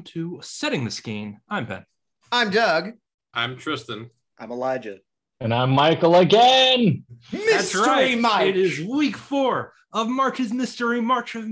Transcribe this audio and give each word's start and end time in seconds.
Hello 0.00 0.06
and 0.06 0.14
welcome 0.14 0.38
to 0.40 0.46
Setting 0.46 0.84
the 0.84 0.90
Skene. 0.90 1.40
I'm 1.48 1.66
Ben. 1.66 1.84
I'm 2.32 2.50
Doug. 2.50 2.92
I'm 3.34 3.56
Tristan. 3.56 4.10
I'm 4.38 4.50
Elijah. 4.50 4.98
And 5.40 5.52
I'm 5.52 5.70
Michael 5.70 6.16
again. 6.16 7.04
That's 7.30 7.44
Mystery 7.44 7.82
right. 7.82 8.18
Mike. 8.18 8.46
It 8.48 8.56
is 8.56 8.80
week 8.80 9.16
four 9.16 9.74
of 9.92 10.08
March's 10.08 10.52
Mystery 10.52 11.02
March 11.02 11.34
of 11.34 11.50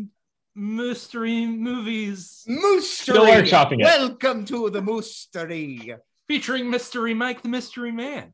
Mystery 0.54 1.46
Movies 1.46 2.26
Still 2.26 2.56
Moostery. 2.56 3.42
workshopping 3.42 3.80
it. 3.80 3.84
Welcome 3.84 4.46
to 4.46 4.70
the 4.70 4.80
Moostery. 4.80 5.98
featuring 6.26 6.70
Mystery 6.70 7.12
Mike, 7.14 7.42
the 7.42 7.50
Mystery 7.50 7.92
Man. 7.92 8.32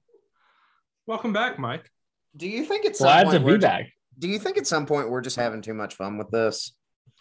Welcome 1.07 1.33
back, 1.33 1.59
Mike. 1.59 1.91
Do 2.37 2.49
you 2.49 2.65
think 2.65 2.87
at 2.87 2.97
some 2.97 3.07
Glad 3.07 3.31
to 3.33 3.41
be 3.41 3.47
we're, 3.47 3.59
back. 3.59 3.87
Do 4.19 4.29
you 4.29 4.39
think 4.39 4.59
at 4.59 4.67
some 4.67 4.87
point 4.87 5.11
we're 5.11 5.23
just 5.23 5.37
having 5.37 5.61
too 5.63 5.75
much 5.75 5.95
fun 5.95 6.19
with 6.19 6.31
this? 6.31 6.73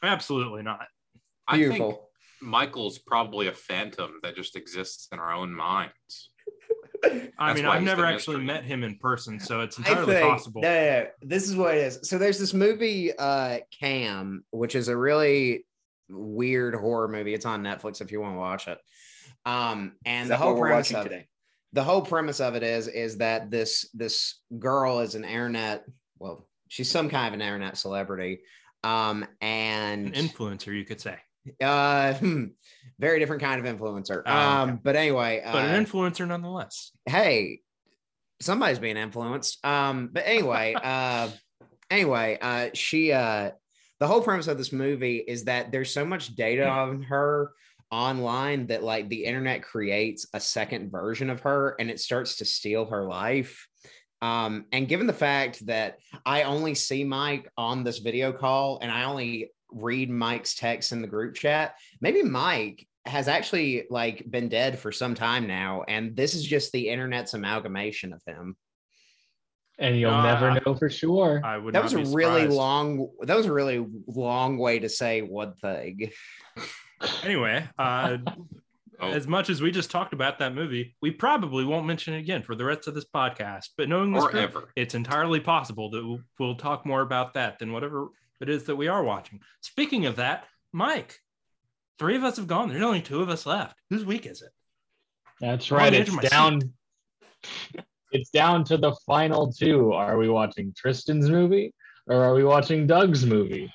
Absolutely 0.03 0.61
not. 0.63 0.85
I 1.47 1.57
think 1.57 1.71
Beautiful. 1.73 2.09
Michael's 2.43 2.99
probably 2.99 3.47
a 3.47 3.53
phantom 3.53 4.19
that 4.23 4.35
just 4.35 4.55
exists 4.55 5.07
in 5.11 5.19
our 5.19 5.33
own 5.33 5.53
minds. 5.53 6.31
I 7.37 7.53
mean, 7.53 7.65
I've 7.65 7.83
never 7.83 8.05
actually 8.05 8.37
mystery. 8.37 8.45
met 8.45 8.63
him 8.63 8.83
in 8.83 8.97
person, 8.97 9.39
so 9.39 9.61
it's 9.61 9.77
entirely 9.77 10.13
think 10.13 10.29
possible. 10.29 10.61
no, 10.61 10.69
no, 10.69 11.03
no. 11.03 11.07
this 11.21 11.49
is 11.49 11.55
what 11.55 11.75
it 11.75 11.79
is. 11.79 11.99
So 12.03 12.17
there's 12.17 12.39
this 12.39 12.53
movie, 12.53 13.11
uh, 13.17 13.59
Cam, 13.77 14.45
which 14.51 14.75
is 14.75 14.87
a 14.87 14.95
really 14.95 15.65
weird 16.09 16.75
horror 16.75 17.07
movie. 17.07 17.33
It's 17.33 17.45
on 17.45 17.61
Netflix 17.61 18.01
if 18.01 18.11
you 18.11 18.21
want 18.21 18.35
to 18.35 18.39
watch 18.39 18.67
it. 18.67 18.77
Um, 19.45 19.93
and 20.05 20.29
the 20.29 20.37
whole 20.37 20.57
premise 20.57 20.93
of 20.93 21.03
today? 21.03 21.27
the 21.73 21.83
whole 21.83 22.01
premise 22.01 22.39
of 22.39 22.55
it 22.55 22.63
is 22.63 22.87
is 22.87 23.17
that 23.17 23.51
this 23.51 23.89
this 23.93 24.39
girl 24.59 24.99
is 24.99 25.15
an 25.15 25.25
internet 25.25 25.83
well 26.19 26.47
she's 26.69 26.89
some 26.89 27.09
kind 27.09 27.27
of 27.27 27.33
an 27.33 27.41
internet 27.41 27.77
celebrity 27.77 28.39
um 28.83 29.23
An 29.41 30.13
and 30.13 30.13
influencer, 30.13 30.75
you 30.75 30.85
could 30.85 31.01
say, 31.01 31.17
uh 31.61 32.13
hmm, 32.13 32.45
very 32.99 33.19
different 33.19 33.41
kind 33.41 33.65
of 33.65 33.77
influencer 33.77 34.21
Oh, 34.25 34.31
okay. 34.31 34.31
um 34.31 34.79
but 34.83 34.95
anyway 34.95 35.41
uh, 35.43 35.51
but 35.53 35.65
an 35.65 35.85
influencer 35.85 36.27
nonetheless. 36.27 36.91
hey 37.05 37.59
somebody's 38.41 38.79
being 38.79 38.97
influenced 38.97 39.63
um 39.65 40.09
but 40.11 40.23
anyway 40.25 40.73
uh 40.83 41.29
anyway 41.89 42.37
uh 42.41 42.69
she 42.73 43.11
uh 43.11 43.51
the 43.99 44.07
whole 44.07 44.21
premise 44.21 44.47
of 44.47 44.57
this 44.57 44.71
movie 44.73 45.17
is 45.17 45.45
that 45.45 45.71
there's 45.71 45.93
so 45.93 46.05
much 46.05 46.35
data 46.35 46.67
on 46.67 47.03
her 47.03 47.51
online 47.91 48.67
that 48.67 48.83
like 48.83 49.07
the 49.09 49.23
internet 49.23 49.63
creates 49.63 50.25
a 50.33 50.39
second 50.39 50.91
version 50.91 51.29
of 51.29 51.41
her 51.41 51.75
and 51.79 51.89
it 51.91 51.99
starts 51.99 52.37
to 52.37 52.45
steal 52.45 52.85
her 52.85 53.03
life 53.05 53.67
um 54.21 54.65
and 54.71 54.87
given 54.87 55.05
the 55.07 55.13
fact 55.13 55.63
that 55.67 55.97
i 56.25 56.43
only 56.43 56.73
see 56.73 57.03
mike 57.03 57.47
on 57.57 57.83
this 57.83 57.99
video 57.99 58.31
call 58.33 58.79
and 58.81 58.91
i 58.91 59.03
only 59.03 59.51
read 59.73 60.09
mike's 60.09 60.55
text 60.55 60.91
in 60.91 61.01
the 61.01 61.07
group 61.07 61.35
chat 61.35 61.75
maybe 62.01 62.23
mike 62.23 62.87
has 63.05 63.27
actually 63.27 63.85
like 63.89 64.23
been 64.29 64.47
dead 64.49 64.79
for 64.79 64.91
some 64.91 65.13
time 65.15 65.45
now 65.47 65.83
and 65.87 66.15
this 66.15 66.33
is 66.35 66.43
just 66.45 66.71
the 66.71 66.89
internet's 66.89 67.33
amalgamation 67.33 68.13
of 68.13 68.21
him 68.25 68.55
And 69.79 69.99
you'll 69.99 70.11
Uh, 70.13 70.23
never 70.23 70.61
know 70.61 70.75
for 70.75 70.89
sure. 70.89 71.41
I 71.43 71.57
would. 71.57 71.73
that 71.73 71.79
not 71.79 71.83
was 71.85 71.93
a 71.93 71.97
be 72.11 72.15
really 72.15 72.47
long 72.47 73.09
that 73.23 73.35
was 73.35 73.47
a 73.47 73.51
really 73.53 73.85
long 74.07 74.57
way 74.57 74.79
to 74.79 74.87
say 74.89 75.21
one 75.21 75.53
thing 75.55 76.11
Anyway, 77.23 77.67
uh, 77.77 78.17
Oh. 79.01 79.09
as 79.11 79.27
much 79.27 79.49
as 79.49 79.61
we 79.61 79.71
just 79.71 79.91
talked 79.91 80.13
about 80.13 80.39
that 80.39 80.53
movie, 80.55 80.95
we 81.01 81.11
probably 81.11 81.65
won't 81.65 81.85
mention 81.85 82.13
it 82.13 82.19
again 82.19 82.43
for 82.43 82.55
the 82.55 82.63
rest 82.63 82.87
of 82.87 82.93
this 82.93 83.03
podcast. 83.13 83.69
But 83.75 83.89
knowing 83.89 84.13
this 84.13 84.23
Or 84.23 84.29
group, 84.29 84.69
it's 84.77 84.93
entirely 84.95 85.41
possible 85.41 85.89
that 85.89 86.05
we'll, 86.05 86.21
we'll 86.39 86.55
talk 86.55 86.85
more 86.85 87.01
about 87.01 87.33
that 87.33 87.59
than 87.59 87.73
whatever 87.73 88.07
it 88.43 88.49
is 88.49 88.65
that 88.65 88.75
we 88.75 88.87
are 88.87 89.03
watching. 89.03 89.41
Speaking 89.61 90.05
of 90.05 90.17
that, 90.17 90.45
Mike, 90.71 91.19
three 91.97 92.15
of 92.15 92.23
us 92.23 92.37
have 92.37 92.47
gone. 92.47 92.69
There's 92.69 92.83
only 92.83 93.01
two 93.01 93.21
of 93.21 93.29
us 93.29 93.45
left. 93.45 93.77
Whose 93.89 94.05
week 94.05 94.25
is 94.25 94.41
it? 94.41 94.51
That's 95.39 95.71
right. 95.71 95.93
It's 95.93 96.15
down. 96.29 96.61
It's 98.15 98.29
down 98.29 98.63
to 98.65 98.77
the 98.77 98.95
final 99.07 99.51
two. 99.51 99.91
Are 99.91 100.19
we 100.19 100.29
watching 100.29 100.71
Tristan's 100.77 101.31
movie 101.31 101.73
or 102.05 102.23
are 102.23 102.35
we 102.35 102.43
watching 102.43 102.85
Doug's 102.85 103.25
movie? 103.25 103.73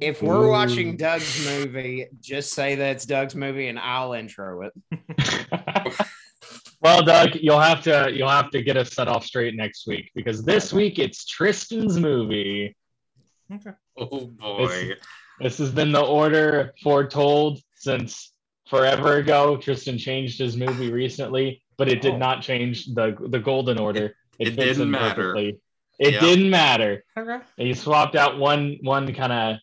if 0.00 0.22
we're 0.22 0.48
watching 0.48 0.96
doug's 0.96 1.44
movie 1.44 2.06
just 2.20 2.52
say 2.52 2.76
that 2.76 2.90
it's 2.90 3.04
doug's 3.04 3.34
movie 3.34 3.66
and 3.66 3.76
i'll 3.76 4.12
intro 4.12 4.62
it 4.62 4.72
well, 6.82 7.02
Doug, 7.02 7.36
you'll 7.36 7.60
have 7.60 7.82
to 7.84 8.10
you'll 8.12 8.28
have 8.28 8.50
to 8.50 8.62
get 8.62 8.76
us 8.76 8.92
set 8.92 9.08
off 9.08 9.24
straight 9.24 9.54
next 9.54 9.86
week 9.86 10.10
because 10.14 10.44
this 10.44 10.72
week 10.72 10.98
it's 10.98 11.24
Tristan's 11.24 11.98
movie. 11.98 12.76
Oh 13.96 14.26
boy. 14.26 14.92
This 15.40 15.58
has 15.58 15.70
been 15.70 15.92
the 15.92 16.00
order 16.04 16.72
foretold 16.82 17.60
since 17.74 18.32
forever 18.68 19.16
ago. 19.16 19.56
Tristan 19.56 19.98
changed 19.98 20.38
his 20.38 20.56
movie 20.56 20.90
recently, 20.92 21.62
but 21.76 21.88
it 21.88 22.00
did 22.00 22.14
Oh. 22.14 22.18
not 22.18 22.42
change 22.42 22.86
the 22.86 23.16
the 23.28 23.38
golden 23.38 23.78
order. 23.78 24.14
It 24.38 24.54
fits 24.54 24.56
didn't 24.78 24.90
matter. 24.90 25.32
perfectly. 25.32 25.58
It 25.98 26.12
Yep. 26.14 26.20
didn't 26.22 26.50
matter. 26.50 27.04
Okay. 27.16 27.38
He 27.56 27.74
swapped 27.74 28.16
out 28.16 28.38
one 28.38 28.78
one 28.82 29.12
kind 29.14 29.32
of 29.32 29.56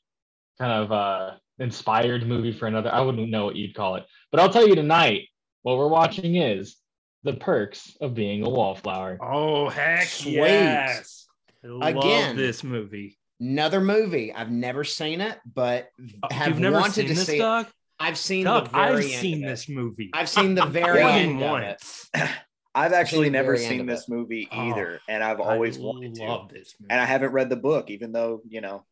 kind 0.60 0.72
of 0.74 0.92
uh 0.92 1.32
inspired 1.60 2.28
movie 2.28 2.52
for 2.54 2.68
another. 2.68 2.94
I 2.94 3.02
wouldn't 3.02 3.30
know 3.30 3.46
what 3.46 3.56
you'd 3.56 3.76
call 3.76 3.96
it. 3.96 4.06
But 4.32 4.40
I'll 4.40 4.50
tell 4.52 4.68
you 4.68 4.76
tonight, 4.76 5.28
what 5.64 5.78
we're 5.78 5.88
watching 5.88 6.36
is 6.36 6.78
the 7.24 7.34
perks 7.34 7.98
of 8.00 8.14
being 8.14 8.46
a 8.46 8.50
wallflower. 8.50 9.18
Oh 9.22 9.70
heck 9.70 10.08
Sweet. 10.08 10.34
yes! 10.36 11.28
I 11.64 11.68
love 11.68 11.96
Again. 11.98 12.38
this 12.38 12.64
movie. 12.64 13.18
Another 13.40 13.80
movie 13.80 14.34
i've 14.34 14.52
never 14.52 14.84
seen 14.84 15.22
it 15.22 15.38
but 15.54 15.90
Oh, 16.24 16.28
have 16.34 16.50
You've 16.50 16.60
never 16.60 16.80
wanted 16.80 16.94
seen 16.96 17.08
to 17.08 17.14
this, 17.16 17.26
see 17.28 17.40
it. 17.40 17.68
I've 18.00 18.18
seen 18.18 18.46
Doug, 18.46 18.66
the 18.66 18.70
very 18.72 18.96
I've 18.96 19.04
end 19.06 19.22
seen 19.22 19.44
of 19.44 19.44
it. 19.44 19.52
this 19.52 19.70
movie. 19.70 20.10
i've 20.14 20.30
seen 20.30 20.56
the 20.56 20.66
very 20.68 21.02
More 21.02 21.10
end 21.10 21.42
of 21.42 21.42
it. 21.42 21.80
once. 21.80 22.10
I've 22.76 22.94
actually 22.94 23.26
the 23.26 23.32
never 23.32 23.58
seen 23.58 23.86
this 23.86 24.08
it. 24.08 24.12
movie 24.12 24.48
Oh, 24.52 24.58
either, 24.58 25.00
and 25.10 25.24
I've 25.24 25.40
I 25.40 25.44
always 25.44 25.78
wanted 25.80 26.14
to. 26.16 26.48
this 26.54 26.76
movie. 26.80 26.92
And 26.92 27.02
I 27.02 27.06
haven't 27.06 27.32
read 27.32 27.50
the 27.50 27.56
book, 27.56 27.90
even 27.90 28.12
though 28.12 28.42
you 28.48 28.62
know 28.62 28.86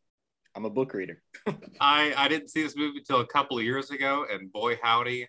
I'm 0.54 0.64
a 0.64 0.70
book 0.70 0.92
reader. 0.94 1.22
I, 1.80 2.12
I 2.16 2.28
didn't 2.28 2.48
see 2.48 2.62
this 2.62 2.76
movie 2.76 2.98
until 2.98 3.20
a 3.20 3.26
couple 3.26 3.56
of 3.58 3.64
years 3.64 3.90
ago, 3.90 4.26
and 4.30 4.52
boy 4.52 4.78
howdy, 4.82 5.28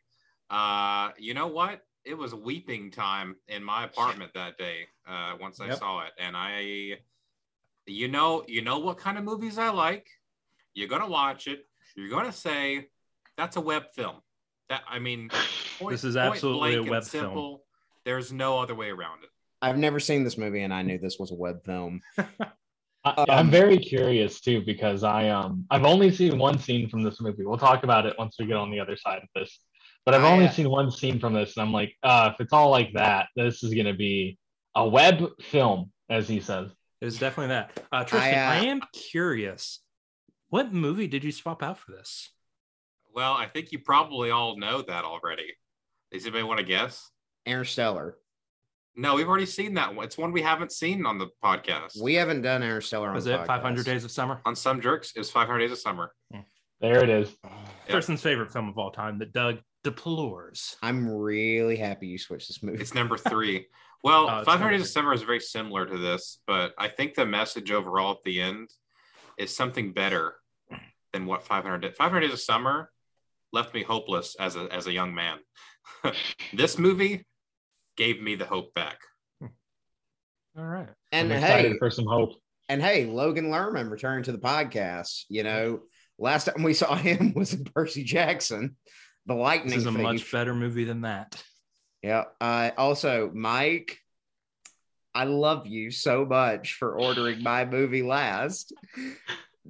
uh, 0.50 1.10
you 1.18 1.34
know 1.34 1.48
what? 1.48 1.82
It 2.06 2.16
was 2.18 2.34
weeping 2.34 2.90
time 2.92 3.36
in 3.48 3.64
my 3.64 3.84
apartment 3.86 4.32
that 4.34 4.58
day. 4.58 4.88
Uh, 5.08 5.34
once 5.40 5.62
I 5.62 5.68
Yep. 5.68 5.78
saw 5.78 6.00
it, 6.02 6.12
and 6.18 6.36
I, 6.36 6.94
you 7.92 8.08
know, 8.08 8.44
you 8.48 8.62
know 8.62 8.80
what 8.80 8.98
kind 8.98 9.18
of 9.18 9.24
movies 9.24 9.58
I 9.58 9.70
like. 9.70 10.08
You're 10.74 10.88
gonna 10.88 11.08
watch 11.08 11.48
it. 11.48 11.66
You're 11.96 12.10
gonna 12.10 12.32
say 12.32 12.88
that's 13.38 13.56
a 13.58 13.62
Webb 13.62 13.84
film. 13.96 14.18
That 14.70 14.82
I 14.90 15.00
mean, 15.00 15.30
point- 15.80 15.92
This 15.92 16.04
is 16.04 16.16
absolutely 16.18 16.76
a 16.76 16.78
blank 16.78 16.82
and 16.82 16.90
Webb 16.92 17.04
film. 17.06 17.24
simple. 17.26 17.64
There's 18.06 18.32
no 18.32 18.60
other 18.60 18.76
way 18.76 18.90
around 18.90 19.24
it. 19.24 19.30
i've 19.62 19.78
never 19.78 20.00
seen 20.00 20.24
this 20.24 20.38
movie 20.38 20.62
and 20.62 20.74
i 20.74 20.82
knew 20.82 20.98
this 20.98 21.18
was 21.20 21.32
a 21.32 21.36
Webb 21.36 21.64
film 21.66 22.02
I, 23.06 23.26
I'm 23.30 23.50
very 23.50 23.78
curious 23.78 24.40
too 24.42 24.62
because 24.66 25.04
I 25.04 25.30
um 25.30 25.66
I've 25.72 25.86
only 25.86 26.12
seen 26.12 26.38
one 26.38 26.58
scene 26.60 26.90
from 26.90 27.02
this 27.04 27.22
movie. 27.22 27.46
We'll 27.46 27.58
talk 27.58 27.84
about 27.84 28.06
it 28.06 28.16
once 28.18 28.36
we 28.38 28.46
get 28.46 28.58
on 28.58 28.72
the 28.72 28.80
other 28.80 28.98
side 28.98 29.20
of 29.24 29.30
this. 29.36 29.60
But 30.06 30.16
I've 30.16 30.24
only 30.24 30.48
uh, 30.48 30.52
seen 30.52 30.70
one 30.70 30.92
scene 30.92 31.20
from 31.20 31.34
this, 31.34 31.56
and 31.56 31.66
I'm 31.66 31.72
like, 31.74 31.94
uh, 32.04 32.32
if 32.34 32.42
it's 32.42 32.52
all 32.54 32.70
like 32.70 32.92
that, 32.94 33.28
this 33.36 33.64
is 33.64 33.74
gonna 33.74 33.94
be 33.94 34.38
a 34.76 34.88
Webb 34.88 35.24
film, 35.42 35.92
as 36.10 36.28
he 36.28 36.40
says. 36.42 36.72
It 37.02 37.06
was 37.06 37.18
definitely 37.18 37.50
that. 37.50 37.72
Uh, 37.92 38.04
Tristan, 38.04 38.34
I, 38.34 38.56
I, 38.56 38.60
uh, 38.60 38.64
am 38.64 38.82
curious. 38.94 39.80
What 40.50 40.74
movie 40.74 41.08
did 41.08 41.24
you 41.24 41.32
swap 41.32 41.64
out 41.64 41.78
for 41.78 41.92
this? 41.92 42.32
Well, 43.14 43.34
I 43.34 43.48
think 43.48 43.72
you 43.72 43.80
probably 43.80 44.32
all 44.32 44.58
know 44.58 44.82
that 44.82 45.04
already. 45.06 45.54
Does 46.12 46.24
anybody 46.24 46.44
want 46.44 46.60
to 46.60 46.66
guess? 46.66 47.10
interstellar 47.46 48.18
No, 48.96 49.16
we've 49.16 49.28
already 49.28 49.46
seen 49.46 49.74
that 49.76 49.96
one. 49.96 50.06
It's 50.06 50.18
one 50.18 50.32
we 50.32 50.42
haven't 50.42 50.72
seen 50.72 51.06
on 51.06 51.18
the 51.18 51.28
podcast. 51.44 52.02
we 52.02 52.16
haven't 52.16 52.42
done 52.42 52.62
interstellar 52.62 53.14
Was 53.14 53.26
the 53.26 53.42
it 53.42 53.48
500. 53.48 53.86
Days 53.86 54.04
of 54.04 54.12
Summer? 54.12 54.42
on 54.46 54.56
some 54.56 54.82
jerks 54.82 55.14
it 55.16 55.20
was 55.20 55.32
500 55.32 55.60
Days 55.60 55.72
of 55.72 55.80
Summer. 55.80 56.12
There 56.82 57.04
it 57.04 57.10
is. 57.10 57.36
Yeah. 57.44 57.50
Tristan's 57.90 58.22
favorite 58.22 58.52
film 58.52 58.68
of 58.70 58.78
all 58.78 58.92
time 58.92 59.20
that 59.20 59.34
Doug 59.34 59.60
deplores. 59.84 60.76
i'm 60.82 61.10
really 61.10 61.78
happy 61.78 62.08
you 62.08 62.18
switched 62.18 62.50
this 62.50 62.62
movie 62.62 62.82
It's 62.82 62.94
number 62.94 63.18
three. 63.18 63.68
Well, 64.04 64.30
uh, 64.30 64.40
it's 64.40 64.46
500 64.46 64.72
Days 64.72 64.82
of. 64.82 64.88
Summer 64.88 65.14
is 65.14 65.24
very 65.24 65.40
similar 65.40 65.86
to 65.86 65.98
this, 65.98 66.40
but 66.48 66.74
I 66.78 66.88
think 66.88 67.16
the 67.16 67.26
message 67.26 67.72
overall 67.72 68.12
at 68.12 68.24
the 68.24 68.42
end 68.42 68.70
is 69.38 69.56
something 69.56 69.94
better 69.94 70.36
than 71.14 71.26
what 71.26 71.44
500 71.44 71.80
did. 71.80 71.96
500 71.96 72.22
Days 72.22 72.34
of 72.34 72.40
Summer 72.40 72.92
left 73.52 73.74
me 73.74 73.84
hopeless 73.84 74.36
as 74.40 74.56
a, 74.56 74.68
as 74.72 74.88
a 74.88 74.92
young 74.92 75.14
man. 75.14 75.38
this 76.54 76.78
movie 76.78 77.26
gave 77.98 78.22
me 78.22 78.36
the 78.36 78.46
hope 78.46 78.74
back. 78.74 79.00
Hmm. 79.40 79.48
All 80.58 80.66
right. 80.66 80.90
and 81.12 81.34
I'm 81.34 81.40
excited 81.44 81.72
hey 81.74 81.78
for 81.78 81.90
some 81.90 82.06
hope. 82.06 82.34
And 82.70 82.82
hey, 82.82 83.06
Logan 83.06 83.50
Lerman 83.50 83.90
returned 83.90 84.26
to 84.26 84.32
the 84.32 84.38
podcast. 84.38 85.26
You 85.28 85.44
know, 85.44 85.82
last 86.18 86.46
time 86.46 86.64
we 86.64 86.74
saw 86.74 86.96
him 86.96 87.34
was 87.36 87.54
in 87.54 87.64
Percy 87.66 88.04
Jackson, 88.04 88.78
the 89.26 89.34
Lightning 89.34 89.72
This 89.72 89.80
is 89.80 89.86
a 89.88 89.92
Thief. 89.92 90.02
much 90.02 90.32
better 90.32 90.54
movie 90.54 90.86
than 90.86 91.02
that. 91.02 91.44
Yeah. 92.02 92.26
Uh, 92.40 92.72
also, 92.78 93.32
Mike, 93.34 94.00
I 95.14 95.26
love 95.26 95.68
you 95.68 95.92
so 95.92 96.26
much 96.26 96.74
for 96.74 96.94
ordering 96.94 97.44
my 97.44 97.66
movie 97.66 98.04
last. 98.04 98.74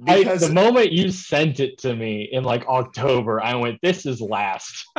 I, 0.08 0.20
because 0.20 0.48
the 0.48 0.54
moment 0.54 0.92
you 0.92 1.12
sent 1.12 1.60
it 1.60 1.80
to 1.80 1.94
me 1.94 2.30
in 2.32 2.44
like 2.44 2.66
October, 2.68 3.42
I 3.42 3.56
went, 3.56 3.80
"This 3.82 4.06
is 4.06 4.22
last." 4.22 4.86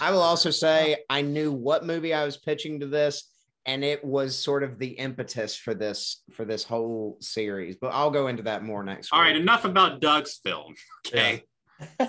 I 0.00 0.10
will 0.10 0.20
also 0.20 0.50
say 0.50 0.98
I 1.08 1.22
knew 1.22 1.50
what 1.50 1.86
movie 1.86 2.12
I 2.12 2.24
was 2.24 2.36
pitching 2.36 2.80
to 2.80 2.86
this, 2.86 3.30
and 3.64 3.82
it 3.82 4.04
was 4.04 4.36
sort 4.36 4.64
of 4.64 4.78
the 4.78 4.88
impetus 4.88 5.56
for 5.56 5.72
this 5.72 6.22
for 6.32 6.44
this 6.44 6.64
whole 6.64 7.16
series. 7.20 7.76
But 7.76 7.94
I'll 7.94 8.10
go 8.10 8.26
into 8.26 8.42
that 8.42 8.64
more 8.64 8.82
next. 8.84 9.12
All 9.12 9.20
right, 9.20 9.32
week. 9.32 9.42
enough 9.42 9.64
about 9.64 10.00
Doug's 10.00 10.40
film. 10.44 10.74
Okay. 11.06 11.44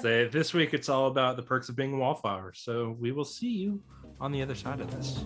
So 0.02 0.28
this 0.28 0.54
week 0.54 0.74
it's 0.74 0.90
all 0.90 1.08
about 1.08 1.36
the 1.36 1.44
perks 1.44 1.70
of 1.70 1.76
being 1.76 1.94
a 1.94 1.98
wallflower. 1.98 2.54
So 2.54 2.96
we 3.00 3.12
will 3.12 3.26
see 3.26 3.50
you 3.50 3.82
on 4.20 4.32
the 4.32 4.42
other 4.42 4.56
side 4.56 4.82
of 4.82 4.92
this. 4.92 5.18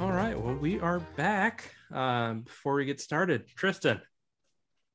All 0.00 0.12
right. 0.12 0.38
Well, 0.38 0.54
we 0.54 0.80
are 0.80 1.00
back. 1.16 1.70
Um, 1.92 2.42
before 2.42 2.74
we 2.74 2.84
get 2.84 3.00
started, 3.00 3.46
Tristan, 3.48 4.00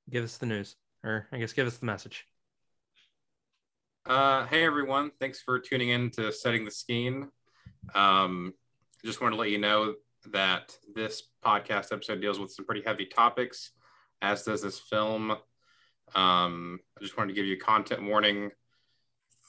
give 0.09 0.23
us 0.23 0.37
the 0.37 0.45
news, 0.45 0.75
or 1.03 1.27
I 1.31 1.37
guess 1.37 1.53
give 1.53 1.67
us 1.67 1.77
the 1.77 1.85
message. 1.85 2.25
Uh, 4.05 4.45
hey 4.47 4.63
everyone, 4.63 5.11
thanks 5.19 5.39
for 5.39 5.59
tuning 5.59 5.89
in 5.89 6.09
to 6.11 6.31
Setting 6.31 6.65
the 6.65 6.71
Scheme. 6.71 7.29
Um, 7.95 8.53
just 9.03 9.21
wanted 9.21 9.35
to 9.35 9.41
let 9.41 9.51
you 9.51 9.57
know 9.57 9.95
that 10.31 10.77
this 10.93 11.23
podcast 11.43 11.91
episode 11.91 12.21
deals 12.21 12.39
with 12.39 12.51
some 12.51 12.65
pretty 12.65 12.83
heavy 12.85 13.05
topics, 13.05 13.71
as 14.21 14.43
does 14.43 14.61
this 14.61 14.79
film. 14.79 15.31
Um, 16.15 16.79
I 16.97 17.01
just 17.01 17.17
wanted 17.17 17.29
to 17.29 17.35
give 17.35 17.45
you 17.45 17.57
content 17.57 18.03
warning. 18.03 18.51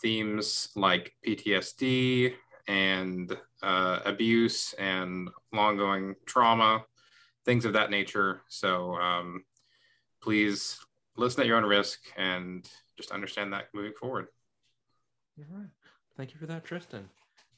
Themes 0.03 0.71
like 0.77 1.13
PTSD 1.27 2.35
and 2.67 3.37
uh, 3.63 4.01
abuse 4.05 4.73
and 4.75 5.29
long-going 5.53 6.15
trauma, 6.25 6.85
things 7.45 7.65
of 7.65 7.73
that 7.75 7.91
nature. 7.91 8.43
So 8.49 8.95
um, 8.95 9.45
please 10.23 10.79
listen 11.17 11.43
at 11.43 11.47
your 11.47 11.57
own 11.57 11.65
risk 11.65 12.01
and 12.17 12.69
just 12.97 13.11
understand 13.11 13.53
that 13.53 13.67
moving 13.75 13.93
forward. 13.93 14.29
All 15.39 15.59
right. 15.59 15.69
Thank 16.17 16.33
you 16.33 16.39
for 16.39 16.47
that, 16.47 16.65
Tristan. 16.65 17.09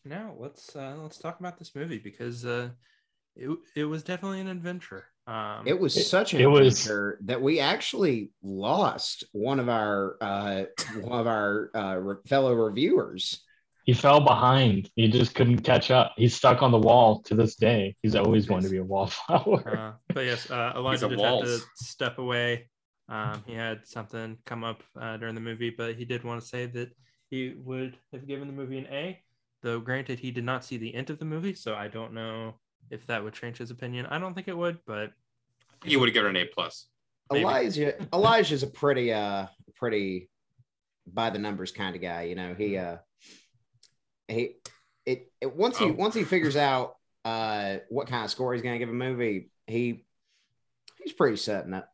Now 0.04 0.34
let's 0.38 0.75
uh, 0.75 0.96
let's 1.00 1.19
talk 1.19 1.38
about 1.40 1.58
this 1.58 1.75
movie 1.75 1.99
because 1.99 2.44
uh, 2.44 2.70
it 3.37 3.50
it 3.76 3.84
was 3.84 4.02
definitely 4.02 4.40
an 4.40 4.49
adventure. 4.49 5.04
Um, 5.26 5.66
It 5.66 5.78
was 5.78 5.96
It- 5.96 6.04
such 6.04 6.34
an 6.34 6.40
it 6.40 6.46
was- 6.46 6.81
adventure 6.81 7.19
that 7.25 7.40
we 7.40 7.60
actually 7.60 8.31
lost 8.43 9.25
one 9.32 9.60
of 9.60 9.69
our 9.69 10.16
uh, 10.20 10.64
one 11.02 11.20
of 11.20 11.26
our 11.26 11.70
uh, 11.75 11.96
re- 11.96 12.16
fellow 12.26 12.54
reviewers. 12.54 13.44
He 13.84 13.94
fell 13.94 14.20
behind. 14.20 14.88
He 14.94 15.08
just 15.08 15.34
couldn't 15.34 15.62
catch 15.62 15.90
up. 15.90 16.12
He's 16.16 16.37
stuck 16.37 16.62
on 16.62 16.70
the 16.70 16.78
wall 16.78 17.20
to 17.22 17.34
this 17.34 17.56
day. 17.56 17.96
He's 18.00 18.14
always 18.14 18.46
going 18.46 18.62
to 18.62 18.69
be 18.69 18.76
a 18.78 18.84
wallflower. 18.84 19.76
uh, 19.76 19.93
but 20.14 20.25
yes, 20.25 20.48
uh, 20.52 20.72
Elijah 20.76 21.06
a 21.06 21.08
did 21.08 21.20
have 21.20 21.40
to 21.40 21.58
step 21.75 22.19
away. 22.19 22.69
Um, 23.08 23.43
he 23.44 23.55
had 23.55 23.84
something 23.84 24.38
come 24.46 24.62
up 24.62 24.84
uh, 25.00 25.16
during 25.16 25.34
the 25.34 25.40
movie, 25.40 25.70
but 25.76 25.96
he 25.96 26.05
did 26.05 26.22
want 26.22 26.40
to 26.40 26.46
say 26.46 26.66
that 26.66 26.90
he 27.28 27.55
would 27.58 27.96
have 28.12 28.26
given 28.28 28.46
the 28.46 28.55
movie 28.55 28.78
an 28.78 28.87
A. 28.87 29.20
Though, 29.62 29.81
granted, 29.81 30.19
he 30.19 30.31
did 30.32 30.44
not 30.44 30.64
see 30.64 30.76
the 30.76 30.94
end 30.94 31.09
of 31.11 31.19
the 31.19 31.25
movie, 31.25 31.55
so 31.55 31.75
I 31.75 31.88
don't 31.88 32.12
know 32.12 32.55
if 32.91 33.06
that 33.06 33.23
would 33.23 33.32
change 33.32 33.59
his 33.59 33.70
opinion. 33.70 34.06
I 34.06 34.19
don't 34.19 34.35
think 34.35 34.49
it 34.49 34.56
would, 34.56 34.79
but 34.87 35.12
You 35.85 36.00
would 36.00 36.09
have 36.09 36.14
given 36.14 36.37
an 36.37 36.43
A 36.43 36.47
plus. 36.47 36.87
Maybe. 37.31 37.44
Elijah 37.44 37.94
Elijah's 38.12 38.62
a 38.62 38.67
pretty 38.67 39.12
uh 39.12 39.47
pretty 39.76 40.29
by 41.06 41.31
the 41.31 41.38
numbers 41.38 41.70
kind 41.73 41.94
of 41.97 42.03
guy. 42.03 42.25
You 42.25 42.35
know 42.35 42.55
he 42.55 42.76
uh 42.76 42.97
he 44.29 44.56
it, 45.06 45.32
it 45.41 45.55
once 45.56 45.79
he 45.79 45.87
Oh. 45.87 45.93
once 45.93 46.15
he 46.15 46.25
figures 46.25 46.56
out 46.56 46.97
uh 47.25 47.76
what 47.88 48.08
kind 48.08 48.25
of 48.25 48.31
score 48.31 48.53
he's 48.53 48.62
gonna 48.62 48.79
give 48.79 48.88
a 48.91 48.93
movie 48.93 49.50
he 49.67 50.05
he's 51.03 51.12
pretty 51.12 51.37
setting 51.37 51.73
it. 51.75 51.85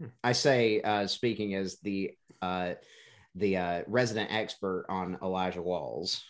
Hmm. 0.00 0.06
I 0.22 0.32
say 0.32 0.80
uh 0.82 1.06
speaking 1.06 1.54
as 1.54 1.78
the 1.80 2.10
uh 2.42 2.74
the 3.36 3.56
uh 3.56 3.82
resident 3.86 4.30
expert 4.32 4.86
on 4.88 5.18
Elijah 5.22 5.62
Walls. 5.62 6.22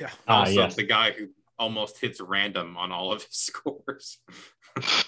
Yeah, 0.00 0.10
Ah, 0.26 0.40
also, 0.40 0.52
yes. 0.52 0.74
the 0.76 0.82
guy 0.84 1.12
who 1.12 1.28
almost 1.58 1.98
hits 2.00 2.20
random 2.20 2.76
on 2.76 2.92
all 2.92 3.12
of 3.12 3.22
his 3.22 3.36
scores. 3.36 4.18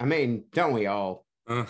I 0.00 0.04
mean, 0.04 0.44
don't 0.52 0.72
we 0.72 0.86
all? 0.86 1.24
uh, 1.48 1.64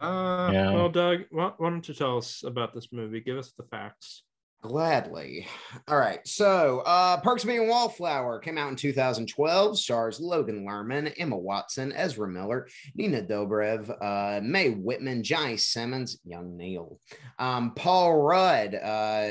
Yeah. 0.00 0.72
Well, 0.72 0.88
Doug, 0.88 1.22
why, 1.30 1.52
why 1.56 1.70
don't 1.70 1.86
you 1.88 1.94
tell 1.94 2.18
us 2.18 2.42
about 2.44 2.74
this 2.74 2.88
movie? 2.92 3.20
Give 3.20 3.38
us 3.38 3.52
the 3.56 3.64
facts. 3.64 4.24
Gladly. 4.62 5.48
All 5.88 5.98
right. 5.98 6.20
So, 6.26 6.84
uh, 6.86 7.20
Perks 7.20 7.42
of 7.42 7.48
Being 7.48 7.66
a 7.66 7.68
Wallflower 7.68 8.38
came 8.38 8.56
out 8.56 8.70
in 8.70 8.76
2012. 8.76 9.76
Stars 9.76 10.20
Logan 10.20 10.64
Lerman, 10.64 11.12
Emma 11.18 11.36
Watson, 11.36 11.92
Ezra 11.92 12.28
Miller, 12.28 12.68
Nina 12.94 13.22
Dobrev, 13.22 13.90
uh, 14.00 14.40
Mae 14.40 14.70
Whitman, 14.70 15.24
Johnny 15.24 15.56
Simmons, 15.56 16.20
Young 16.24 16.56
Neil, 16.56 17.00
um, 17.40 17.72
Paul 17.74 18.22
Rudd, 18.22 18.76
uh, 18.76 19.30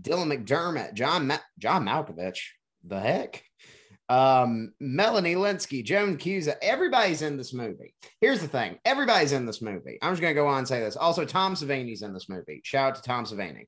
Dylan 0.00 0.32
McDermott, 0.32 0.94
John 0.94 1.26
Ma- 1.26 1.38
John 1.58 1.84
Malkovich. 1.84 2.38
The 2.86 3.00
heck. 3.00 3.42
Um, 4.08 4.72
Melanie 4.80 5.34
Lynskey, 5.34 5.84
Joan 5.84 6.16
Cusack, 6.16 6.56
everybody's 6.62 7.20
in 7.20 7.36
this 7.36 7.52
movie. 7.52 7.94
Here's 8.20 8.40
the 8.40 8.48
thing: 8.48 8.78
everybody's 8.84 9.32
in 9.32 9.44
this 9.44 9.60
movie. 9.60 9.98
I'm 10.00 10.12
just 10.12 10.22
gonna 10.22 10.34
go 10.34 10.46
on 10.46 10.58
and 10.58 10.68
say 10.68 10.78
this. 10.80 10.96
Also, 10.96 11.24
Tom 11.24 11.54
Savini's 11.54 12.02
in 12.02 12.14
this 12.14 12.28
movie. 12.28 12.60
Shout 12.62 12.90
out 12.90 12.94
to 12.94 13.02
Tom 13.02 13.24
Savini. 13.24 13.64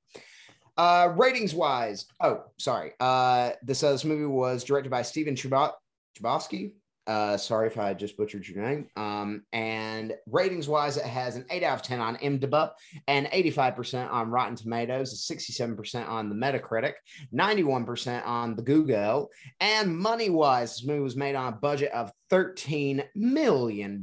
Uh, 0.81 1.13
ratings 1.15 1.55
wise, 1.55 2.07
oh, 2.23 2.43
sorry. 2.59 2.93
Uh, 2.99 3.51
this, 3.63 3.83
uh, 3.83 3.93
this 3.93 4.07
movie 4.07 4.25
was 4.25 4.65
directed 4.65 4.89
by 4.89 5.03
Stephen 5.03 5.35
Chubot- 5.35 5.75
Chbosky. 6.19 6.73
Uh, 7.07 7.37
sorry 7.37 7.67
if 7.67 7.77
I 7.77 7.93
just 7.93 8.17
butchered 8.17 8.49
your 8.49 8.65
name. 8.65 8.87
Um, 8.97 9.43
and 9.53 10.15
ratings 10.25 10.69
wise, 10.69 10.97
it 10.97 11.05
has 11.05 11.37
an 11.37 11.45
8 11.51 11.63
out 11.65 11.75
of 11.75 11.83
10 11.83 12.01
on 12.01 12.17
MDB 12.17 12.71
and 13.09 13.27
85% 13.27 14.11
on 14.11 14.31
Rotten 14.31 14.57
Tomatoes, 14.57 15.29
67% 15.31 16.09
on 16.09 16.31
the 16.31 16.35
Metacritic, 16.35 16.95
91% 17.35 18.27
on 18.27 18.57
the 18.57 18.63
Google. 18.63 19.29
And 19.61 19.99
money 19.99 20.31
wise, 20.31 20.77
this 20.77 20.87
movie 20.87 21.01
was 21.01 21.17
made 21.17 21.35
on 21.35 21.53
a 21.53 21.57
budget 21.57 21.93
of 21.93 22.11
$13 22.31 23.05
million 23.15 24.03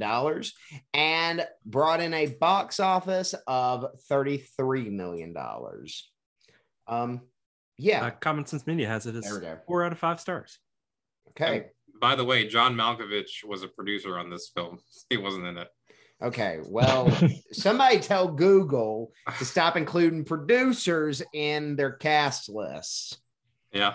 and 0.94 1.46
brought 1.66 2.00
in 2.00 2.14
a 2.14 2.26
box 2.26 2.78
office 2.78 3.34
of 3.48 3.84
$33 4.08 4.92
million. 4.92 5.34
Um, 6.88 7.22
yeah. 7.76 8.06
Uh, 8.06 8.10
Common 8.10 8.46
Sense 8.46 8.66
Media 8.66 8.88
has 8.88 9.06
it 9.06 9.14
as 9.14 9.24
There 9.24 9.34
we 9.34 9.40
go. 9.40 9.58
four 9.66 9.84
out 9.84 9.92
of 9.92 9.98
five 9.98 10.20
stars. 10.20 10.58
Okay. 11.30 11.66
by 12.00 12.14
the 12.16 12.24
way, 12.24 12.46
John 12.48 12.74
Malkovich 12.74 13.44
was 13.44 13.62
a 13.62 13.68
producer 13.68 14.18
on 14.18 14.30
this 14.30 14.50
film. 14.54 14.78
He 15.10 15.16
wasn't 15.16 15.46
in 15.46 15.58
it. 15.58 15.68
Okay. 16.20 16.58
Well, 16.66 17.16
somebody 17.52 18.00
tell 18.00 18.28
Google 18.28 19.12
to 19.38 19.44
stop 19.44 19.76
including 19.76 20.24
producers 20.24 21.22
in 21.32 21.76
their 21.76 21.92
cast 21.92 22.48
lists. 22.48 23.16
Yeah. 23.72 23.94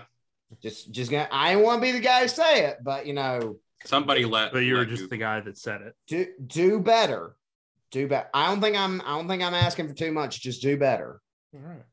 Just, 0.61 0.91
just 0.91 1.11
gonna. 1.11 1.27
I 1.31 1.53
don't 1.53 1.63
want 1.63 1.81
to 1.81 1.81
be 1.81 1.91
the 1.91 1.99
guy 1.99 2.21
to 2.23 2.29
say 2.29 2.65
it, 2.67 2.77
but 2.83 3.05
you 3.07 3.13
know, 3.13 3.57
Somebody 3.85 4.23
let. 4.23 4.53
But 4.53 4.59
you 4.59 4.75
were 4.75 4.85
just 4.85 5.01
Google- 5.03 5.09
the 5.09 5.17
guy 5.17 5.39
that 5.41 5.57
said 5.57 5.81
it. 5.81 5.93
do 6.07 6.27
do 6.45 6.79
better. 6.79 7.35
Do 7.91 8.07
better. 8.07 8.29
I 8.33 8.47
don't 8.47 8.61
think 8.61 8.77
I'm. 8.77 9.01
I 9.01 9.17
don't 9.17 9.27
think 9.27 9.43
I'm 9.43 9.53
asking 9.55 9.89
for 9.89 9.93
too 9.95 10.11
much. 10.13 10.41
Just 10.41 10.61
do 10.61 10.77
better. 10.77 11.19
All 11.53 11.59
right. 11.59 11.83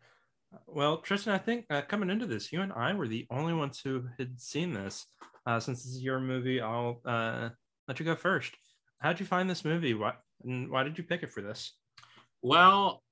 Well, 0.66 0.98
Tristan, 0.98 1.32
I 1.32 1.38
think 1.38 1.66
uh, 1.70 1.82
coming 1.82 2.10
into 2.10 2.26
this, 2.26 2.52
you 2.52 2.60
and 2.62 2.72
I 2.72 2.92
were 2.94 3.08
the 3.08 3.26
only 3.30 3.52
ones 3.54 3.80
who 3.82 4.04
had 4.18 4.40
seen 4.40 4.72
this. 4.72 5.06
Uh, 5.46 5.60
since 5.60 5.82
this 5.84 5.94
is 5.94 6.02
your 6.02 6.20
movie, 6.20 6.60
I'll 6.60 7.00
uh, 7.04 7.50
let 7.88 7.98
you 7.98 8.04
go 8.04 8.14
first. 8.16 8.52
How'd 8.98 9.20
you 9.20 9.26
find 9.26 9.48
this 9.48 9.64
movie? 9.64 9.94
Why, 9.94 10.14
and 10.44 10.70
why 10.70 10.82
did 10.82 10.98
you 10.98 11.04
pick 11.04 11.22
it 11.22 11.32
for 11.32 11.40
this? 11.40 11.72
Well, 12.42 13.02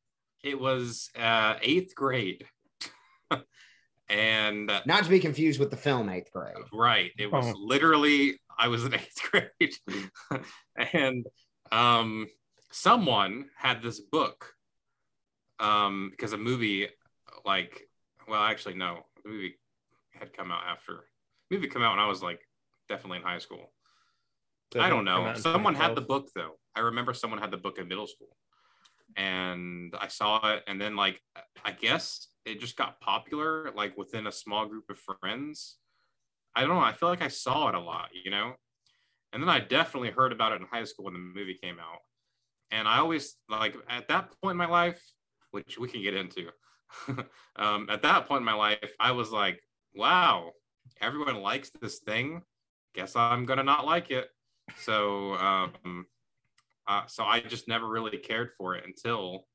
it 0.42 0.58
was 0.58 1.10
uh, 1.18 1.54
eighth 1.62 1.94
grade. 1.94 2.44
and 4.08 4.70
uh, 4.70 4.80
Not 4.86 5.04
to 5.04 5.10
be 5.10 5.20
confused 5.20 5.60
with 5.60 5.70
the 5.70 5.76
film 5.76 6.08
Eighth 6.08 6.32
Grade. 6.32 6.54
right, 6.72 7.10
it 7.18 7.30
was 7.30 7.46
Oh. 7.46 7.54
literally, 7.58 8.40
I 8.58 8.68
was 8.68 8.84
in 8.84 8.94
eighth 8.94 9.22
grade. 9.30 9.74
and 10.92 11.26
um, 11.72 12.26
someone 12.72 13.46
had 13.56 13.82
this 13.82 14.00
book 14.00 14.52
um, 15.60 16.08
because 16.10 16.32
a 16.32 16.38
movie, 16.38 16.88
like, 17.48 17.88
well, 18.28 18.44
actually, 18.44 18.74
no, 18.74 18.98
the 19.16 19.30
movie 19.30 19.54
had 20.12 20.36
come 20.36 20.52
out 20.52 20.62
after. 20.68 21.04
movie 21.50 21.66
come 21.66 21.82
out 21.82 21.96
when 21.96 22.04
I 22.04 22.06
was 22.06 22.22
like 22.22 22.40
definitely 22.88 23.18
in 23.18 23.24
high 23.24 23.38
school. 23.38 23.72
I 24.78 24.90
don't 24.90 25.06
know. 25.06 25.32
Someone 25.34 25.74
had 25.74 25.94
the 25.94 26.02
book 26.02 26.28
though. 26.34 26.58
I 26.76 26.80
remember 26.80 27.14
someone 27.14 27.40
had 27.40 27.50
the 27.50 27.56
book 27.56 27.78
in 27.78 27.88
middle 27.88 28.06
school, 28.06 28.36
and 29.16 29.94
I 29.98 30.08
saw 30.08 30.52
it, 30.52 30.62
and 30.66 30.78
then 30.78 30.94
like 30.94 31.20
I 31.64 31.72
guess 31.72 32.28
it 32.44 32.60
just 32.60 32.76
got 32.76 33.00
popular 33.00 33.72
like 33.74 33.96
within 33.96 34.26
a 34.26 34.32
small 34.32 34.66
group 34.66 34.84
of 34.90 34.98
friends. 34.98 35.78
I 36.54 36.60
don't 36.60 36.70
know. 36.70 36.80
I 36.80 36.92
feel 36.92 37.08
like 37.08 37.22
I 37.22 37.28
saw 37.28 37.68
it 37.68 37.74
a 37.74 37.80
lot, 37.80 38.10
you 38.12 38.30
know. 38.30 38.52
And 39.32 39.42
then 39.42 39.48
I 39.48 39.60
definitely 39.60 40.10
heard 40.10 40.32
about 40.32 40.52
it 40.52 40.60
in 40.60 40.66
high 40.70 40.84
school 40.84 41.06
when 41.06 41.14
the 41.14 41.20
movie 41.20 41.58
came 41.62 41.78
out. 41.78 42.00
And 42.70 42.86
I 42.86 42.98
always 42.98 43.36
like 43.48 43.74
at 43.88 44.08
that 44.08 44.30
point 44.42 44.52
in 44.52 44.58
my 44.58 44.66
life, 44.66 45.00
which 45.52 45.78
we 45.78 45.88
can 45.88 46.02
get 46.02 46.14
into, 46.14 46.48
um, 47.56 47.88
at 47.90 48.02
that 48.02 48.26
point 48.26 48.40
in 48.40 48.44
my 48.44 48.54
life, 48.54 48.92
I 48.98 49.12
was 49.12 49.30
like, 49.30 49.60
wow, 49.94 50.52
everyone 51.00 51.36
likes 51.36 51.70
this 51.80 51.98
thing. 51.98 52.42
Guess 52.94 53.16
I'm 53.16 53.44
gonna 53.44 53.62
not 53.62 53.86
like 53.86 54.10
it. 54.10 54.28
So, 54.78 55.34
um, 55.34 56.06
uh, 56.86 57.02
so 57.06 57.24
I 57.24 57.40
just 57.40 57.68
never 57.68 57.86
really 57.86 58.16
cared 58.18 58.50
for 58.56 58.74
it 58.74 58.84
until 58.86 59.46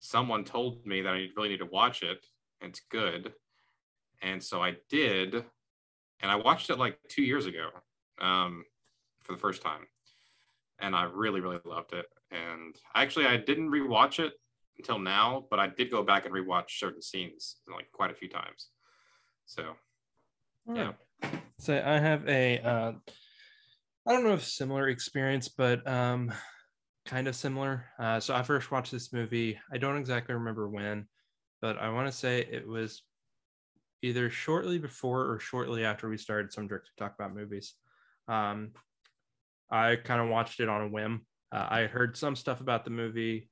someone 0.00 0.44
told 0.44 0.84
me 0.86 1.02
that 1.02 1.14
I 1.14 1.26
really 1.36 1.50
need 1.50 1.58
to 1.58 1.66
watch 1.66 2.02
it. 2.02 2.26
And 2.60 2.70
It's 2.70 2.80
good, 2.90 3.32
and 4.22 4.42
so 4.42 4.62
I 4.62 4.76
did, 4.88 5.34
and 5.34 6.30
I 6.30 6.36
watched 6.36 6.70
it 6.70 6.78
like 6.78 6.98
two 7.08 7.22
years 7.22 7.46
ago 7.46 7.68
um, 8.18 8.64
for 9.22 9.32
the 9.32 9.38
first 9.38 9.62
time, 9.62 9.86
and 10.78 10.96
I 10.96 11.04
really, 11.04 11.40
really 11.40 11.60
loved 11.64 11.92
it. 11.92 12.06
And 12.30 12.74
actually, 12.94 13.26
I 13.26 13.36
didn't 13.36 13.70
rewatch 13.70 14.18
it 14.24 14.32
until 14.78 14.98
now, 14.98 15.46
but 15.50 15.58
I 15.58 15.68
did 15.68 15.90
go 15.90 16.02
back 16.02 16.26
and 16.26 16.34
rewatch 16.34 16.70
certain 16.78 17.02
scenes 17.02 17.56
like 17.72 17.90
quite 17.92 18.10
a 18.10 18.14
few 18.14 18.28
times. 18.28 18.68
So, 19.46 19.74
yeah. 20.72 20.92
So 21.58 21.82
I 21.84 21.98
have 21.98 22.28
a, 22.28 22.58
uh, 22.60 22.92
I 24.06 24.12
don't 24.12 24.24
know 24.24 24.34
if 24.34 24.44
similar 24.44 24.88
experience, 24.88 25.48
but 25.48 25.86
um, 25.88 26.32
kind 27.06 27.28
of 27.28 27.36
similar. 27.36 27.86
Uh, 27.98 28.20
so 28.20 28.34
I 28.34 28.42
first 28.42 28.70
watched 28.70 28.92
this 28.92 29.12
movie. 29.12 29.58
I 29.72 29.78
don't 29.78 29.96
exactly 29.96 30.34
remember 30.34 30.68
when, 30.68 31.06
but 31.62 31.78
I 31.78 31.88
want 31.90 32.06
to 32.08 32.12
say 32.12 32.40
it 32.40 32.66
was 32.66 33.02
either 34.02 34.28
shortly 34.28 34.78
before 34.78 35.30
or 35.32 35.38
shortly 35.40 35.84
after 35.84 36.08
we 36.08 36.18
started 36.18 36.52
some 36.52 36.68
jerk 36.68 36.84
to 36.84 36.90
talk 36.98 37.14
about 37.18 37.34
movies. 37.34 37.74
Um, 38.28 38.72
I 39.70 39.96
kind 39.96 40.20
of 40.20 40.28
watched 40.28 40.60
it 40.60 40.68
on 40.68 40.82
a 40.82 40.88
whim. 40.88 41.26
Uh, 41.50 41.66
I 41.68 41.86
heard 41.86 42.16
some 42.16 42.36
stuff 42.36 42.60
about 42.60 42.84
the 42.84 42.90
movie. 42.90 43.48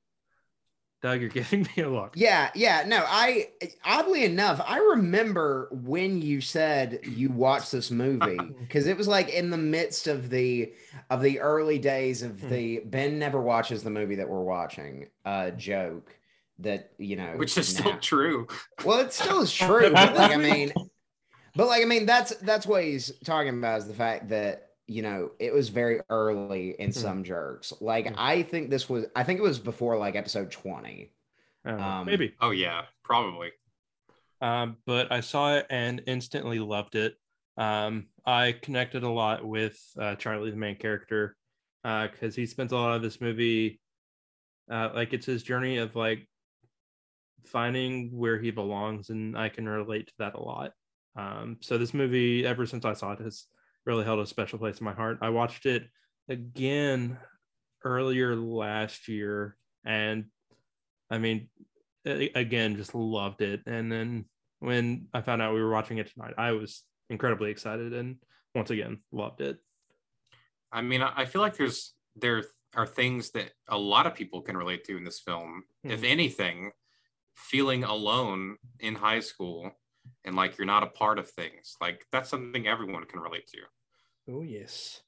Doug, 1.05 1.21
you're 1.21 1.29
giving 1.41 1.67
me 1.77 1.83
a 1.83 1.89
look. 1.89 2.13
Yeah, 2.15 2.49
yeah. 2.55 2.83
No, 2.87 3.03
I 3.07 3.49
oddly 3.83 4.23
enough, 4.25 4.59
I 4.65 4.77
remember 4.79 5.69
when 5.71 6.19
you 6.19 6.41
said 6.41 6.99
you 7.03 7.29
watched 7.29 7.71
this 7.71 7.91
movie 7.91 8.37
because 8.59 8.87
it 8.87 8.97
was 8.97 9.07
like 9.07 9.29
in 9.29 9.51
the 9.51 9.57
midst 9.57 10.07
of 10.07 10.31
the 10.31 10.73
of 11.11 11.21
the 11.21 11.39
early 11.41 11.77
days 11.77 12.23
of 12.23 12.39
Hmm. 12.41 12.49
the 12.49 12.79
Ben 12.85 13.19
never 13.19 13.39
watches 13.39 13.83
the 13.83 13.91
movie 13.91 14.15
that 14.15 14.27
we're 14.27 14.43
watching 14.43 15.07
uh 15.25 15.51
joke 15.51 16.17
that 16.59 16.91
you 16.97 17.15
know 17.17 17.33
which 17.35 17.55
is 17.57 17.67
still 17.67 17.97
true. 17.99 18.47
well 18.83 18.99
it 19.01 19.13
still 19.13 19.41
is 19.41 19.53
true 19.65 19.91
but 19.93 20.15
like 20.15 20.31
I 20.31 20.37
mean 20.37 20.73
but 21.55 21.67
like 21.67 21.81
I 21.83 21.85
mean 21.85 22.05
that's 22.07 22.35
that's 22.37 22.65
what 22.65 22.83
he's 22.83 23.11
talking 23.23 23.49
about 23.57 23.79
is 23.79 23.87
the 23.87 23.93
fact 23.93 24.29
that 24.29 24.64
you 24.87 25.01
know 25.01 25.31
it 25.39 25.53
was 25.53 25.69
very 25.69 25.99
early 26.09 26.75
in 26.79 26.91
Hmm. 26.93 26.99
some 27.01 27.23
jerks 27.23 27.73
like 27.81 28.07
Hmm. 28.07 28.15
I 28.17 28.43
think 28.43 28.69
this 28.69 28.89
was 28.89 29.05
I 29.15 29.23
think 29.23 29.39
it 29.39 29.43
was 29.43 29.59
before 29.59 29.97
like 29.97 30.15
episode 30.15 30.51
20 30.51 31.11
I 31.65 31.71
Um, 31.71 32.05
maybe. 32.05 32.35
Oh 32.41 32.51
yeah, 32.51 32.85
probably. 33.03 33.51
um, 34.41 34.77
but 34.85 35.11
I 35.11 35.21
saw 35.21 35.55
it 35.55 35.65
and 35.69 36.01
instantly 36.07 36.59
loved 36.59 36.95
it. 36.95 37.15
Um, 37.57 38.07
I 38.25 38.53
connected 38.61 39.03
a 39.03 39.09
lot 39.09 39.45
with 39.45 39.77
uh, 39.99 40.15
Charlie, 40.15 40.51
the 40.51 40.57
main 40.57 40.75
character, 40.75 41.35
because 41.83 42.35
he 42.35 42.45
spends 42.45 42.71
a 42.71 42.75
lot 42.75 42.95
of 42.95 43.01
this 43.01 43.21
movie, 43.21 43.79
uh, 44.71 44.89
like 44.93 45.13
it's 45.13 45.25
his 45.25 45.43
journey 45.43 45.77
of 45.77 45.95
like 45.95 46.27
finding 47.45 48.09
where 48.17 48.39
he 48.39 48.51
belongs, 48.51 49.09
and 49.09 49.37
I 49.37 49.49
can 49.49 49.67
relate 49.67 50.07
to 50.07 50.13
that 50.19 50.35
a 50.35 50.41
lot. 50.41 50.71
Um, 51.15 51.57
so 51.61 51.77
this 51.77 51.93
movie, 51.93 52.45
ever 52.45 52.65
since 52.65 52.85
I 52.85 52.93
saw 52.93 53.13
it, 53.13 53.19
has 53.19 53.45
really 53.85 54.03
held 54.03 54.19
a 54.19 54.25
special 54.25 54.59
place 54.59 54.79
in 54.79 54.85
my 54.85 54.93
heart. 54.93 55.19
I 55.21 55.29
watched 55.29 55.65
it 55.65 55.87
again 56.29 57.19
earlier 57.83 58.35
last 58.35 59.07
year, 59.07 59.57
and 59.85 60.25
I 61.09 61.17
mean, 61.19 61.49
again, 62.05 62.77
just 62.77 62.95
loved 62.95 63.41
it. 63.41 63.61
And 63.65 63.91
then 63.91 64.25
when 64.59 65.07
I 65.13 65.21
found 65.21 65.41
out 65.41 65.53
we 65.53 65.61
were 65.61 65.71
watching 65.71 65.97
it 65.97 66.11
tonight, 66.11 66.33
I 66.37 66.51
was 66.51 66.83
incredibly 67.09 67.51
excited 67.51 67.93
and 67.93 68.17
once 68.55 68.71
again 68.71 69.03
loved 69.11 69.41
it. 69.41 69.59
I 70.71 70.81
mean, 70.81 71.01
I 71.01 71.25
feel 71.25 71.41
like 71.41 71.57
there's 71.57 71.93
there 72.15 72.43
are 72.75 72.87
things 72.87 73.31
that 73.31 73.51
a 73.69 73.77
lot 73.77 74.07
of 74.07 74.15
people 74.15 74.41
can 74.41 74.57
relate 74.57 74.83
to 74.85 74.97
in 74.97 75.03
this 75.03 75.19
film. 75.19 75.63
If 75.83 76.01
Mhm. 76.01 76.05
anything, 76.05 76.71
feeling 77.35 77.83
alone 77.83 78.57
in 78.79 78.95
high 78.95 79.19
school 79.19 79.71
and 80.23 80.35
like 80.35 80.57
you're 80.57 80.65
not 80.65 80.83
a 80.83 80.87
part 80.87 81.19
of 81.19 81.29
things. 81.29 81.75
Like 81.79 82.05
that's 82.11 82.29
something 82.29 82.67
everyone 82.67 83.05
can 83.05 83.19
relate 83.19 83.47
to. 83.47 83.59
Oh 84.29 84.41
yes. 84.41 85.01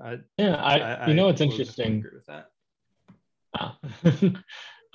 I, 0.00 0.18
Yeah, 0.38 0.56
I, 0.56 1.08
you 1.08 1.14
know 1.14 1.26
what's 1.26 1.40
interesting? 1.40 1.98
agree 1.98 2.10
with 2.14 2.26
that. 2.26 2.50
Ah. 3.54 3.78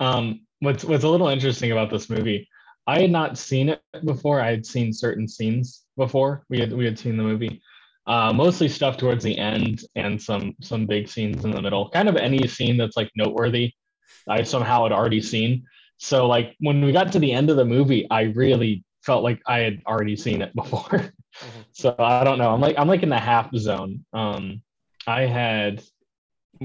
um, 0.00 0.40
what's 0.60 0.84
what's 0.84 1.04
a 1.04 1.08
little 1.08 1.28
interesting 1.28 1.72
about 1.72 1.90
this 1.90 2.10
movie? 2.10 2.48
I 2.86 3.00
had 3.00 3.10
not 3.10 3.38
seen 3.38 3.68
it 3.70 3.82
before. 4.04 4.40
I 4.40 4.50
had 4.50 4.66
seen 4.66 4.92
certain 4.92 5.28
scenes 5.28 5.84
before. 5.96 6.44
We 6.50 6.58
had 6.60 6.72
we 6.72 6.84
had 6.84 6.98
seen 6.98 7.16
the 7.16 7.22
movie, 7.22 7.62
uh, 8.06 8.32
mostly 8.32 8.68
stuff 8.68 8.96
towards 8.96 9.24
the 9.24 9.38
end 9.38 9.82
and 9.94 10.20
some 10.20 10.54
some 10.60 10.86
big 10.86 11.08
scenes 11.08 11.44
in 11.44 11.52
the 11.52 11.62
middle. 11.62 11.88
Kind 11.90 12.08
of 12.08 12.16
any 12.16 12.46
scene 12.46 12.76
that's 12.76 12.96
like 12.96 13.10
noteworthy, 13.16 13.72
I 14.28 14.42
somehow 14.42 14.82
had 14.82 14.92
already 14.92 15.22
seen. 15.22 15.64
So 15.98 16.26
like 16.26 16.56
when 16.60 16.84
we 16.84 16.92
got 16.92 17.12
to 17.12 17.18
the 17.18 17.32
end 17.32 17.50
of 17.50 17.56
the 17.56 17.64
movie, 17.64 18.06
I 18.10 18.22
really 18.22 18.84
felt 19.02 19.22
like 19.22 19.40
I 19.46 19.60
had 19.60 19.82
already 19.86 20.16
seen 20.16 20.42
it 20.42 20.54
before. 20.54 21.12
So 21.72 21.94
I 21.98 22.24
don't 22.24 22.38
know. 22.38 22.50
I'm 22.50 22.60
like 22.60 22.76
I'm 22.78 22.88
like 22.88 23.02
in 23.02 23.08
the 23.08 23.18
half 23.18 23.54
zone. 23.56 24.04
Um, 24.12 24.62
I 25.06 25.22
had 25.22 25.82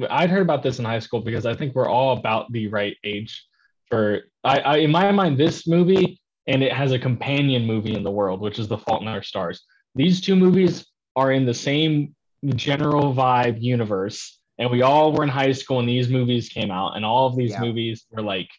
I'd 0.10 0.30
heard 0.30 0.42
about 0.42 0.64
this 0.64 0.80
in 0.80 0.86
high 0.86 1.00
school 1.00 1.22
because 1.22 1.46
I 1.46 1.54
think 1.56 1.76
we're 1.76 1.90
all 1.90 2.18
about 2.18 2.52
the 2.52 2.68
right 2.68 2.96
age 3.04 3.46
for 3.90 4.22
I, 4.44 4.60
I 4.60 4.78
in 4.78 4.92
my 4.92 5.12
mind 5.12 5.38
this 5.38 5.68
movie 5.68 6.20
and 6.48 6.62
it 6.64 6.74
has 6.74 6.92
a 6.92 7.00
companion 7.00 7.66
movie 7.66 7.94
in 7.94 8.04
the 8.04 8.12
world 8.12 8.42
which 8.42 8.60
is 8.60 8.68
The 8.68 8.78
Fault 8.78 9.02
in 9.02 9.08
Our 9.08 9.24
Stars. 9.24 9.64
These 9.96 10.22
two 10.22 10.36
movies 10.36 10.86
are 11.16 11.32
in 11.32 11.46
the 11.46 11.54
same 11.54 12.16
general 12.56 13.14
vibe 13.14 13.62
universe 13.62 14.40
and 14.58 14.70
we 14.70 14.82
all 14.82 15.14
were 15.14 15.24
in 15.24 15.30
high 15.30 15.52
school 15.52 15.78
when 15.78 15.86
these 15.86 16.10
movies 16.10 16.50
came 16.50 16.72
out 16.72 16.96
and 16.96 17.06
all 17.06 17.28
of 17.28 17.36
these 17.36 17.52
Yeah. 17.52 17.62
movies 17.62 18.06
were 18.12 18.22
like 18.22 18.50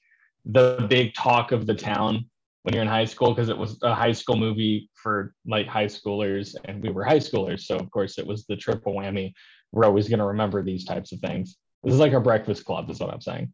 the 0.44 0.86
big 0.88 1.14
talk 1.14 1.52
of 1.52 1.66
the 1.66 1.74
town 1.74 2.26
when 2.64 2.72
you're 2.74 2.82
in 2.82 2.88
high 2.88 3.04
school 3.04 3.32
because 3.32 3.48
it 3.50 3.56
was 3.56 3.78
a 3.82 3.94
high 3.94 4.12
school 4.12 4.36
movie 4.36 4.88
for 4.94 5.32
like 5.46 5.66
high 5.66 5.84
schoolers 5.86 6.56
and 6.64 6.82
we 6.82 6.90
were 6.90 7.04
high 7.04 7.18
schoolers 7.18 7.60
so 7.60 7.76
of 7.76 7.90
course 7.90 8.18
it 8.18 8.26
was 8.26 8.44
the 8.46 8.56
triple 8.56 8.94
whammy 8.94 9.32
we're 9.70 9.84
always 9.84 10.08
going 10.08 10.18
to 10.20 10.24
remember 10.26 10.62
these 10.62 10.84
types 10.84 11.10
of 11.10 11.18
things. 11.18 11.56
This 11.82 11.94
is 11.94 11.98
like 12.00 12.12
our 12.12 12.20
breakfast 12.20 12.64
club, 12.64 12.88
is 12.90 13.00
what 13.00 13.12
I'm 13.12 13.20
saying. 13.20 13.52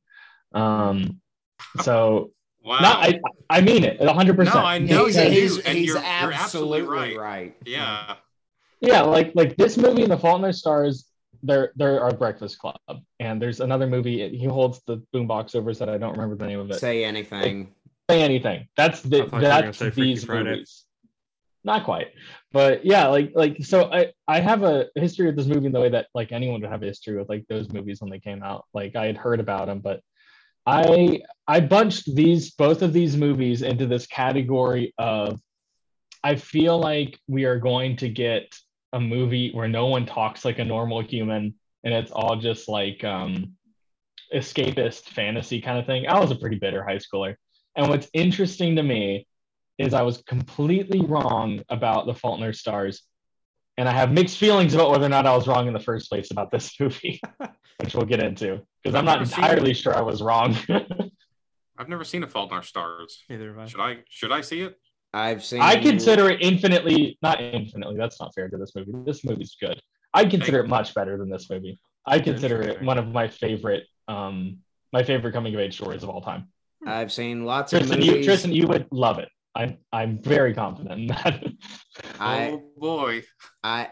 Um, 0.55 1.21
so 1.81 2.31
Wow. 2.63 2.81
no, 2.81 2.89
I 2.91 3.21
I 3.49 3.63
mean 3.63 3.85
it, 3.85 3.99
100. 4.01 4.33
No, 4.33 4.37
percent 4.37 4.57
I 4.65 4.77
know 4.77 5.07
he's, 5.07 5.17
you 5.17 5.23
he's, 5.31 5.59
and 5.61 5.79
he's 5.79 5.87
you're- 5.87 5.99
you're 6.01 6.07
absolutely, 6.07 6.81
absolutely 6.81 7.17
right. 7.17 7.57
yeah. 7.65 8.17
Yeah, 8.83 9.01
like 9.01 9.33
like 9.35 9.57
this 9.57 9.79
movie 9.79 10.03
and 10.03 10.13
The 10.13 10.19
Fault 10.19 10.41
in 10.41 10.45
Our 10.45 10.53
Stars, 10.53 11.07
they're 11.43 11.73
they're 11.77 12.03
our 12.03 12.13
breakfast 12.13 12.59
club. 12.59 12.77
And 13.19 13.41
there's 13.41 13.61
another 13.61 13.87
movie. 13.87 14.29
He 14.37 14.45
holds 14.45 14.83
the 14.87 15.03
boombox 15.15 15.55
over 15.55 15.71
his 15.71 15.79
head. 15.79 15.89
I 15.89 15.97
don't 15.97 16.13
remember 16.13 16.37
the 16.37 16.47
name 16.47 16.61
of 16.61 16.71
it. 16.71 16.81
Say, 16.81 17.05
Say 18.11 18.23
anything. 18.23 18.69
That's 18.77 19.01
the 19.03 19.23
I 19.23 19.27
thought 19.27 19.33
you 19.33 19.37
were 19.37 19.41
gonna 19.41 19.73
that's 19.73 19.97
these 19.97 20.29
movies. 20.29 20.85
Not 21.63 21.85
quite, 21.85 22.09
but 22.53 22.87
yeah, 22.87 23.07
like 23.09 23.33
like 23.35 23.63
so. 23.63 23.93
I 23.93 24.13
I 24.27 24.41
have 24.41 24.63
a 24.63 24.87
history 24.95 25.27
with 25.27 25.37
this 25.37 25.47
movie 25.47 25.67
in 25.67 25.73
the 25.73 25.81
way 25.81 25.91
that 25.91 26.07
like 26.15 26.33
anyone 26.33 26.61
would 26.63 26.71
have 26.71 26.83
a 26.83 26.87
history 26.87 27.19
with 27.19 27.29
like 27.29 27.47
those 27.49 27.69
movies 27.71 28.01
when 28.01 28.11
they 28.11 28.19
came 28.19 28.43
out. 28.43 28.65
Like 28.73 28.97
I 28.97 29.07
had 29.07 29.19
heard 29.19 29.41
about 29.41 29.67
them, 29.67 29.81
but 29.81 30.01
I 30.67 31.21
I 31.47 31.61
bunched 31.61 32.15
these 32.15 32.53
both 32.53 32.83
of 32.83 32.93
these 32.93 33.17
movies 33.17 33.63
into 33.63 33.87
this 33.87 34.07
category 34.07 34.95
of 34.99 35.41
I 36.23 36.37
feel 36.37 36.79
like 36.79 37.19
we 37.29 37.45
are 37.45 37.59
going 37.59 37.97
to 37.99 38.09
get 38.09 38.55
a 38.93 39.01
movie 39.01 39.53
where 39.53 39.69
no 39.69 39.87
one 39.87 40.07
talks 40.07 40.45
like 40.45 40.59
a 40.59 40.65
normal 40.65 41.03
human 41.03 41.55
and 41.85 41.95
it's 41.95 42.11
all 42.11 42.37
just 42.37 42.69
like 42.69 43.05
um 43.05 43.55
escapist 44.35 45.09
fantasy 45.09 45.61
kind 45.61 45.79
of 45.79 45.87
thing. 45.87 46.07
I 46.07 46.19
was 46.21 46.31
a 46.31 46.37
pretty 46.37 46.59
bitter 46.59 46.85
high 46.85 46.99
schooler. 46.99 47.37
And 47.77 47.89
what's 47.89 48.09
interesting 48.13 48.77
to 48.77 48.83
me 48.83 49.27
is 49.79 49.95
I 49.95 50.03
was 50.03 50.23
completely 50.27 51.01
wrong 51.01 51.63
about 51.69 52.07
The 52.07 52.15
Fault 52.15 52.39
in 52.39 52.45
Our 52.45 52.53
Stars. 52.53 53.03
And 53.79 53.89
I 53.89 53.93
have 53.93 54.13
mixed 54.13 54.37
feelings 54.37 54.75
about 54.75 54.91
whether 54.91 55.07
or 55.07 55.09
not 55.09 55.27
I 55.27 55.35
was 55.35 55.49
wrong 55.49 55.67
in 55.67 55.73
the 55.73 55.81
first 55.81 56.11
place 56.11 56.31
about 56.31 56.51
this 56.51 56.79
movie, 56.79 57.21
which 57.79 57.95
we'll 57.95 58.05
get 58.05 58.23
into 58.23 58.61
because 58.83 58.95
I'm 58.95 59.07
not 59.07 59.21
I've 59.21 59.21
never 59.21 59.31
seen 59.31 59.45
entirely 59.45 59.75
sure 59.75 59.97
I 59.97 60.03
was 60.03 60.21
wrong. 60.21 60.55
I've 61.79 61.89
never 61.89 62.05
seen 62.05 62.23
A 62.23 62.27
Fault 62.27 62.51
in 62.51 62.57
Our 62.57 62.63
Stars. 62.63 63.25
Neither 63.31 63.49
have 63.49 63.59
I. 63.59 63.67
Should 63.67 63.81
I 63.81 63.99
should 64.11 64.33
I 64.33 64.41
see 64.43 64.61
it? 64.63 64.79
I've 65.15 65.43
seen. 65.43 65.63
I 65.63 65.77
consider 65.77 66.29
it 66.29 66.43
infinitely, 66.43 67.19
not 67.23 67.41
infinitely, 67.41 67.97
that's 67.97 68.21
not 68.21 68.35
fair 68.35 68.51
to 68.51 68.59
this 68.59 68.75
movie. 68.77 68.93
This 69.07 69.25
movie's 69.25 69.57
good. 69.59 69.81
I 70.13 70.27
consider 70.27 70.61
it 70.61 70.69
much 70.69 70.95
better 70.95 71.17
than 71.17 71.31
this 71.31 71.49
movie. 71.49 71.81
I 72.05 72.19
consider 72.19 72.61
it 72.63 72.83
one 72.83 72.99
of 72.99 73.09
my 73.09 73.29
favorite, 73.29 73.87
um, 74.09 74.59
my 74.93 75.03
favorite 75.03 75.33
coming 75.33 75.55
of 75.55 75.61
age 75.61 75.75
stories 75.75 76.03
of 76.03 76.11
all 76.11 76.21
time. 76.21 76.49
I've 76.91 77.13
seen 77.13 77.45
lots 77.45 77.73
of 77.73 77.81
Tristan, 77.81 78.03
you, 78.03 78.11
movies. 78.11 78.27
Tristan, 78.27 78.53
you 78.53 78.67
would 78.67 78.87
love 78.91 79.19
it. 79.19 79.29
I'm, 79.55 79.79
I'm 79.93 80.19
very 80.19 80.55
confident 80.55 81.01
in 81.01 81.07
that. 81.09 81.45
I 82.21 82.51
oh 82.51 82.63
boy. 82.77 83.23
I 83.63 83.89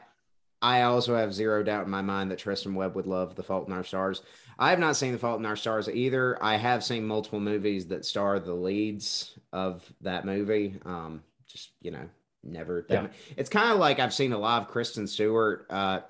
I 0.61 0.83
also 0.83 1.15
have 1.15 1.33
zero 1.33 1.63
doubt 1.63 1.85
in 1.85 1.91
my 1.91 2.03
mind 2.03 2.31
that 2.31 2.39
Tristan 2.39 2.75
Webb 2.75 2.97
would 2.97 3.07
love 3.07 3.35
The 3.35 3.43
Fault 3.43 3.69
in 3.69 3.73
Our 3.73 3.85
Stars. 3.85 4.23
I 4.59 4.71
have 4.71 4.81
not 4.81 4.97
seen 4.97 5.13
The 5.13 5.19
Fault 5.19 5.39
in 5.39 5.47
Our 5.47 5.57
Stars 5.57 5.89
either. 5.89 6.43
I 6.43 6.57
have 6.57 6.83
seen 6.83 7.07
multiple 7.07 7.39
movies 7.39 7.87
that 7.89 8.05
star 8.05 8.41
the 8.41 8.55
leads 8.55 9.39
of 9.53 9.91
that 10.01 10.25
movie. 10.25 10.77
Um, 10.85 11.23
just 11.47 11.71
you 11.81 11.93
know, 11.93 12.09
never. 12.43 12.85
Yeah. 12.89 13.09
It's 13.37 13.51
kind 13.51 13.73
of 13.73 13.79
like 13.79 14.01
I've 14.01 14.15
seen 14.15 14.33
a 14.33 14.39
lot 14.39 14.63
of 14.63 14.69
Kristen 14.69 15.07
Stewart. 15.07 15.67
Uh, 15.71 16.01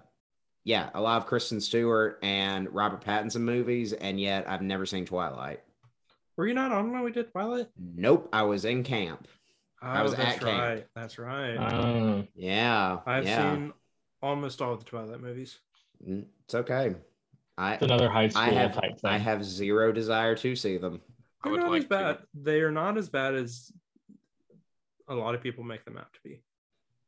yeah, 0.65 0.91
a 0.95 1.01
lot 1.01 1.19
of 1.19 1.27
Kristen 1.27 1.61
Stewart 1.61 2.19
and 2.23 2.73
Robert 2.75 3.05
Pattinson 3.05 3.41
movies, 3.41 3.93
and 3.93 4.21
yet 4.21 4.49
I've 4.49 4.63
never 4.63 4.87
seen 4.87 5.05
Twilight. 5.05 5.61
Were 6.39 6.47
you 6.47 6.55
not 6.55 6.71
on 6.71 6.93
when 6.93 7.03
we 7.03 7.11
did 7.11 7.33
Twilight? 7.33 7.67
Nope, 7.77 8.29
I 8.33 8.43
was 8.43 8.65
in 8.65 8.85
camp. 8.85 9.27
Oh, 9.83 10.03
was 10.05 10.15
that's 10.15 10.37
at 10.37 10.41
camp. 10.41 10.61
right. 10.61 10.87
That's 10.95 11.19
right. 11.19 11.57
Uh, 11.57 12.23
Yeah, 12.37 13.01
I've 13.05 13.25
yeah. 13.25 13.55
seen 13.55 13.73
almost 14.23 14.63
all 14.63 14.73
of 14.73 14.79
the 14.79 14.85
Twilight 14.85 15.21
movies. 15.21 15.59
Mm, 16.09 16.27
It's 16.45 16.55
okay. 16.55 16.95
I 17.59 17.75
it's 17.75 17.83
another 17.83 18.09
high 18.09 18.29
school 18.29 18.43
I 18.43 18.51
have 18.51 18.73
type 18.73 19.01
thing. 19.01 19.11
I 19.11 19.19
have 19.19 19.45
zero 19.45 19.91
desire 19.91 20.37
to 20.37 20.55
see 20.55 20.77
them. 20.79 21.01
They're 21.43 21.51
would 21.53 21.61
not 21.61 21.71
like 21.73 21.83
as 21.83 21.89
bad. 21.89 22.19
to. 22.19 22.27
They 22.41 22.61
are 22.61 22.71
not 22.71 22.97
as 22.97 23.09
bad 23.09 23.35
as 23.35 23.73
a 25.09 25.15
lot 25.17 25.35
of 25.35 25.43
people 25.43 25.65
make 25.65 25.85
them 25.85 25.97
out 25.99 26.13
to 26.15 26.21
be. 26.23 26.41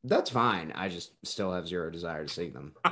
That's 0.03 0.29
fine. 0.31 0.73
I 0.75 0.89
just 0.89 1.13
still 1.25 1.53
have 1.53 1.69
zero 1.69 1.89
desire 1.89 2.25
to 2.27 2.33
see 2.33 2.49
them. 2.49 2.73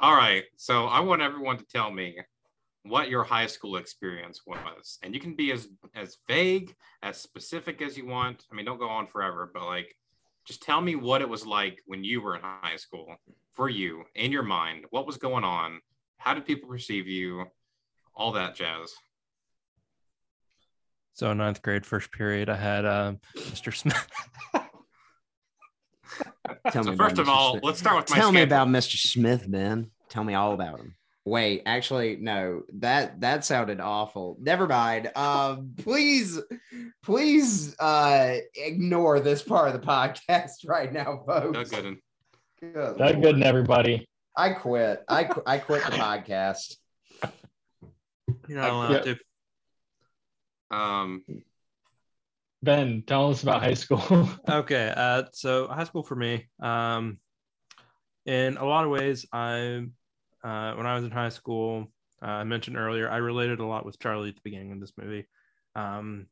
All 0.00 0.16
right. 0.16 0.42
So 0.56 0.86
I 0.86 0.98
want 1.00 1.22
everyone 1.22 1.58
to 1.58 1.64
tell 1.66 1.92
me 1.92 2.16
what 2.84 3.08
your 3.08 3.24
high 3.24 3.46
school 3.46 3.76
experience 3.76 4.42
was. 4.46 4.98
And 5.02 5.14
you 5.14 5.20
can 5.20 5.34
be 5.34 5.50
as 5.52 5.68
as 5.94 6.18
vague, 6.28 6.74
as 7.02 7.16
specific 7.16 7.82
as 7.82 7.96
you 7.96 8.06
want. 8.06 8.44
I 8.50 8.54
mean, 8.54 8.66
don't 8.66 8.78
go 8.78 8.88
on 8.88 9.06
forever, 9.06 9.50
but 9.52 9.64
like 9.66 9.94
just 10.46 10.62
tell 10.62 10.80
me 10.80 10.94
what 10.94 11.22
it 11.22 11.28
was 11.28 11.46
like 11.46 11.80
when 11.86 12.04
you 12.04 12.20
were 12.20 12.36
in 12.36 12.42
high 12.42 12.76
school 12.76 13.16
for 13.52 13.68
you 13.68 14.04
in 14.14 14.30
your 14.30 14.42
mind. 14.42 14.84
What 14.90 15.06
was 15.06 15.16
going 15.16 15.44
on? 15.44 15.80
How 16.18 16.34
did 16.34 16.46
people 16.46 16.68
perceive 16.68 17.08
you? 17.08 17.46
All 18.14 18.32
that 18.32 18.54
jazz. 18.54 18.92
So 21.14 21.32
ninth 21.32 21.62
grade, 21.62 21.86
first 21.86 22.12
period, 22.12 22.48
I 22.48 22.56
had 22.56 22.84
um, 22.84 23.20
Mr. 23.36 23.74
Smith. 23.74 24.06
Tell 26.70 26.84
so 26.84 26.90
me 26.90 26.96
first 26.96 27.18
about 27.18 27.18
of 27.18 27.26
Mr. 27.26 27.28
all, 27.28 27.50
Smith. 27.52 27.64
let's 27.64 27.78
start 27.78 27.96
with 27.96 28.10
my 28.10 28.16
Tell 28.16 28.32
me 28.32 28.40
schedule. 28.40 28.56
about 28.62 28.68
Mr. 28.68 28.96
Smith, 28.96 29.48
man. 29.48 29.90
Tell 30.08 30.24
me 30.24 30.34
all 30.34 30.52
about 30.52 30.80
him. 30.80 30.96
Wait, 31.26 31.62
actually, 31.64 32.16
no. 32.16 32.62
That 32.80 33.20
that 33.22 33.44
sounded 33.46 33.80
awful. 33.80 34.36
Never 34.40 34.66
mind. 34.66 35.10
Um, 35.16 35.72
please, 35.78 36.38
please, 37.02 37.74
uh, 37.78 38.36
ignore 38.54 39.20
this 39.20 39.42
part 39.42 39.74
of 39.74 39.80
the 39.80 39.86
podcast 39.86 40.50
right 40.66 40.92
now, 40.92 41.22
folks. 41.26 41.70
Doug 41.70 41.84
Gooden. 41.84 41.96
Good 42.60 42.74
That 42.74 42.98
Lord. 42.98 43.22
good 43.22 43.34
and 43.36 43.44
everybody. 43.44 44.06
I 44.36 44.50
quit. 44.50 45.02
I 45.08 45.24
qu- 45.24 45.42
I 45.46 45.58
quit 45.58 45.84
the 45.84 45.92
podcast. 45.92 46.76
You're 48.48 48.58
not 48.60 48.70
allowed 48.70 49.02
to. 49.04 49.16
Um, 50.76 51.24
Ben, 52.62 53.02
tell 53.06 53.30
us 53.30 53.42
about 53.42 53.62
high 53.62 53.74
school. 53.74 54.28
Okay, 54.48 54.92
uh, 54.94 55.24
so 55.32 55.68
high 55.68 55.84
school 55.84 56.02
for 56.02 56.16
me, 56.16 56.48
um, 56.60 57.18
in 58.26 58.56
a 58.56 58.64
lot 58.64 58.84
of 58.84 58.90
ways, 58.90 59.26
I, 59.32 59.86
uh, 60.44 60.74
when 60.74 60.86
I 60.86 60.94
was 60.94 61.04
in 61.04 61.10
high 61.10 61.30
school, 61.30 61.86
uh, 62.22 62.26
I 62.26 62.44
mentioned 62.44 62.76
earlier, 62.76 63.10
I 63.10 63.16
related 63.16 63.60
a 63.60 63.66
lot 63.66 63.86
with 63.86 63.98
Charlie 63.98 64.28
at 64.28 64.36
the 64.36 64.40
beginning 64.44 64.72
of 64.72 64.80
this 64.80 64.92
movie. 64.96 65.26
Um, 65.74 66.26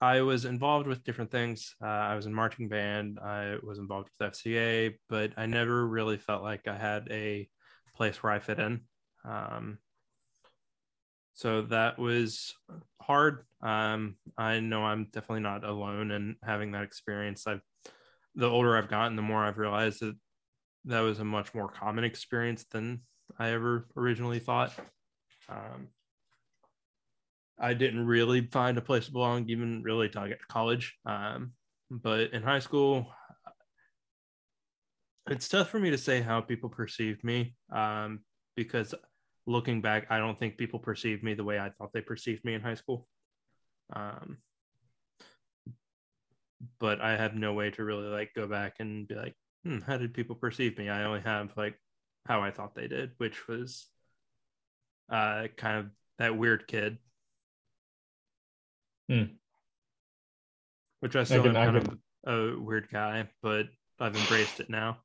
I 0.00 0.20
was 0.20 0.44
involved 0.44 0.86
with 0.86 1.04
different 1.04 1.30
things. 1.30 1.74
Uh, 1.82 1.86
I 1.86 2.14
was 2.14 2.26
in 2.26 2.34
marching 2.34 2.68
band. 2.68 3.18
I 3.18 3.56
was 3.62 3.78
involved 3.78 4.10
with 4.18 4.32
FCA, 4.32 4.94
but 5.08 5.32
I 5.36 5.46
never 5.46 5.86
really 5.86 6.18
felt 6.18 6.42
like 6.42 6.68
I 6.68 6.76
had 6.76 7.08
a 7.10 7.48
place 7.96 8.22
where 8.22 8.32
I 8.32 8.38
fit 8.38 8.60
in. 8.60 8.82
Um, 9.24 9.78
so 11.34 11.62
that 11.62 11.98
was 11.98 12.54
hard. 13.00 13.44
Um, 13.62 14.16
I 14.38 14.60
know 14.60 14.84
I'm 14.84 15.04
definitely 15.12 15.40
not 15.40 15.64
alone 15.64 16.10
in 16.10 16.36
having 16.42 16.72
that 16.72 16.84
experience. 16.84 17.46
I've 17.46 17.62
the 18.34 18.48
older 18.48 18.76
I've 18.76 18.88
gotten, 18.90 19.16
the 19.16 19.22
more 19.22 19.44
I've 19.44 19.58
realized 19.58 20.00
that 20.00 20.14
that 20.84 21.00
was 21.00 21.18
a 21.20 21.24
much 21.24 21.54
more 21.54 21.68
common 21.68 22.04
experience 22.04 22.64
than 22.70 23.00
I 23.38 23.50
ever 23.50 23.86
originally 23.96 24.38
thought. 24.38 24.72
Um, 25.48 25.88
I 27.58 27.74
didn't 27.74 28.06
really 28.06 28.42
find 28.46 28.76
a 28.76 28.82
place 28.82 29.06
to 29.06 29.12
belong, 29.12 29.48
even 29.48 29.82
really 29.82 30.08
till 30.08 30.22
I 30.22 30.28
got 30.28 30.40
to 30.40 30.46
college. 30.46 30.96
Um, 31.06 31.52
but 31.90 32.32
in 32.32 32.42
high 32.42 32.58
school, 32.58 33.06
it's 35.28 35.48
tough 35.48 35.70
for 35.70 35.78
me 35.78 35.90
to 35.90 35.98
say 35.98 36.20
how 36.20 36.40
people 36.40 36.68
perceived 36.68 37.24
me 37.24 37.54
um, 37.72 38.20
because 38.56 38.94
looking 39.46 39.80
back, 39.80 40.06
I 40.10 40.18
don't 40.18 40.38
think 40.38 40.58
people 40.58 40.78
perceived 40.78 41.22
me 41.22 41.34
the 41.34 41.44
way 41.44 41.58
I 41.58 41.70
thought 41.70 41.92
they 41.92 42.00
perceived 42.00 42.44
me 42.44 42.54
in 42.54 42.60
high 42.60 42.74
school. 42.74 43.08
Um, 43.94 44.38
but 46.78 47.00
I 47.00 47.16
have 47.16 47.34
no 47.34 47.54
way 47.54 47.70
to 47.70 47.84
really 47.84 48.08
like 48.08 48.32
go 48.34 48.46
back 48.46 48.76
and 48.80 49.06
be 49.06 49.14
like, 49.14 49.34
hmm, 49.64 49.80
how 49.80 49.96
did 49.96 50.14
people 50.14 50.36
perceive 50.36 50.76
me? 50.78 50.88
I 50.88 51.04
only 51.04 51.20
have 51.20 51.56
like 51.56 51.78
how 52.26 52.42
I 52.42 52.50
thought 52.50 52.74
they 52.74 52.88
did, 52.88 53.12
which 53.18 53.46
was 53.48 53.86
uh, 55.10 55.46
kind 55.56 55.78
of 55.78 55.86
that 56.18 56.36
weird 56.36 56.66
kid. 56.66 56.98
Hmm. 59.08 59.24
Which 61.00 61.14
I 61.16 61.24
still 61.24 61.42
can- 61.44 61.56
I 61.56 61.64
am 61.64 61.74
kind 61.74 61.88
of 61.88 61.98
a 62.26 62.60
weird 62.60 62.88
guy, 62.90 63.28
but 63.42 63.66
I've 64.00 64.16
embraced 64.16 64.60
it 64.60 64.68
now. 64.70 64.98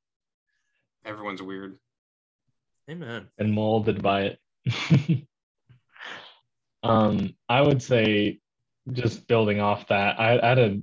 everyone's 1.06 1.42
weird. 1.42 1.78
Amen. 2.90 3.28
and 3.38 3.54
molded 3.54 4.02
by 4.02 4.36
it. 4.66 5.24
um, 6.84 7.36
I 7.48 7.62
would 7.62 7.82
say, 7.82 8.40
just 8.92 9.28
building 9.28 9.62
off 9.62 9.88
that, 9.88 10.20
I, 10.20 10.40
I 10.40 10.48
had 10.50 10.60
a. 10.60 10.82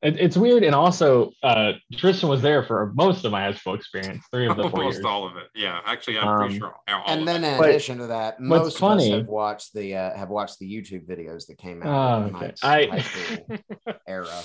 It, 0.00 0.16
it's 0.20 0.36
weird, 0.36 0.62
and 0.62 0.76
also 0.76 1.32
uh, 1.42 1.72
Tristan 1.94 2.28
was 2.28 2.40
there 2.40 2.62
for 2.62 2.92
most 2.94 3.24
of 3.24 3.32
my 3.32 3.42
high 3.42 3.52
school 3.52 3.74
experience, 3.74 4.24
three 4.32 4.46
of 4.46 4.56
the 4.56 4.62
four 4.70 4.80
Almost 4.80 4.98
years. 4.98 5.04
all 5.04 5.26
of 5.26 5.36
it. 5.36 5.48
Yeah, 5.56 5.80
actually, 5.84 6.18
I'm 6.20 6.38
pretty 6.38 6.54
Um, 6.54 6.58
sure. 6.60 6.74
All 6.88 7.02
And 7.08 7.20
of 7.22 7.26
then 7.26 7.42
it. 7.42 7.52
in 7.54 7.58
But 7.58 7.70
addition 7.70 7.98
to 7.98 8.06
that, 8.06 8.34
what's 8.38 8.48
most 8.64 8.74
of 8.74 8.78
funny- 8.80 9.12
us 9.12 9.18
have 9.18 9.26
watched 9.26 9.74
the 9.74 9.96
uh, 9.96 10.16
have 10.16 10.28
watched 10.28 10.60
the 10.60 10.72
YouTube 10.72 11.04
videos 11.06 11.46
that 11.48 11.58
came 11.58 11.82
Oh, 11.84 11.90
out 11.90 12.28
in 12.28 12.36
okay. 12.36 12.46
Mike's 12.46 12.62
I- 12.64 12.86
high 12.86 12.98
school 13.00 13.58
era. 14.06 14.40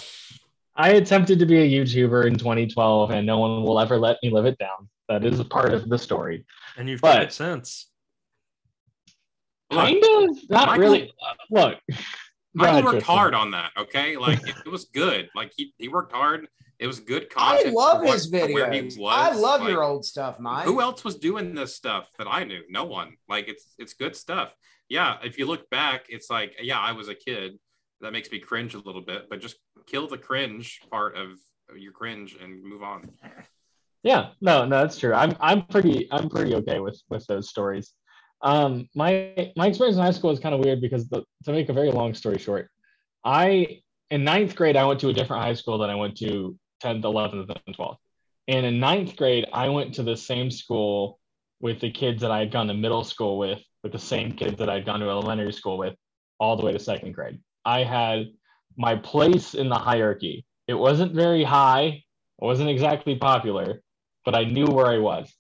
I 0.75 0.89
attempted 0.93 1.37
to 1.37 1.45
be 1.45 1.59
a 1.59 1.69
YouTuber 1.69 2.25
in 2.25 2.35
2012, 2.35 3.11
and 3.11 3.27
no 3.27 3.37
one 3.37 3.61
will 3.61 3.79
ever 3.79 3.99
let 3.99 4.17
me 4.23 4.31
live 4.31 4.45
it 4.47 4.57
down. 4.57 4.89
That 5.07 5.23
is 5.23 5.39
a 5.39 5.45
part 5.45 5.71
of 5.71 5.87
the 5.87 5.99
story. 5.99 6.45
And 6.77 6.89
you've 6.89 6.99
But- 7.01 7.13
done 7.13 7.21
it 7.23 7.31
since. 7.33 7.89
Kind 9.71 9.97
of, 10.03 10.49
not 10.49 10.67
Michael- 10.67 10.77
really. 10.79 11.11
Uh, 11.21 11.33
look, 11.51 11.79
Go 12.55 12.63
Michael 12.63 12.71
ahead, 12.73 12.83
worked 12.85 12.95
Tristan. 12.97 13.15
hard 13.17 13.33
on 13.33 13.51
that. 13.51 13.71
Okay, 13.77 14.15
like 14.17 14.47
it, 14.47 14.55
it 14.65 14.69
was 14.69 14.85
good. 14.85 15.29
Like 15.35 15.51
he, 15.55 15.73
he 15.77 15.87
worked 15.87 16.11
hard. 16.13 16.47
It 16.79 16.87
was 16.87 16.99
good 16.99 17.29
content. 17.29 17.67
I 17.67 17.71
love 17.71 17.97
for 17.99 18.05
what- 18.05 18.13
his 18.13 18.25
for 18.29 18.37
where 18.53 18.71
he 18.71 18.79
videos. 18.81 18.97
was. 18.99 19.15
I 19.17 19.33
love 19.35 19.61
Like, 19.61 19.69
your 19.69 19.83
old 19.83 20.05
stuff, 20.05 20.39
Mike. 20.39 20.65
Who 20.65 20.81
else 20.81 21.03
was 21.03 21.15
doing 21.17 21.55
this 21.55 21.75
stuff 21.75 22.09
that 22.17 22.27
I 22.29 22.43
knew? 22.43 22.61
No 22.69 22.83
one. 22.85 23.15
Like 23.29 23.47
it's 23.47 23.73
it's 23.79 23.93
good 23.93 24.15
stuff. 24.15 24.53
Yeah, 24.89 25.17
if 25.23 25.37
you 25.39 25.45
look 25.45 25.69
back, 25.69 26.05
it's 26.09 26.29
like 26.29 26.53
yeah, 26.61 26.79
I 26.79 26.91
was 26.91 27.07
a 27.09 27.15
kid. 27.15 27.57
That 28.01 28.11
makes 28.11 28.29
me 28.29 28.39
cringe 28.39 28.73
a 28.75 28.79
little 28.79 29.01
bit, 29.01 29.27
but 29.29 29.39
just 29.39 29.55
kill 29.87 30.07
the 30.07 30.17
cringe 30.17 30.81
part 30.91 31.15
of 31.15 31.29
your 31.77 31.93
cringe 31.93 32.35
and 32.41 32.61
move 32.61 32.83
on. 32.83 33.09
Yeah, 34.03 34.31
no, 34.41 34.65
no, 34.65 34.81
that's 34.81 34.99
true. 34.99 35.13
I'm 35.13 35.35
I'm 35.39 35.61
pretty 35.67 36.07
I'm 36.11 36.29
pretty 36.29 36.53
okay 36.55 36.79
with 36.81 37.01
with 37.09 37.25
those 37.27 37.49
stories. 37.49 37.93
Um, 38.43 38.89
my 38.93 39.51
my 39.55 39.67
experience 39.67 39.97
in 39.97 40.03
high 40.03 40.11
school 40.11 40.31
is 40.31 40.39
kind 40.39 40.53
of 40.53 40.61
weird 40.61 40.81
because 40.81 41.07
the, 41.07 41.23
to 41.45 41.51
make 41.51 41.69
a 41.69 41.73
very 41.73 41.91
long 41.91 42.13
story 42.13 42.37
short, 42.37 42.69
I 43.23 43.81
in 44.11 44.23
ninth 44.23 44.55
grade 44.55 44.75
I 44.75 44.85
went 44.85 44.99
to 44.99 45.09
a 45.09 45.13
different 45.13 45.43
high 45.43 45.53
school 45.53 45.77
than 45.77 45.89
I 45.89 45.95
went 45.95 46.17
to 46.17 46.57
10th, 46.83 47.03
11th, 47.03 47.55
and 47.65 47.75
12th. 47.75 47.97
And 48.47 48.65
in 48.65 48.79
ninth 48.79 49.15
grade, 49.15 49.45
I 49.53 49.69
went 49.69 49.95
to 49.95 50.03
the 50.03 50.17
same 50.17 50.51
school 50.51 51.19
with 51.61 51.79
the 51.79 51.91
kids 51.91 52.21
that 52.21 52.31
I 52.31 52.39
had 52.39 52.51
gone 52.51 52.67
to 52.67 52.73
middle 52.73 53.05
school 53.05 53.37
with, 53.37 53.59
with 53.83 53.93
the 53.93 53.99
same 53.99 54.33
kids 54.33 54.57
that 54.57 54.69
I'd 54.69 54.85
gone 54.85 54.99
to 54.99 55.09
elementary 55.09 55.53
school 55.53 55.77
with, 55.77 55.95
all 56.39 56.57
the 56.57 56.65
way 56.65 56.73
to 56.73 56.79
second 56.79 57.13
grade. 57.13 57.39
I 57.63 57.83
had 57.83 58.27
my 58.75 58.97
place 58.97 59.53
in 59.53 59.69
the 59.69 59.77
hierarchy. 59.77 60.45
It 60.67 60.73
wasn't 60.73 61.13
very 61.13 61.43
high, 61.43 62.03
it 62.41 62.45
wasn't 62.45 62.69
exactly 62.69 63.15
popular, 63.15 63.81
but 64.25 64.35
I 64.35 64.43
knew 64.43 64.65
where 64.65 64.87
I 64.87 64.97
was. 64.97 65.33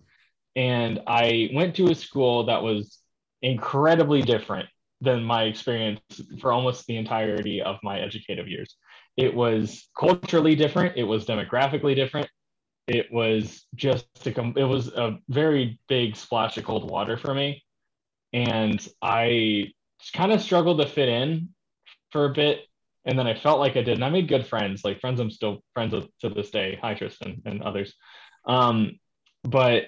And 0.55 1.01
I 1.07 1.49
went 1.53 1.75
to 1.75 1.89
a 1.89 1.95
school 1.95 2.45
that 2.45 2.61
was 2.61 2.99
incredibly 3.41 4.21
different 4.21 4.69
than 5.01 5.23
my 5.23 5.43
experience 5.43 5.99
for 6.39 6.51
almost 6.51 6.85
the 6.87 6.95
entirety 6.95 7.61
of 7.61 7.77
my 7.83 7.99
educative 7.99 8.47
years. 8.47 8.75
It 9.17 9.33
was 9.33 9.89
culturally 9.97 10.55
different, 10.55 10.97
it 10.97 11.03
was 11.03 11.25
demographically 11.25 11.95
different. 11.95 12.29
It 12.87 13.11
was 13.11 13.65
just 13.75 14.05
a, 14.25 14.53
it 14.57 14.63
was 14.63 14.87
a 14.89 15.17
very 15.29 15.79
big 15.87 16.15
splash 16.15 16.57
of 16.57 16.65
cold 16.65 16.89
water 16.89 17.17
for 17.17 17.33
me. 17.33 17.63
And 18.33 18.85
I 19.01 19.71
kind 20.13 20.31
of 20.31 20.41
struggled 20.41 20.79
to 20.79 20.87
fit 20.87 21.07
in 21.09 21.49
for 22.11 22.25
a 22.25 22.33
bit. 22.33 22.61
And 23.05 23.17
then 23.17 23.27
I 23.27 23.35
felt 23.35 23.59
like 23.59 23.75
I 23.77 23.83
did. 23.83 23.95
And 23.95 24.05
I 24.05 24.09
made 24.09 24.27
good 24.27 24.47
friends, 24.47 24.83
like 24.83 24.99
friends 24.99 25.19
I'm 25.19 25.31
still 25.31 25.63
friends 25.73 25.93
with 25.93 26.07
to 26.19 26.29
this 26.29 26.49
day. 26.49 26.77
Hi, 26.81 26.93
Tristan 26.93 27.41
and 27.45 27.61
others. 27.61 27.93
Um, 28.45 28.99
but 29.43 29.83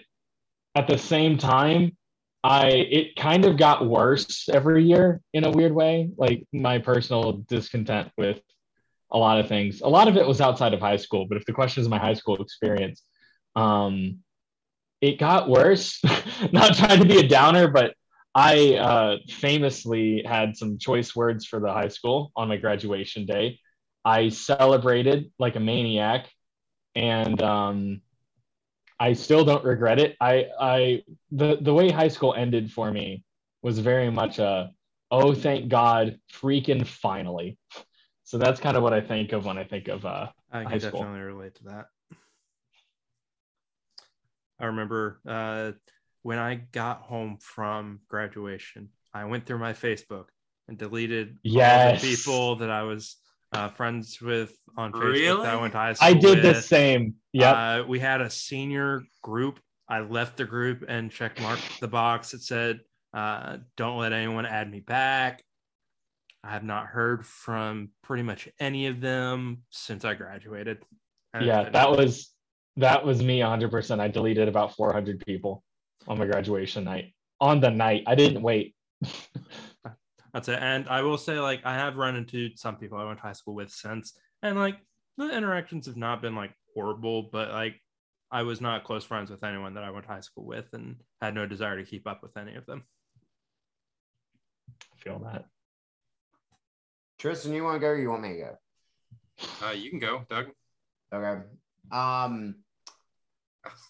at 0.75 0.87
the 0.87 0.97
same 0.97 1.37
time, 1.37 1.95
I 2.43 2.67
it 2.67 3.15
kind 3.15 3.45
of 3.45 3.57
got 3.57 3.87
worse 3.87 4.47
every 4.49 4.83
year 4.83 5.21
in 5.33 5.45
a 5.45 5.51
weird 5.51 5.73
way. 5.73 6.09
Like 6.17 6.45
my 6.53 6.77
personal 6.77 7.43
discontent 7.47 8.11
with 8.17 8.39
a 9.11 9.17
lot 9.17 9.39
of 9.39 9.47
things. 9.47 9.81
A 9.81 9.87
lot 9.87 10.07
of 10.07 10.17
it 10.17 10.27
was 10.27 10.41
outside 10.41 10.73
of 10.73 10.79
high 10.79 10.97
school, 10.97 11.25
but 11.27 11.37
if 11.37 11.45
the 11.45 11.53
question 11.53 11.81
is 11.81 11.89
my 11.89 11.97
high 11.97 12.13
school 12.13 12.35
experience, 12.41 13.01
um, 13.55 14.19
it 15.01 15.17
got 15.19 15.49
worse. 15.49 16.01
Not 16.51 16.75
trying 16.75 16.99
to 16.99 17.05
be 17.05 17.19
a 17.19 17.27
downer, 17.27 17.67
but 17.67 17.95
I 18.35 18.75
uh, 18.75 19.17
famously 19.29 20.23
had 20.27 20.57
some 20.57 20.77
choice 20.77 21.15
words 21.15 21.45
for 21.45 21.59
the 21.59 21.71
high 21.71 21.87
school 21.87 22.31
on 22.35 22.49
my 22.49 22.57
graduation 22.57 23.25
day. 23.25 23.59
I 24.03 24.29
celebrated 24.29 25.31
like 25.39 25.55
a 25.55 25.59
maniac, 25.59 26.29
and 26.93 27.41
um, 27.41 28.01
I 28.99 29.13
still 29.13 29.43
don't 29.43 29.63
regret 29.63 29.99
it. 29.99 30.15
I, 30.21 30.47
I, 30.59 31.03
the 31.31 31.57
the 31.61 31.73
way 31.73 31.91
high 31.91 32.07
school 32.07 32.33
ended 32.33 32.71
for 32.71 32.91
me 32.91 33.23
was 33.61 33.79
very 33.79 34.09
much 34.09 34.39
a, 34.39 34.71
oh 35.11 35.33
thank 35.33 35.67
God, 35.69 36.19
freaking 36.31 36.85
finally. 36.85 37.57
So 38.23 38.37
that's 38.37 38.59
kind 38.59 38.77
of 38.77 38.83
what 38.83 38.93
I 38.93 39.01
think 39.01 39.33
of 39.33 39.45
when 39.45 39.57
I 39.57 39.63
think 39.63 39.87
of 39.87 40.05
uh, 40.05 40.27
I 40.51 40.63
can 40.63 40.71
high 40.71 40.77
school. 40.79 41.01
definitely 41.01 41.21
relate 41.21 41.55
to 41.55 41.63
that. 41.65 41.85
I 44.59 44.65
remember 44.67 45.19
uh, 45.27 45.73
when 46.23 46.39
I 46.39 46.55
got 46.55 47.01
home 47.01 47.37
from 47.41 47.99
graduation, 48.07 48.89
I 49.13 49.25
went 49.25 49.45
through 49.45 49.59
my 49.59 49.73
Facebook 49.73 50.25
and 50.67 50.77
deleted 50.77 51.37
all 51.45 51.91
the 51.93 51.99
people 52.01 52.55
that 52.57 52.71
I 52.71 52.83
was 52.83 53.17
uh, 53.55 53.69
friends 53.69 54.21
with 54.21 54.55
on 54.77 54.91
Facebook 54.91 55.13
Really? 55.13 55.43
that 55.43 55.53
I 55.53 55.61
went 55.61 55.73
to 55.73 55.77
high 55.79 55.93
school 55.93 56.07
I 56.07 56.13
did 56.13 56.41
the 56.41 56.61
same. 56.61 57.15
Yeah, 57.33 57.51
Uh, 57.51 57.83
we 57.87 57.99
had 57.99 58.21
a 58.21 58.29
senior 58.29 59.03
group. 59.23 59.59
I 59.87 59.99
left 59.99 60.37
the 60.37 60.45
group 60.45 60.83
and 60.87 61.11
check 61.11 61.39
marked 61.41 61.79
the 61.79 61.87
box 61.87 62.31
that 62.31 62.41
said, 62.41 62.79
uh, 63.13 63.57
"Don't 63.77 63.97
let 63.97 64.13
anyone 64.13 64.45
add 64.45 64.69
me 64.69 64.79
back." 64.79 65.43
I 66.43 66.51
have 66.51 66.63
not 66.63 66.87
heard 66.87 67.25
from 67.25 67.89
pretty 68.03 68.23
much 68.23 68.47
any 68.59 68.87
of 68.87 69.01
them 69.01 69.63
since 69.69 70.05
I 70.05 70.13
graduated. 70.13 70.79
And 71.33 71.45
yeah, 71.45 71.63
been- 71.63 71.73
that 71.73 71.89
was 71.91 72.31
that 72.77 73.05
was 73.05 73.23
me 73.23 73.39
100%. 73.39 73.99
I 74.01 74.09
deleted 74.09 74.49
about 74.49 74.75
400 74.75 75.25
people 75.25 75.63
on 76.07 76.17
my 76.17 76.25
graduation 76.25 76.83
night. 76.83 77.13
On 77.39 77.61
the 77.61 77.71
night, 77.71 78.03
I 78.05 78.15
didn't 78.15 78.41
wait. 78.41 78.75
That's 80.35 80.49
it. 80.49 80.59
And 80.61 80.89
I 80.89 81.01
will 81.01 81.17
say, 81.17 81.39
like, 81.39 81.61
I 81.63 81.75
have 81.75 81.95
run 81.95 82.17
into 82.17 82.49
some 82.57 82.75
people 82.75 82.97
I 82.97 83.05
went 83.05 83.19
to 83.19 83.23
high 83.23 83.31
school 83.31 83.55
with 83.55 83.71
since, 83.71 84.19
and 84.43 84.59
like 84.59 84.75
the 85.17 85.29
interactions 85.29 85.85
have 85.85 85.95
not 85.95 86.21
been 86.21 86.35
like 86.35 86.51
horrible, 86.73 87.29
but 87.31 87.51
like 87.51 87.81
I 88.29 88.43
was 88.43 88.59
not 88.59 88.83
close 88.83 89.05
friends 89.05 89.31
with 89.31 89.45
anyone 89.45 89.75
that 89.75 89.85
I 89.85 89.91
went 89.91 90.07
to 90.07 90.11
high 90.11 90.19
school 90.19 90.45
with 90.45 90.65
and 90.73 90.97
had 91.21 91.35
no 91.35 91.45
desire 91.45 91.77
to 91.77 91.89
keep 91.89 92.05
up 92.05 92.21
with 92.21 92.35
any 92.35 92.55
of 92.55 92.65
them. 92.65 92.83
I 94.69 94.97
feel 94.97 95.19
that. 95.19 95.45
Tristan, 97.17 97.53
you 97.53 97.63
want 97.63 97.75
to 97.75 97.79
go 97.79 97.87
or 97.87 97.97
you 97.97 98.09
want 98.09 98.23
me 98.23 98.33
to 98.33 98.37
go? 98.39 99.65
Uh, 99.65 99.71
you 99.71 99.89
can 99.89 99.99
go, 99.99 100.25
Doug. 100.29 100.47
Okay. 101.13 101.43
Um. 101.93 102.55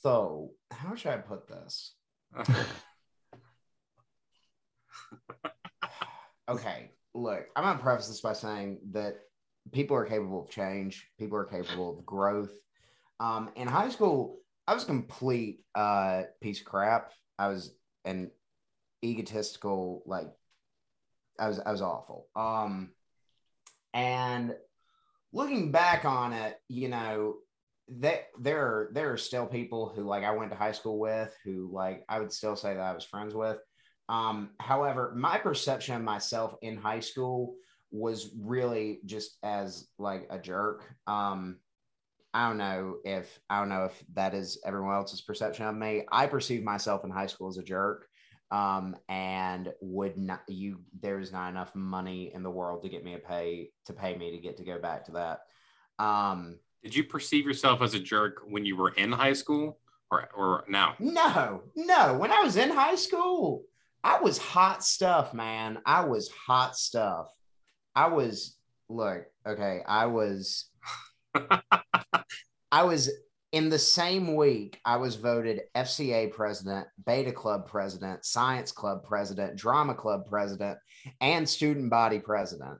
So, 0.04 0.52
how 0.70 0.94
should 0.94 1.12
I 1.12 1.18
put 1.18 1.48
this? 1.48 1.96
Okay, 6.48 6.92
look, 7.14 7.48
I'm 7.56 7.64
gonna 7.64 7.80
preface 7.80 8.08
this 8.08 8.22
by 8.22 8.34
saying 8.34 8.80
that 8.92 9.18
people 9.72 9.98
are 9.98 10.06
capable 10.06 10.44
of 10.44 10.50
change. 10.50 11.08
People 11.18 11.38
are 11.38 11.46
capable 11.46 11.98
of 11.98 12.06
growth. 12.06 12.52
Um, 13.20 13.50
in 13.56 13.68
high 13.68 13.90
school, 13.90 14.40
I 14.68 14.74
was 14.74 14.84
complete 14.84 15.62
uh, 15.74 16.24
piece 16.42 16.60
of 16.60 16.66
crap. 16.66 17.12
I 17.40 17.48
was 17.48 17.76
an 18.04 18.32
egotistical, 19.04 20.04
like 20.06 20.28
I 21.40 21.48
was, 21.48 21.60
I 21.60 21.72
was 21.72 21.82
awful. 21.82 22.28
Um, 22.36 22.92
and 23.94 24.56
looking 25.34 25.72
back 25.72 26.06
on 26.06 26.34
it, 26.34 26.58
you 26.68 26.90
know, 26.90 27.36
that 28.00 28.26
there 28.40 28.60
are 28.62 28.90
there 28.94 29.14
are 29.14 29.18
still 29.18 29.46
people 29.46 29.92
who 29.96 30.04
like 30.04 30.24
I 30.24 30.32
went 30.32 30.52
to 30.52 30.58
high 30.58 30.72
school 30.72 30.98
with 30.98 31.36
who 31.44 31.70
like 31.72 32.04
I 32.10 32.20
would 32.20 32.34
still 32.34 32.56
say 32.56 32.74
that 32.74 32.82
I 32.82 32.94
was 32.94 33.04
friends 33.04 33.36
with. 33.36 33.58
Um, 34.10 34.52
however, 34.60 35.14
my 35.16 35.38
perception 35.38 35.96
of 35.96 36.02
myself 36.02 36.56
in 36.62 36.78
high 36.78 37.00
school 37.00 37.56
was 37.92 38.32
really 38.40 39.00
just 39.06 39.38
as 39.44 39.88
like 39.98 40.28
a 40.30 40.38
jerk. 40.38 40.84
Um, 41.08 41.58
I 42.34 42.48
don't 42.48 42.58
know 42.58 42.98
if 43.06 43.40
I 43.50 43.60
don't 43.60 43.70
know 43.70 43.86
if 43.86 44.04
that 44.14 44.34
is 44.34 44.60
everyone 44.66 44.96
else's 44.96 45.22
perception 45.22 45.66
of 45.66 45.76
me. 45.76 46.04
I 46.12 46.28
perceive 46.28 46.64
myself 46.64 47.06
in 47.06 47.10
high 47.10 47.28
school 47.28 47.48
as 47.48 47.58
a 47.58 47.64
jerk. 47.64 48.08
Um, 48.52 48.96
and 49.10 49.74
would 49.82 50.18
not 50.18 50.42
you 50.48 50.80
there's 51.02 51.32
not 51.32 51.50
enough 51.50 51.74
money 51.74 52.32
in 52.34 52.44
the 52.44 52.52
world 52.52 52.84
to 52.84 52.90
get 52.90 53.04
me 53.04 53.16
a 53.16 53.18
pay 53.18 53.72
to 53.86 53.94
pay 53.94 54.16
me 54.16 54.32
to 54.32 54.38
get 54.38 54.58
to 54.58 54.64
go 54.64 54.80
back 54.80 55.06
to 55.06 55.14
that. 55.14 55.40
Um, 55.98 56.60
Did 56.84 56.96
you 56.96 57.06
perceive 57.06 57.46
yourself 57.46 57.82
as 57.82 57.96
a 57.96 58.00
jerk 58.00 58.42
when 58.48 58.64
you 58.64 58.76
were 58.76 58.92
in 58.92 59.12
high 59.12 59.34
school 59.34 59.80
or, 60.12 60.30
or 60.36 60.64
now? 60.68 60.96
No, 61.00 61.64
no. 61.76 62.18
When 62.18 62.32
I 62.32 62.42
was 62.42 62.56
in 62.56 62.70
high 62.70 62.96
school, 62.96 63.64
I 64.06 64.20
was 64.20 64.38
hot 64.38 64.84
stuff, 64.84 65.34
man. 65.34 65.80
I 65.84 66.06
was 66.06 66.30
hot 66.30 66.78
stuff. 66.78 67.26
I 67.96 68.08
was, 68.08 68.56
look, 68.88 69.24
okay, 69.48 69.82
I 69.88 70.06
was, 70.06 70.70
I 72.72 72.84
was 72.84 73.10
in 73.52 73.70
the 73.70 73.80
same 73.80 74.36
week, 74.36 74.80
I 74.86 74.98
was 74.98 75.16
voted 75.16 75.62
FCA 75.76 76.32
president, 76.32 76.86
Beta 77.04 77.32
Club 77.32 77.68
president, 77.68 78.26
Science 78.26 78.72
Club 78.72 79.04
president, 79.04 79.56
Drama 79.56 79.96
Club 79.96 80.28
president, 80.28 80.78
and 81.20 81.50
student 81.50 81.90
body 81.90 82.20
president. 82.20 82.78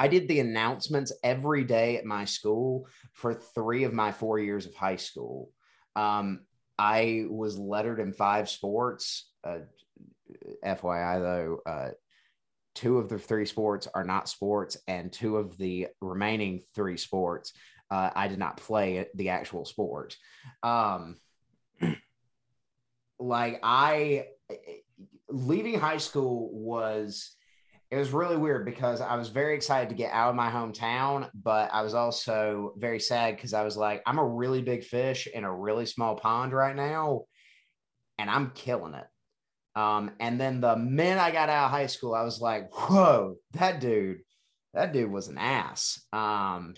I 0.00 0.08
did 0.08 0.26
the 0.26 0.40
announcements 0.40 1.12
every 1.22 1.62
day 1.62 1.96
at 1.96 2.04
my 2.04 2.24
school 2.24 2.88
for 3.12 3.34
three 3.34 3.84
of 3.84 3.92
my 3.92 4.10
four 4.10 4.40
years 4.40 4.66
of 4.66 4.74
high 4.74 4.96
school. 4.96 5.52
Um, 5.94 6.40
I 6.76 7.26
was 7.28 7.56
lettered 7.56 8.00
in 8.00 8.12
five 8.12 8.48
sports. 8.48 9.30
Uh, 9.44 9.58
FYI, 10.64 11.20
though, 11.20 11.60
uh, 11.70 11.88
two 12.74 12.98
of 12.98 13.08
the 13.08 13.18
three 13.18 13.46
sports 13.46 13.88
are 13.94 14.04
not 14.04 14.28
sports, 14.28 14.76
and 14.86 15.12
two 15.12 15.36
of 15.36 15.56
the 15.58 15.88
remaining 16.00 16.62
three 16.74 16.96
sports, 16.96 17.52
uh, 17.90 18.10
I 18.14 18.28
did 18.28 18.38
not 18.38 18.56
play 18.56 19.06
the 19.14 19.30
actual 19.30 19.64
sport. 19.64 20.16
Um, 20.62 21.16
like 23.18 23.60
I, 23.62 24.26
leaving 25.28 25.78
high 25.78 25.98
school 25.98 26.50
was 26.52 27.34
it 27.90 27.96
was 27.96 28.10
really 28.10 28.36
weird 28.36 28.66
because 28.66 29.00
I 29.00 29.16
was 29.16 29.30
very 29.30 29.54
excited 29.54 29.88
to 29.88 29.94
get 29.94 30.12
out 30.12 30.28
of 30.28 30.36
my 30.36 30.50
hometown, 30.50 31.30
but 31.34 31.70
I 31.72 31.80
was 31.80 31.94
also 31.94 32.74
very 32.76 33.00
sad 33.00 33.36
because 33.36 33.54
I 33.54 33.64
was 33.64 33.78
like, 33.78 34.02
I'm 34.04 34.18
a 34.18 34.26
really 34.26 34.60
big 34.60 34.84
fish 34.84 35.26
in 35.26 35.44
a 35.44 35.54
really 35.54 35.86
small 35.86 36.14
pond 36.14 36.52
right 36.52 36.76
now, 36.76 37.22
and 38.18 38.28
I'm 38.28 38.50
killing 38.50 38.92
it. 38.92 39.06
Um, 39.78 40.10
and 40.18 40.40
then 40.40 40.60
the 40.60 40.74
minute 40.74 41.20
I 41.20 41.30
got 41.30 41.48
out 41.48 41.66
of 41.66 41.70
high 41.70 41.86
school, 41.86 42.12
I 42.12 42.24
was 42.24 42.40
like, 42.40 42.68
whoa, 42.72 43.36
that 43.52 43.80
dude, 43.80 44.22
that 44.74 44.92
dude 44.92 45.12
was 45.12 45.28
an 45.28 45.38
ass. 45.38 46.04
Um, 46.12 46.74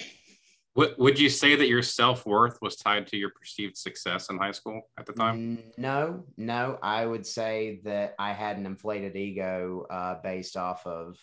Would, 0.75 1.19
you 1.19 1.31
say 1.31 1.57
that 1.57 1.67
your 1.67 1.83
self 1.83 2.27
worth 2.27 2.59
was 2.61 2.77
tied 2.77 3.07
to 3.07 3.17
your 3.17 3.31
perceived 3.31 3.79
success 3.79 4.29
in 4.29 4.37
high 4.37 4.51
school 4.51 4.83
at 4.99 5.07
the 5.07 5.15
time? 5.15 5.63
No, 5.79 6.25
no. 6.37 6.79
I 6.83 7.07
would 7.07 7.27
say 7.27 7.81
that 7.85 8.17
I 8.19 8.35
had 8.35 8.59
an 8.59 8.67
inflated 8.67 9.17
ego 9.17 9.87
uh, 9.91 10.17
based 10.23 10.59
off 10.59 10.87
of 10.87 11.17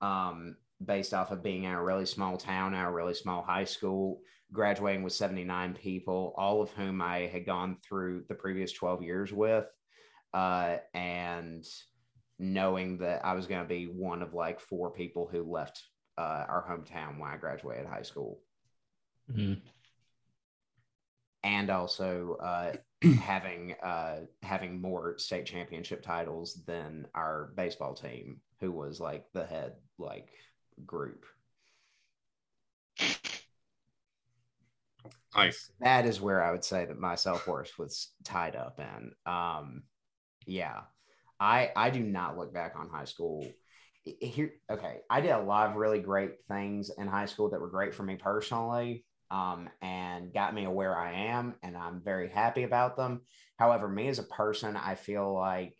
um, 0.00 0.56
based 0.84 1.14
off 1.14 1.30
of 1.30 1.40
being 1.40 1.62
in 1.62 1.70
a 1.70 1.82
really 1.82 2.06
small 2.06 2.36
town, 2.36 2.74
a 2.74 2.90
really 2.90 3.14
small 3.14 3.44
high 3.44 3.64
school, 3.64 4.22
graduating 4.52 5.04
with 5.04 5.12
79 5.12 5.74
people, 5.74 6.34
all 6.36 6.60
of 6.60 6.72
whom 6.72 7.00
I 7.00 7.28
had 7.32 7.46
gone 7.46 7.76
through 7.84 8.24
the 8.28 8.34
previous 8.34 8.72
12 8.72 9.04
years 9.04 9.32
with. 9.32 9.66
Uh, 10.34 10.78
and 10.94 11.66
knowing 12.38 12.98
that 12.98 13.24
I 13.24 13.34
was 13.34 13.46
going 13.46 13.62
to 13.62 13.68
be 13.68 13.84
one 13.86 14.22
of 14.22 14.34
like 14.34 14.60
four 14.60 14.90
people 14.90 15.28
who 15.30 15.42
left 15.42 15.82
uh, 16.18 16.44
our 16.48 16.64
hometown 16.68 17.18
when 17.18 17.30
I 17.30 17.36
graduated 17.36 17.86
high 17.86 18.02
school 18.02 18.40
Mhm. 19.30 19.60
and 21.44 21.70
also 21.70 22.36
uh, 22.40 22.72
having 23.20 23.74
uh, 23.82 24.20
having 24.42 24.80
more 24.80 25.18
state 25.18 25.46
championship 25.46 26.02
titles 26.02 26.62
than 26.66 27.06
our 27.14 27.52
baseball 27.56 27.94
team, 27.94 28.40
who 28.60 28.72
was 28.72 29.00
like 29.00 29.24
the 29.32 29.46
head 29.46 29.74
like 29.98 30.28
group. 30.86 31.24
Nice. 35.34 35.70
That 35.80 36.04
is 36.06 36.20
where 36.20 36.42
I 36.42 36.52
would 36.52 36.64
say 36.64 36.84
that 36.84 36.98
my 36.98 37.14
self 37.14 37.46
worth 37.46 37.78
was 37.78 38.10
tied 38.24 38.54
up 38.56 38.78
in. 38.78 39.12
Um, 39.26 39.82
yeah, 40.46 40.80
I 41.40 41.70
I 41.76 41.90
do 41.90 42.00
not 42.00 42.36
look 42.38 42.52
back 42.52 42.74
on 42.76 42.88
high 42.88 43.04
school. 43.06 43.46
Here, 44.04 44.54
okay, 44.70 45.00
I 45.08 45.20
did 45.20 45.30
a 45.30 45.40
lot 45.42 45.70
of 45.70 45.76
really 45.76 46.00
great 46.00 46.44
things 46.48 46.90
in 46.90 47.06
high 47.06 47.26
school 47.26 47.50
that 47.50 47.60
were 47.60 47.70
great 47.70 47.94
for 47.94 48.02
me 48.02 48.16
personally. 48.16 49.04
um, 49.32 49.70
and 49.80 50.32
got 50.32 50.54
me 50.54 50.66
where 50.66 50.96
I 50.96 51.12
am, 51.12 51.54
and 51.62 51.74
I'm 51.76 52.02
very 52.02 52.28
happy 52.28 52.64
about 52.64 52.96
them. 52.96 53.22
However, 53.58 53.88
me 53.88 54.08
as 54.08 54.18
a 54.18 54.24
person, 54.24 54.76
I 54.76 54.94
feel 54.94 55.32
like 55.34 55.74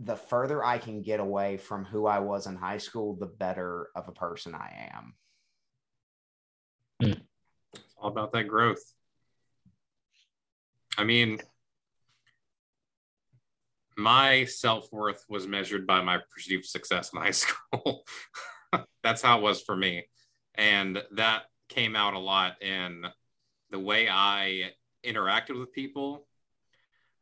the 0.00 0.16
further 0.16 0.64
I 0.64 0.78
can 0.78 1.02
get 1.02 1.20
away 1.20 1.58
from 1.58 1.84
who 1.84 2.06
I 2.06 2.18
was 2.18 2.46
in 2.48 2.56
high 2.56 2.78
school, 2.78 3.14
the 3.14 3.26
better 3.26 3.88
of 3.94 4.08
a 4.08 4.12
person 4.12 4.54
I 4.54 4.90
am. 4.94 5.14
It's 7.00 7.94
all 7.96 8.10
about 8.10 8.32
that 8.32 8.48
growth. 8.48 8.82
I 10.98 11.04
mean, 11.04 11.38
my 13.96 14.44
self 14.44 14.92
worth 14.92 15.24
was 15.28 15.46
measured 15.46 15.86
by 15.86 16.02
my 16.02 16.18
perceived 16.32 16.66
success 16.66 17.12
in 17.12 17.20
high 17.20 17.30
school. 17.32 18.04
That's 19.02 19.22
how 19.22 19.38
it 19.38 19.42
was 19.42 19.62
for 19.62 19.76
me. 19.76 20.04
And 20.54 21.02
that 21.12 21.44
came 21.68 21.96
out 21.96 22.14
a 22.14 22.18
lot 22.18 22.62
in 22.62 23.04
the 23.70 23.78
way 23.78 24.08
I 24.08 24.72
interacted 25.04 25.58
with 25.58 25.72
people. 25.72 26.26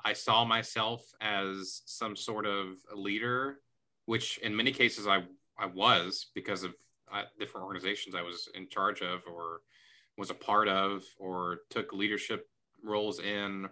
I 0.04 0.12
saw 0.12 0.44
myself 0.44 1.02
as 1.20 1.82
some 1.86 2.16
sort 2.16 2.46
of 2.46 2.76
leader, 2.94 3.60
which 4.06 4.38
in 4.38 4.54
many 4.54 4.72
cases 4.72 5.06
I, 5.06 5.24
I 5.58 5.66
was 5.66 6.30
because 6.34 6.62
of 6.62 6.74
uh, 7.12 7.22
different 7.38 7.64
organizations 7.64 8.14
I 8.14 8.22
was 8.22 8.48
in 8.54 8.68
charge 8.68 9.00
of 9.00 9.22
or 9.26 9.60
was 10.18 10.30
a 10.30 10.34
part 10.34 10.68
of 10.68 11.04
or 11.18 11.60
took 11.70 11.92
leadership 11.92 12.48
roles 12.82 13.20
in. 13.20 13.68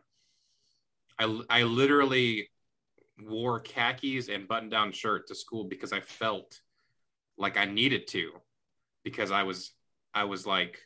I, 1.18 1.40
I 1.50 1.62
literally 1.64 2.48
wore 3.28 3.61
khakis 3.61 4.28
and 4.28 4.48
button 4.48 4.68
down 4.68 4.92
shirt 4.92 5.26
to 5.28 5.35
school 5.35 5.64
because 5.64 5.92
I 5.92 6.00
felt 6.00 6.61
like 7.38 7.56
I 7.56 7.64
needed 7.64 8.06
to 8.08 8.32
because 9.04 9.30
I 9.30 9.42
was 9.42 9.72
I 10.14 10.24
was 10.24 10.46
like 10.46 10.80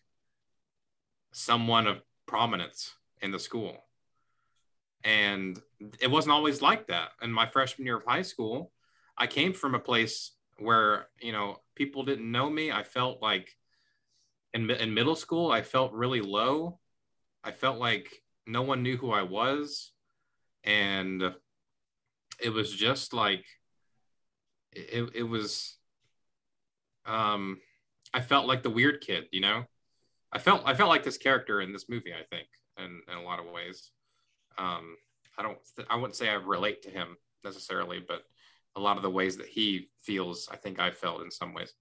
someone 1.33 1.87
of 1.87 2.01
prominence 2.27 2.94
in 3.20 3.31
the 3.31 3.38
school. 3.38 3.85
And 5.05 5.61
it 6.01 6.11
wasn't 6.11 6.33
always 6.33 6.62
like 6.62 6.88
that. 6.88 7.11
In 7.22 7.33
my 7.33 7.46
freshman 7.46 7.87
year 7.87 7.99
of 7.99 8.05
high 8.07 8.22
school, 8.22 8.72
I 9.16 9.27
came 9.27 9.53
from 9.53 9.75
a 9.75 9.81
place 9.81 10.33
where, 10.59 11.09
you 11.20 11.33
know, 11.33 11.61
people 11.75 12.05
didn't 12.05 12.31
know 12.31 12.49
me. 12.51 12.72
I 12.72 12.83
felt 12.83 13.22
like 13.22 13.55
in, 14.55 14.68
in 14.70 14.94
middle 14.94 15.14
school, 15.14 15.51
I 15.51 15.62
felt 15.62 15.92
really 15.92 16.22
low. 16.22 16.79
I 17.44 17.53
felt 17.53 17.79
like 17.79 18.22
no 18.46 18.62
one 18.62 18.83
knew 18.83 18.96
who 18.96 19.12
I 19.12 19.22
was. 19.22 19.92
And 20.64 21.35
it 22.38 22.51
was 22.51 22.72
just 22.72 23.12
like, 23.12 23.44
it, 24.72 25.11
it 25.14 25.22
was, 25.22 25.77
um, 27.07 27.59
I 28.12 28.20
felt 28.20 28.46
like 28.46 28.62
the 28.62 28.70
weird 28.70 29.01
kid, 29.01 29.25
you 29.31 29.40
know? 29.40 29.64
I 30.33 30.38
felt 30.38 30.62
I 30.66 30.75
felt 30.75 30.90
like 30.90 31.05
this 31.05 31.16
character 31.16 31.61
in 31.61 31.72
this 31.72 31.88
movie. 31.88 32.12
I 32.12 32.25
think, 32.29 32.49
in, 32.79 33.01
in 33.11 33.16
a 33.16 33.22
lot 33.22 33.38
of 33.38 33.46
ways. 33.46 33.90
Um, 34.59 34.96
I 35.38 35.42
don't. 35.42 35.59
Th- 35.77 35.88
I 35.88 35.96
wouldn't 35.96 36.16
say 36.16 36.29
I 36.29 36.35
relate 36.35 36.83
to 36.83 36.90
him 36.90 37.16
necessarily, 37.44 38.05
but 38.07 38.22
a 38.75 38.81
lot 38.81 38.96
of 38.96 39.03
the 39.03 39.11
ways 39.11 39.37
that 39.38 39.46
he 39.46 39.88
feels, 40.03 40.49
I 40.51 40.57
think 40.57 40.79
I 40.79 40.90
felt 40.90 41.22
in 41.22 41.31
some 41.31 41.55
ways. 41.55 41.72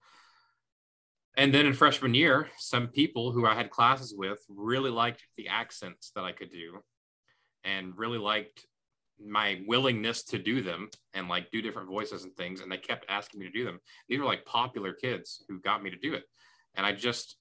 And 1.36 1.54
then 1.54 1.66
in 1.66 1.74
freshman 1.74 2.14
year, 2.14 2.48
some 2.58 2.88
people 2.88 3.32
who 3.32 3.46
I 3.46 3.56
had 3.56 3.72
classes 3.72 4.14
with 4.16 4.40
really 4.48 4.92
liked 4.92 5.24
the 5.36 5.50
accents 5.50 6.12
that 6.16 6.24
I 6.24 6.32
could 6.32 6.52
do, 6.52 6.80
and 7.66 7.98
really 7.98 8.20
liked 8.20 8.66
my 9.24 9.62
willingness 9.68 10.24
to 10.24 10.38
do 10.38 10.62
them 10.62 10.90
and 11.14 11.28
like 11.28 11.52
do 11.52 11.62
different 11.62 11.90
voices 11.90 12.24
and 12.24 12.36
things. 12.36 12.62
And 12.62 12.72
they 12.72 12.78
kept 12.78 13.06
asking 13.10 13.40
me 13.40 13.48
to 13.48 13.52
do 13.52 13.66
them. 13.66 13.80
These 14.08 14.20
were 14.20 14.26
like 14.26 14.46
popular 14.46 14.94
kids 14.94 15.44
who 15.48 15.60
got 15.60 15.84
me 15.84 15.90
to 15.90 15.98
do 15.98 16.14
it. 16.14 16.24
And 16.76 16.86
I 16.86 16.92
just, 16.92 17.38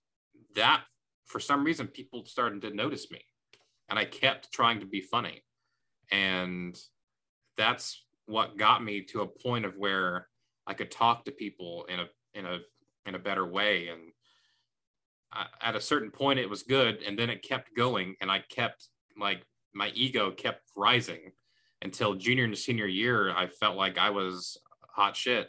that 0.55 0.83
for 1.27 1.41
some 1.41 1.65
reason, 1.65 1.87
people 1.89 2.25
started 2.27 2.63
to 2.63 2.75
notice 2.75 3.11
me. 3.11 3.21
And 3.89 3.99
I 3.99 4.05
kept 4.05 4.53
trying 4.53 4.81
to 4.81 4.87
be 4.87 5.01
funny. 5.01 5.43
And 6.11 6.79
that's 7.57 8.05
what 8.27 8.57
got 8.57 8.83
me 8.83 9.03
to 9.03 9.23
a 9.23 9.27
point 9.27 9.65
of 9.65 9.75
where 9.77 10.29
I 10.67 10.75
could 10.75 10.91
talk 10.91 11.25
to 11.25 11.33
people 11.33 11.87
in 11.89 12.01
a, 12.01 12.07
in 12.35 12.47
a, 12.47 12.59
in 13.07 13.15
a 13.15 13.19
better 13.19 13.47
way. 13.47 13.89
And 13.89 14.01
I, 15.33 15.47
at 15.61 15.77
a 15.77 15.81
certain 15.81 16.11
point, 16.11 16.39
it 16.39 16.49
was 16.49 16.63
good. 16.63 17.03
And 17.03 17.19
then 17.19 17.31
it 17.31 17.43
kept 17.43 17.77
going. 17.77 18.15
And 18.21 18.31
I 18.31 18.43
kept 18.49 18.89
like, 19.19 19.45
my 19.75 19.89
ego 19.89 20.31
kept 20.31 20.63
rising 20.77 21.33
until 21.85 22.15
junior 22.15 22.45
and 22.45 22.57
senior 22.57 22.87
year, 22.87 23.31
I 23.31 23.47
felt 23.47 23.77
like 23.77 23.99
I 23.99 24.11
was 24.11 24.59
hot 24.81 25.15
shit. 25.17 25.49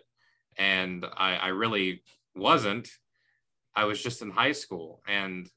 And 0.57 1.05
I, 1.17 1.35
I 1.35 1.47
really 1.47 2.03
wasn't. 2.35 2.89
I 3.75 3.85
was 3.85 4.01
just 4.01 4.21
in 4.21 4.29
high 4.29 4.51
school. 4.51 5.01
And 5.07 5.49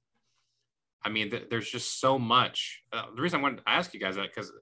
I 1.04 1.08
mean, 1.08 1.30
th- 1.30 1.48
there's 1.50 1.70
just 1.70 2.00
so 2.00 2.18
much. 2.18 2.82
Uh, 2.92 3.06
the 3.14 3.22
reason 3.22 3.40
I 3.40 3.42
wanted 3.42 3.58
to 3.58 3.68
ask 3.68 3.92
you 3.92 4.00
guys 4.00 4.16
that, 4.16 4.28
because 4.34 4.52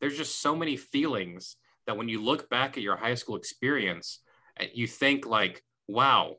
there's 0.00 0.16
just 0.16 0.40
so 0.40 0.56
many 0.56 0.76
feelings 0.76 1.56
that 1.86 1.96
when 1.96 2.08
you 2.08 2.22
look 2.22 2.48
back 2.50 2.76
at 2.76 2.82
your 2.82 2.96
high 2.96 3.14
school 3.14 3.36
experience, 3.36 4.20
uh, 4.60 4.64
you 4.72 4.86
think 4.86 5.26
like, 5.26 5.62
wow. 5.88 6.36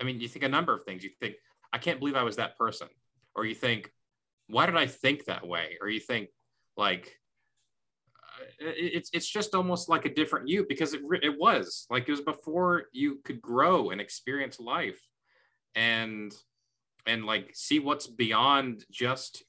I 0.00 0.04
mean, 0.04 0.20
you 0.20 0.28
think 0.28 0.44
a 0.44 0.48
number 0.48 0.74
of 0.74 0.84
things. 0.84 1.02
You 1.02 1.10
think, 1.20 1.34
I 1.72 1.78
can't 1.78 1.98
believe 1.98 2.16
I 2.16 2.22
was 2.22 2.36
that 2.36 2.56
person. 2.58 2.88
Or 3.34 3.44
you 3.44 3.54
think, 3.54 3.90
why 4.46 4.66
did 4.66 4.76
I 4.76 4.86
think 4.86 5.24
that 5.24 5.46
way? 5.46 5.78
Or 5.80 5.88
you 5.88 6.00
think, 6.00 6.28
like, 6.76 7.18
it's 8.58 9.10
it's 9.12 9.28
just 9.28 9.54
almost 9.54 9.88
like 9.88 10.04
a 10.04 10.14
different 10.14 10.48
you 10.48 10.64
because 10.68 10.94
it 10.94 11.00
it 11.22 11.38
was 11.38 11.86
like 11.90 12.08
it 12.08 12.12
was 12.12 12.20
before 12.20 12.84
you 12.92 13.20
could 13.24 13.40
grow 13.40 13.90
and 13.90 14.00
experience 14.00 14.58
life 14.60 15.00
and 15.74 16.34
and 17.06 17.24
like 17.24 17.50
see 17.54 17.78
what's 17.78 18.06
beyond 18.06 18.84
just 18.90 19.42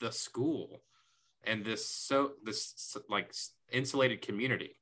the 0.00 0.12
school 0.12 0.82
and 1.44 1.64
this 1.64 1.88
so 1.88 2.32
this 2.44 2.96
like 3.08 3.32
insulated 3.70 4.22
community. 4.22 4.76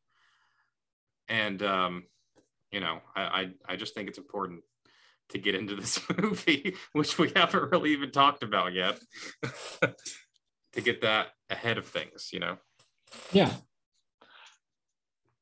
And 1.28 1.62
um 1.62 2.04
you 2.70 2.80
know 2.80 3.00
I, 3.14 3.22
I 3.22 3.50
i 3.68 3.76
just 3.76 3.94
think 3.94 4.08
it's 4.08 4.18
important 4.18 4.62
to 5.30 5.38
get 5.38 5.54
into 5.54 5.76
this 5.76 6.00
movie 6.18 6.74
which 6.92 7.18
we 7.18 7.32
haven't 7.34 7.70
really 7.70 7.92
even 7.92 8.10
talked 8.10 8.42
about 8.42 8.72
yet 8.72 8.98
to 10.72 10.80
get 10.80 11.02
that 11.02 11.28
ahead 11.48 11.78
of 11.78 11.86
things 11.86 12.30
you 12.32 12.40
know 12.40 12.56
yeah. 13.32 13.52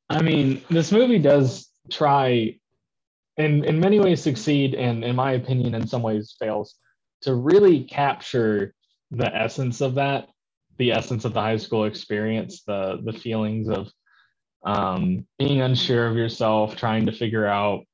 I 0.09 0.21
mean, 0.21 0.63
this 0.69 0.91
movie 0.91 1.19
does 1.19 1.69
try 1.91 2.59
and 3.39 3.65
in 3.65 3.79
many 3.79 3.99
ways 3.99 4.21
succeed 4.21 4.75
and 4.75 5.03
in 5.03 5.15
my 5.15 5.31
opinion 5.31 5.73
in 5.73 5.87
some 5.87 6.03
ways 6.03 6.35
fails 6.37 6.75
to 7.21 7.33
really 7.33 7.83
capture 7.83 8.75
the 9.11 9.33
essence 9.35 9.81
of 9.81 9.95
that 9.95 10.27
the 10.77 10.91
essence 10.91 11.25
of 11.25 11.33
the 11.33 11.41
high 11.41 11.57
school 11.57 11.85
experience 11.85 12.63
the 12.67 12.99
the 13.05 13.13
feelings 13.13 13.69
of 13.69 13.89
um, 14.65 15.25
being 15.39 15.61
unsure 15.61 16.07
of 16.07 16.17
yourself 16.17 16.75
trying 16.75 17.05
to 17.05 17.13
figure 17.13 17.47
out 17.47 17.85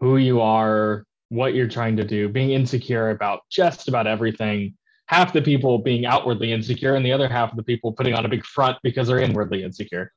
who 0.00 0.16
you 0.16 0.40
are 0.40 1.04
what 1.28 1.54
you're 1.54 1.68
trying 1.68 1.96
to 1.96 2.04
do 2.04 2.28
being 2.28 2.50
insecure 2.50 3.10
about 3.10 3.40
just 3.48 3.88
about 3.88 4.08
everything 4.08 4.74
half 5.10 5.32
the 5.32 5.42
people 5.42 5.76
being 5.76 6.06
outwardly 6.06 6.52
insecure 6.52 6.94
and 6.94 7.04
the 7.04 7.10
other 7.10 7.28
half 7.28 7.50
of 7.50 7.56
the 7.56 7.64
people 7.64 7.92
putting 7.92 8.14
on 8.14 8.24
a 8.24 8.28
big 8.28 8.44
front 8.44 8.78
because 8.84 9.08
they're 9.08 9.18
inwardly 9.18 9.64
insecure. 9.64 10.12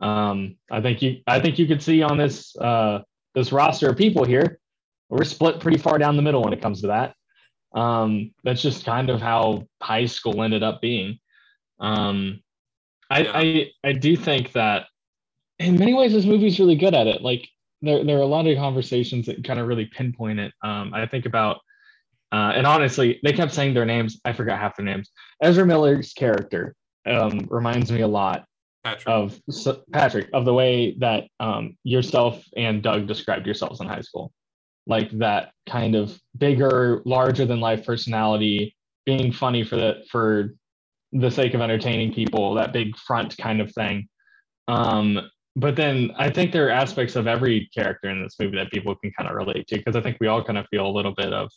Um, 0.00 0.56
I 0.70 0.80
think 0.80 1.02
you 1.02 1.20
I 1.26 1.38
think 1.38 1.58
you 1.58 1.66
could 1.66 1.82
see 1.82 2.02
on 2.02 2.16
this 2.16 2.56
uh, 2.56 3.00
this 3.34 3.52
roster 3.52 3.90
of 3.90 3.98
people 3.98 4.24
here, 4.24 4.58
we're 5.10 5.24
split 5.24 5.60
pretty 5.60 5.76
far 5.76 5.98
down 5.98 6.16
the 6.16 6.22
middle 6.22 6.42
when 6.42 6.54
it 6.54 6.62
comes 6.62 6.80
to 6.80 6.86
that. 6.86 7.14
Um, 7.78 8.30
that's 8.42 8.62
just 8.62 8.86
kind 8.86 9.10
of 9.10 9.20
how 9.20 9.66
high 9.82 10.06
school 10.06 10.42
ended 10.42 10.62
up 10.62 10.80
being. 10.80 11.18
Um, 11.78 12.40
I. 13.10 13.20
I 13.42 13.88
I 13.90 13.92
do 13.92 14.16
think 14.16 14.52
that 14.52 14.86
in 15.58 15.76
many 15.76 15.92
ways 15.92 16.12
this 16.12 16.24
movie's 16.24 16.58
really 16.58 16.76
good 16.76 16.94
at 16.94 17.06
it. 17.06 17.20
Like 17.20 17.46
there 17.82 18.02
there 18.02 18.16
are 18.16 18.22
a 18.22 18.34
lot 18.36 18.46
of 18.46 18.56
conversations 18.56 19.26
that 19.26 19.44
kind 19.44 19.60
of 19.60 19.68
really 19.68 19.86
pinpoint 19.86 20.38
it. 20.40 20.54
Um, 20.62 20.94
I 20.94 21.04
think 21.04 21.26
about 21.26 21.58
uh, 22.32 22.52
and 22.54 22.66
honestly, 22.66 23.20
they 23.22 23.32
kept 23.32 23.52
saying 23.52 23.74
their 23.74 23.86
names. 23.86 24.20
I 24.24 24.32
forgot 24.32 24.58
half 24.58 24.76
their 24.76 24.86
names. 24.86 25.10
Ezra 25.42 25.64
Miller's 25.64 26.12
character 26.12 26.74
um, 27.06 27.46
reminds 27.50 27.90
me 27.90 28.02
a 28.02 28.08
lot 28.08 28.44
Patrick. 28.84 29.08
of 29.08 29.40
so, 29.50 29.82
Patrick 29.92 30.28
of 30.32 30.44
the 30.44 30.52
way 30.52 30.94
that 30.98 31.24
um, 31.40 31.76
yourself 31.84 32.44
and 32.56 32.82
Doug 32.82 33.06
described 33.06 33.46
yourselves 33.46 33.80
in 33.80 33.86
high 33.86 34.02
school, 34.02 34.32
like 34.86 35.10
that 35.18 35.52
kind 35.66 35.94
of 35.94 36.18
bigger, 36.36 37.02
larger 37.06 37.46
than 37.46 37.60
life 37.60 37.86
personality, 37.86 38.74
being 39.06 39.32
funny 39.32 39.64
for 39.64 39.76
the 39.76 40.02
for 40.10 40.54
the 41.12 41.30
sake 41.30 41.54
of 41.54 41.62
entertaining 41.62 42.12
people, 42.12 42.54
that 42.54 42.74
big 42.74 42.94
front 42.98 43.34
kind 43.38 43.62
of 43.62 43.72
thing. 43.72 44.06
Um, 44.68 45.30
but 45.56 45.74
then 45.74 46.12
I 46.16 46.28
think 46.28 46.52
there 46.52 46.66
are 46.68 46.70
aspects 46.70 47.16
of 47.16 47.26
every 47.26 47.70
character 47.74 48.10
in 48.10 48.22
this 48.22 48.36
movie 48.38 48.58
that 48.58 48.70
people 48.70 48.94
can 48.94 49.10
kind 49.12 49.30
of 49.30 49.34
relate 49.34 49.66
to 49.68 49.78
because 49.78 49.96
I 49.96 50.02
think 50.02 50.18
we 50.20 50.26
all 50.26 50.44
kind 50.44 50.58
of 50.58 50.66
feel 50.70 50.86
a 50.86 50.92
little 50.92 51.14
bit 51.14 51.32
of 51.32 51.50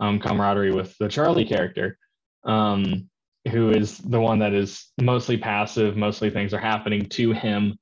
um, 0.00 0.18
camaraderie 0.18 0.72
with 0.72 0.96
the 0.98 1.08
Charlie 1.08 1.44
character, 1.44 1.98
um, 2.44 3.08
who 3.50 3.70
is 3.70 3.98
the 3.98 4.20
one 4.20 4.38
that 4.40 4.52
is 4.52 4.86
mostly 5.00 5.36
passive. 5.36 5.96
Mostly 5.96 6.30
things 6.30 6.54
are 6.54 6.60
happening 6.60 7.06
to 7.10 7.32
him. 7.32 7.78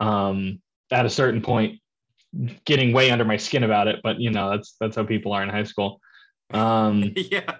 Um, 0.00 0.60
at 0.90 1.06
a 1.06 1.10
certain 1.10 1.40
point, 1.40 1.80
getting 2.64 2.92
way 2.92 3.10
under 3.10 3.24
my 3.24 3.36
skin 3.36 3.62
about 3.62 3.88
it, 3.88 4.00
but 4.02 4.20
you 4.20 4.30
know 4.30 4.50
that's 4.50 4.76
that's 4.80 4.96
how 4.96 5.04
people 5.04 5.32
are 5.32 5.42
in 5.42 5.48
high 5.48 5.64
school. 5.64 6.00
Um, 6.52 7.12
yeah. 7.16 7.56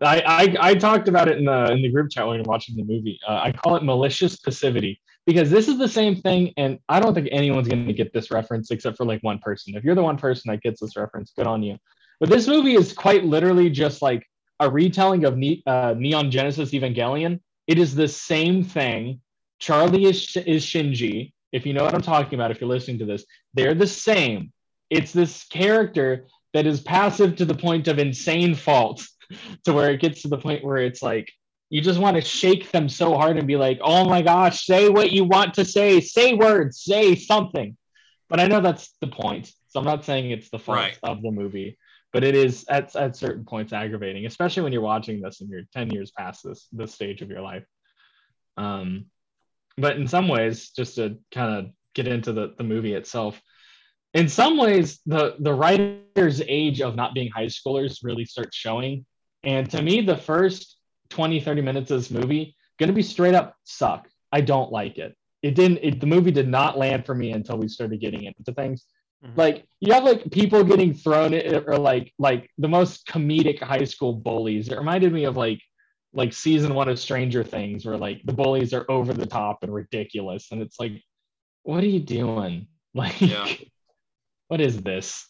I, 0.00 0.20
I 0.60 0.70
I 0.70 0.74
talked 0.74 1.08
about 1.08 1.28
it 1.28 1.38
in 1.38 1.44
the 1.44 1.70
in 1.72 1.82
the 1.82 1.90
group 1.90 2.10
chat 2.10 2.26
when 2.26 2.36
we 2.36 2.42
were 2.42 2.48
watching 2.48 2.76
the 2.76 2.84
movie. 2.84 3.18
Uh, 3.26 3.40
I 3.44 3.52
call 3.52 3.76
it 3.76 3.82
malicious 3.82 4.36
passivity 4.36 5.00
because 5.26 5.50
this 5.50 5.68
is 5.68 5.78
the 5.78 5.88
same 5.88 6.16
thing, 6.16 6.52
and 6.56 6.78
I 6.88 7.00
don't 7.00 7.14
think 7.14 7.28
anyone's 7.30 7.68
going 7.68 7.86
to 7.86 7.92
get 7.92 8.12
this 8.12 8.30
reference 8.30 8.70
except 8.70 8.96
for 8.96 9.04
like 9.04 9.22
one 9.22 9.38
person. 9.38 9.74
If 9.76 9.84
you're 9.84 9.94
the 9.94 10.02
one 10.02 10.18
person 10.18 10.50
that 10.50 10.60
gets 10.60 10.80
this 10.80 10.96
reference, 10.96 11.32
good 11.36 11.46
on 11.46 11.62
you. 11.62 11.78
But 12.20 12.30
this 12.30 12.48
movie 12.48 12.74
is 12.74 12.92
quite 12.92 13.24
literally 13.24 13.70
just 13.70 14.02
like 14.02 14.26
a 14.60 14.70
retelling 14.70 15.24
of 15.24 15.36
ne- 15.36 15.62
uh, 15.66 15.94
Neon 15.96 16.30
Genesis 16.30 16.70
Evangelion. 16.72 17.40
It 17.66 17.78
is 17.78 17.94
the 17.94 18.08
same 18.08 18.62
thing. 18.64 19.20
Charlie 19.58 20.04
is 20.04 20.36
is 20.36 20.64
Shinji. 20.64 21.32
If 21.52 21.66
you 21.66 21.72
know 21.74 21.84
what 21.84 21.94
I'm 21.94 22.02
talking 22.02 22.34
about, 22.38 22.50
if 22.50 22.60
you're 22.60 22.68
listening 22.68 22.98
to 22.98 23.04
this, 23.06 23.24
they're 23.54 23.74
the 23.74 23.86
same. 23.86 24.52
It's 24.90 25.12
this 25.12 25.44
character 25.44 26.26
that 26.54 26.66
is 26.66 26.80
passive 26.80 27.36
to 27.36 27.44
the 27.44 27.54
point 27.54 27.88
of 27.88 27.98
insane 27.98 28.54
fault 28.54 29.06
to 29.64 29.72
where 29.72 29.90
it 29.90 30.00
gets 30.00 30.22
to 30.22 30.28
the 30.28 30.38
point 30.38 30.64
where 30.64 30.78
it's 30.78 31.02
like 31.02 31.30
you 31.68 31.80
just 31.80 31.98
want 31.98 32.14
to 32.16 32.20
shake 32.22 32.70
them 32.70 32.88
so 32.88 33.14
hard 33.14 33.36
and 33.38 33.46
be 33.46 33.56
like, 33.56 33.78
"Oh 33.82 34.08
my 34.08 34.22
gosh, 34.22 34.64
say 34.64 34.88
what 34.88 35.10
you 35.12 35.24
want 35.24 35.54
to 35.54 35.64
say, 35.64 36.00
say 36.00 36.34
words, 36.34 36.80
say 36.82 37.14
something." 37.16 37.76
But 38.28 38.40
I 38.40 38.46
know 38.46 38.60
that's 38.60 38.94
the 39.00 39.06
point, 39.08 39.52
so 39.68 39.80
I'm 39.80 39.84
not 39.86 40.04
saying 40.04 40.30
it's 40.30 40.50
the 40.50 40.58
fault 40.58 40.78
Right. 40.78 40.98
of 41.02 41.22
the 41.22 41.30
movie, 41.30 41.78
but 42.16 42.24
it 42.24 42.34
is 42.34 42.64
at 42.70 42.96
at 42.96 43.14
certain 43.14 43.44
points 43.44 43.74
aggravating, 43.74 44.24
especially 44.24 44.62
when 44.62 44.72
you're 44.72 44.80
watching 44.80 45.20
this 45.20 45.42
and 45.42 45.50
you're 45.50 45.68
10 45.74 45.90
years 45.90 46.10
past 46.12 46.42
this 46.42 46.66
this 46.72 46.94
stage 46.94 47.20
of 47.20 47.28
your 47.28 47.42
life. 47.42 47.66
Um, 48.56 49.10
but 49.76 49.98
in 49.98 50.08
some 50.08 50.26
ways, 50.26 50.70
just 50.70 50.94
to 50.94 51.18
kind 51.30 51.58
of 51.58 51.72
get 51.94 52.08
into 52.08 52.32
the 52.32 52.54
the 52.56 52.64
movie 52.64 52.94
itself, 52.94 53.38
in 54.14 54.30
some 54.30 54.56
ways, 54.56 54.98
the 55.04 55.36
the 55.40 55.52
writer's 55.52 56.40
age 56.48 56.80
of 56.80 56.96
not 56.96 57.12
being 57.12 57.30
high 57.30 57.48
schoolers 57.48 57.98
really 58.02 58.24
starts 58.24 58.56
showing. 58.56 59.04
And 59.44 59.70
to 59.72 59.82
me, 59.82 60.00
the 60.00 60.16
first 60.16 60.78
20, 61.10 61.38
30 61.40 61.60
minutes 61.60 61.90
of 61.90 61.98
this 61.98 62.10
movie 62.10 62.56
gonna 62.78 62.94
be 62.94 63.02
straight 63.02 63.34
up 63.34 63.56
suck. 63.64 64.08
I 64.32 64.40
don't 64.40 64.72
like 64.72 64.96
it. 64.96 65.14
It 65.42 65.54
didn't 65.54 65.80
it, 65.82 66.00
the 66.00 66.06
movie 66.06 66.30
did 66.30 66.48
not 66.48 66.78
land 66.78 67.04
for 67.04 67.14
me 67.14 67.32
until 67.32 67.58
we 67.58 67.68
started 67.68 68.00
getting 68.00 68.24
into 68.24 68.54
things. 68.54 68.86
Mhm. 69.26 69.36
Like 69.36 69.68
you 69.80 69.92
have 69.92 70.04
like 70.04 70.30
people 70.30 70.62
getting 70.64 70.94
thrown 70.94 71.34
in, 71.34 71.64
or 71.66 71.78
like 71.78 72.12
like 72.18 72.50
the 72.58 72.68
most 72.68 73.06
comedic 73.06 73.60
high 73.62 73.84
school 73.84 74.12
bullies. 74.12 74.68
It 74.68 74.78
reminded 74.78 75.12
me 75.12 75.24
of 75.24 75.36
like 75.36 75.60
like 76.12 76.32
season 76.32 76.74
one 76.74 76.88
of 76.88 76.98
Stranger 76.98 77.44
Things, 77.44 77.84
where 77.84 77.96
like 77.96 78.22
the 78.24 78.32
bullies 78.32 78.72
are 78.72 78.86
over 78.90 79.12
the 79.12 79.26
top 79.26 79.62
and 79.62 79.72
ridiculous, 79.72 80.50
and 80.52 80.62
it's 80.62 80.78
like, 80.80 81.02
what 81.62 81.82
are 81.84 81.88
you 81.88 82.00
doing? 82.00 82.68
Like, 82.94 83.20
Yeah. 83.20 83.46
what 84.48 84.62
is 84.62 84.80
this? 84.80 85.28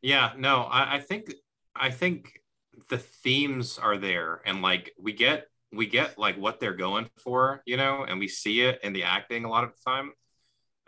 Yeah, 0.00 0.32
no, 0.36 0.62
I, 0.62 0.96
I 0.96 0.98
think 0.98 1.32
I 1.76 1.90
think 1.90 2.40
the 2.88 2.98
themes 2.98 3.78
are 3.78 3.96
there, 3.96 4.42
and 4.44 4.62
like 4.62 4.92
we 4.98 5.12
get 5.12 5.46
we 5.72 5.86
get 5.86 6.18
like 6.18 6.36
what 6.36 6.58
they're 6.58 6.74
going 6.74 7.08
for, 7.18 7.62
you 7.66 7.76
know, 7.76 8.04
and 8.06 8.18
we 8.18 8.26
see 8.26 8.62
it 8.62 8.80
in 8.82 8.92
the 8.92 9.04
acting 9.04 9.44
a 9.44 9.48
lot 9.48 9.62
of 9.62 9.70
the 9.70 9.78
time. 9.88 10.10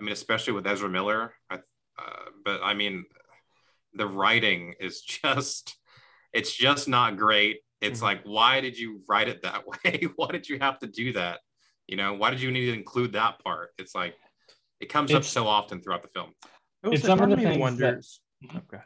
I 0.00 0.02
mean, 0.02 0.12
especially 0.12 0.54
with 0.54 0.66
Ezra 0.66 0.88
Miller. 0.88 1.32
I, 1.48 1.60
uh, 1.98 2.30
but 2.44 2.60
I 2.62 2.74
mean, 2.74 3.04
the 3.94 4.06
writing 4.06 4.74
is 4.80 5.00
just 5.22 5.76
it's 6.32 6.54
just 6.54 6.88
not 6.88 7.16
great. 7.16 7.60
It's 7.80 8.00
Mhm. 8.00 8.04
like, 8.04 8.20
why 8.24 8.60
did 8.60 8.78
you 8.78 9.02
write 9.08 9.28
it 9.28 9.42
that 9.42 9.62
way? 9.84 10.06
why 10.16 10.28
did 10.32 10.48
you 10.48 10.58
have 10.58 10.78
to 10.80 10.86
do 10.86 11.12
that? 11.14 11.40
You 11.86 11.96
know, 11.96 12.14
why 12.14 12.30
did 12.30 12.40
you 12.40 12.50
need 12.50 12.66
to 12.66 12.72
include 12.74 13.12
that 13.12 13.42
part? 13.44 13.70
It's 13.78 13.94
like 13.94 14.14
it 14.80 14.88
comes 14.88 15.12
up 15.14 15.24
so 15.24 15.46
often 15.46 15.80
throughout 15.82 16.02
the 16.02 16.08
film. 16.08 16.32
I 16.82 16.88
will 16.88 16.94
It's 16.94 17.02
say, 17.02 17.08
some 17.08 17.20
of 17.20 17.28
the 17.28 17.34
of 17.34 17.38
me 17.38 17.44
that- 17.44 17.58
wonders. 17.60 18.20
Okay. 18.54 18.82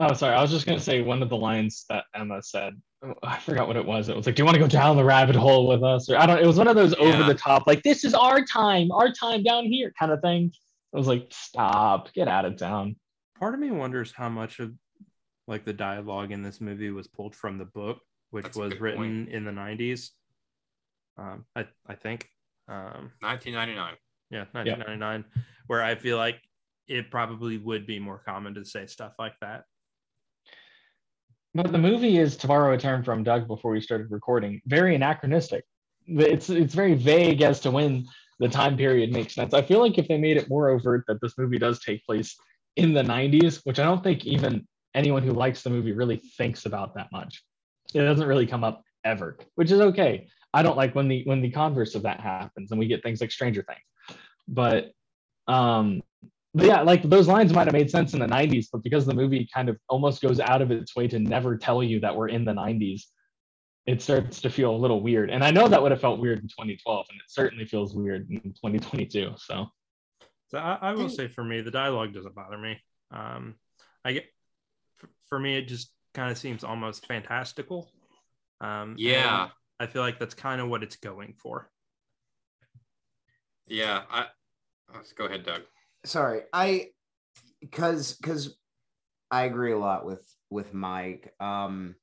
Oh, 0.00 0.12
sorry. 0.12 0.34
I 0.34 0.42
was 0.42 0.50
just 0.50 0.66
gonna 0.66 0.80
say 0.80 1.02
one 1.02 1.22
of 1.22 1.28
the 1.28 1.36
lines 1.36 1.84
that 1.88 2.04
Emma 2.14 2.42
said. 2.42 2.80
oh, 3.04 3.14
I 3.22 3.38
forgot 3.38 3.66
what 3.68 3.76
it 3.76 3.84
was. 3.84 4.08
It 4.08 4.16
was 4.16 4.26
like, 4.26 4.34
"Do 4.34 4.40
you 4.40 4.44
want 4.44 4.54
to 4.56 4.60
go 4.60 4.66
down 4.66 4.96
the 4.96 5.04
rabbit 5.04 5.36
hole 5.36 5.66
with 5.68 5.82
us?" 5.84 6.08
Or 6.10 6.16
I 6.16 6.26
don't. 6.26 6.40
It 6.42 6.46
was 6.46 6.56
one 6.58 6.66
of 6.68 6.74
those 6.76 6.94
over 6.94 7.22
the 7.24 7.34
top, 7.34 7.66
like 7.66 7.82
"This 7.82 8.04
is 8.04 8.12
our 8.14 8.44
time, 8.44 8.90
our 8.90 9.12
time 9.12 9.42
down 9.42 9.64
here" 9.66 9.92
kind 9.98 10.10
of 10.10 10.20
thing. 10.20 10.52
I 10.94 10.98
was 10.98 11.08
like, 11.08 11.28
"Stop, 11.30 12.12
get 12.12 12.28
out 12.28 12.44
of 12.44 12.56
town." 12.56 12.96
Part 13.38 13.54
of 13.54 13.60
me 13.60 13.70
wonders 13.70 14.12
how 14.12 14.28
much 14.28 14.60
of 14.60 14.72
like 15.46 15.64
the 15.64 15.72
dialogue 15.72 16.30
in 16.30 16.42
this 16.42 16.60
movie 16.60 16.90
was 16.90 17.08
pulled 17.08 17.34
from 17.34 17.58
the 17.58 17.64
book, 17.64 17.98
which 18.30 18.44
That's 18.44 18.56
was 18.56 18.72
good 18.72 18.80
written 18.80 19.28
in 19.28 19.44
the 19.44 19.50
90s. 19.50 20.10
Um, 21.18 21.44
I, 21.54 21.66
I 21.86 21.94
think. 21.94 22.28
Um, 22.68 23.12
1999. 23.20 23.94
yeah, 24.30 24.44
1999, 24.52 25.24
where 25.66 25.82
I 25.82 25.94
feel 25.96 26.16
like 26.16 26.40
it 26.88 27.10
probably 27.10 27.58
would 27.58 27.86
be 27.86 27.98
more 27.98 28.22
common 28.24 28.54
to 28.54 28.64
say 28.64 28.86
stuff 28.86 29.12
like 29.18 29.34
that. 29.40 29.64
But 31.54 31.70
the 31.70 31.78
movie 31.78 32.18
is, 32.18 32.36
to 32.38 32.48
borrow 32.48 32.74
a 32.74 32.78
term 32.78 33.04
from 33.04 33.22
Doug 33.22 33.46
before 33.46 33.70
we 33.70 33.80
started 33.80 34.10
recording, 34.10 34.60
very 34.66 34.94
anachronistic. 34.94 35.64
It's 36.06 36.50
it's 36.50 36.74
very 36.74 36.94
vague 36.94 37.42
as 37.42 37.60
to 37.60 37.70
when 37.70 38.06
the 38.40 38.48
time 38.48 38.76
period 38.76 39.12
makes 39.12 39.34
sense. 39.34 39.54
I 39.54 39.62
feel 39.62 39.80
like 39.80 39.98
if 39.98 40.08
they 40.08 40.18
made 40.18 40.36
it 40.36 40.48
more 40.48 40.68
overt 40.68 41.04
that 41.08 41.20
this 41.20 41.38
movie 41.38 41.58
does 41.58 41.80
take 41.80 42.04
place 42.04 42.36
in 42.76 42.92
the 42.92 43.02
90s, 43.02 43.60
which 43.64 43.78
I 43.78 43.84
don't 43.84 44.02
think 44.02 44.24
even 44.26 44.66
anyone 44.94 45.22
who 45.22 45.32
likes 45.32 45.62
the 45.62 45.70
movie 45.70 45.92
really 45.92 46.16
thinks 46.16 46.66
about 46.66 46.94
that 46.94 47.10
much. 47.12 47.44
It 47.94 48.00
doesn't 48.00 48.26
really 48.26 48.46
come 48.46 48.64
up 48.64 48.82
ever, 49.04 49.38
which 49.54 49.70
is 49.70 49.80
okay. 49.80 50.28
I 50.52 50.62
don't 50.62 50.76
like 50.76 50.94
when 50.94 51.08
the 51.08 51.22
when 51.24 51.42
the 51.42 51.50
converse 51.50 51.94
of 51.94 52.02
that 52.02 52.20
happens 52.20 52.70
and 52.70 52.78
we 52.78 52.86
get 52.86 53.02
things 53.02 53.20
like 53.20 53.30
Stranger 53.30 53.64
Things. 53.64 54.18
But 54.48 54.92
um 55.46 56.02
but 56.54 56.66
yeah, 56.66 56.82
like 56.82 57.02
those 57.02 57.26
lines 57.26 57.52
might 57.52 57.66
have 57.66 57.72
made 57.72 57.90
sense 57.90 58.14
in 58.14 58.20
the 58.20 58.26
90s, 58.26 58.68
but 58.72 58.84
because 58.84 59.04
the 59.04 59.14
movie 59.14 59.48
kind 59.52 59.68
of 59.68 59.76
almost 59.88 60.22
goes 60.22 60.38
out 60.38 60.62
of 60.62 60.70
its 60.70 60.94
way 60.94 61.08
to 61.08 61.18
never 61.18 61.56
tell 61.56 61.82
you 61.82 61.98
that 62.00 62.14
we're 62.14 62.28
in 62.28 62.44
the 62.44 62.52
90s, 62.52 63.02
it 63.86 64.00
starts 64.02 64.40
to 64.42 64.50
feel 64.50 64.74
a 64.74 64.76
little 64.76 65.02
weird. 65.02 65.30
And 65.30 65.44
I 65.44 65.50
know 65.50 65.68
that 65.68 65.82
would 65.82 65.90
have 65.92 66.00
felt 66.00 66.20
weird 66.20 66.38
in 66.40 66.48
2012, 66.48 67.06
and 67.10 67.18
it 67.18 67.24
certainly 67.28 67.64
feels 67.66 67.94
weird 67.94 68.30
in 68.30 68.40
2022. 68.40 69.34
So 69.36 69.66
So 70.48 70.58
I, 70.58 70.78
I 70.80 70.92
will 70.92 71.08
say 71.08 71.28
for 71.28 71.44
me, 71.44 71.60
the 71.60 71.70
dialogue 71.70 72.12
doesn't 72.14 72.34
bother 72.34 72.56
me. 72.58 72.80
Um, 73.10 73.56
I 74.04 74.12
get 74.14 74.24
for 75.28 75.38
me, 75.38 75.56
it 75.56 75.68
just 75.68 75.90
kind 76.14 76.30
of 76.30 76.38
seems 76.38 76.64
almost 76.64 77.06
fantastical. 77.06 77.90
Um, 78.60 78.94
Yeah, 78.96 79.48
I 79.80 79.86
feel 79.86 80.02
like 80.02 80.18
that's 80.18 80.34
kind 80.34 80.60
of 80.60 80.68
what 80.68 80.82
it's 80.82 80.96
going 80.96 81.34
for. 81.36 81.70
yeah. 83.66 84.02
I 84.10 84.26
let's 84.94 85.12
go 85.12 85.24
ahead, 85.24 85.44
Doug. 85.44 85.62
sorry 86.04 86.42
i 86.52 86.88
because 87.60 88.14
because 88.16 88.54
i 89.30 89.44
agree 89.44 89.72
a 89.72 89.78
lot 89.78 90.04
with 90.04 90.22
with 90.50 90.72
mike 90.74 91.32
um 91.40 91.94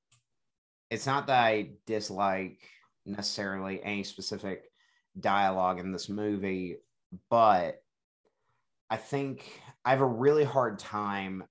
it's 0.91 1.07
not 1.07 1.25
that 1.25 1.43
i 1.43 1.71
dislike 1.87 2.59
necessarily 3.05 3.83
any 3.83 4.03
specific 4.03 4.65
dialogue 5.19 5.79
in 5.79 5.91
this 5.91 6.07
movie 6.07 6.77
but 7.29 7.81
i 8.89 8.97
think 8.97 9.59
i 9.83 9.89
have 9.89 10.01
a 10.01 10.05
really 10.05 10.43
hard 10.43 10.77
time 10.77 11.43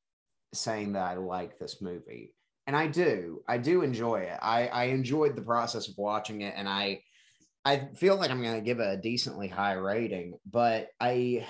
saying 0.54 0.92
that 0.92 1.02
i 1.02 1.14
like 1.14 1.58
this 1.58 1.80
movie. 1.80 2.34
And 2.66 2.76
i 2.76 2.86
do 2.86 3.42
i 3.48 3.58
do 3.58 3.82
enjoy 3.82 4.20
it. 4.20 4.38
I 4.40 4.68
i 4.68 4.84
enjoyed 4.84 5.34
the 5.34 5.42
process 5.42 5.88
of 5.88 5.94
watching 5.98 6.42
it 6.42 6.54
and 6.56 6.68
i 6.68 7.00
i 7.64 7.88
feel 7.96 8.16
like 8.16 8.30
i'm 8.30 8.42
going 8.42 8.54
to 8.54 8.60
give 8.60 8.78
it 8.78 8.86
a 8.86 8.96
decently 8.96 9.48
high 9.48 9.72
rating 9.72 10.38
but 10.48 10.88
i 11.00 11.46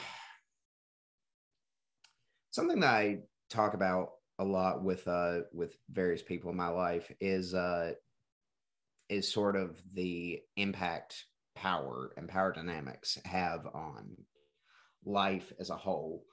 something 2.50 2.80
that 2.80 2.92
I 2.94 3.18
talk 3.48 3.74
about 3.74 4.10
a 4.40 4.44
lot 4.44 4.82
with 4.82 5.06
uh 5.06 5.40
with 5.52 5.76
various 5.90 6.22
people 6.22 6.50
in 6.50 6.56
my 6.56 6.68
life 6.68 7.12
is 7.20 7.54
uh 7.54 7.92
is 9.08 9.30
sort 9.30 9.54
of 9.54 9.80
the 9.92 10.40
impact 10.56 11.26
power 11.54 12.12
and 12.16 12.28
power 12.28 12.52
dynamics 12.52 13.18
have 13.24 13.66
on 13.74 14.16
life 15.04 15.52
as 15.58 15.68
a 15.70 15.76
whole. 15.76 16.24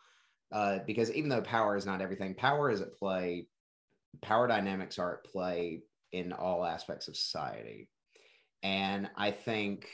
Uh, 0.51 0.79
because 0.85 1.11
even 1.11 1.29
though 1.29 1.41
power 1.41 1.75
is 1.75 1.85
not 1.85 2.01
everything, 2.01 2.33
power 2.33 2.71
is 2.71 2.81
at 2.81 2.95
play. 2.97 3.47
Power 4.21 4.47
dynamics 4.47 4.97
are 4.97 5.15
at 5.15 5.29
play 5.29 5.81
in 6.13 6.31
all 6.31 6.65
aspects 6.65 7.07
of 7.07 7.17
society, 7.17 7.89
and 8.63 9.09
I 9.15 9.31
think, 9.31 9.87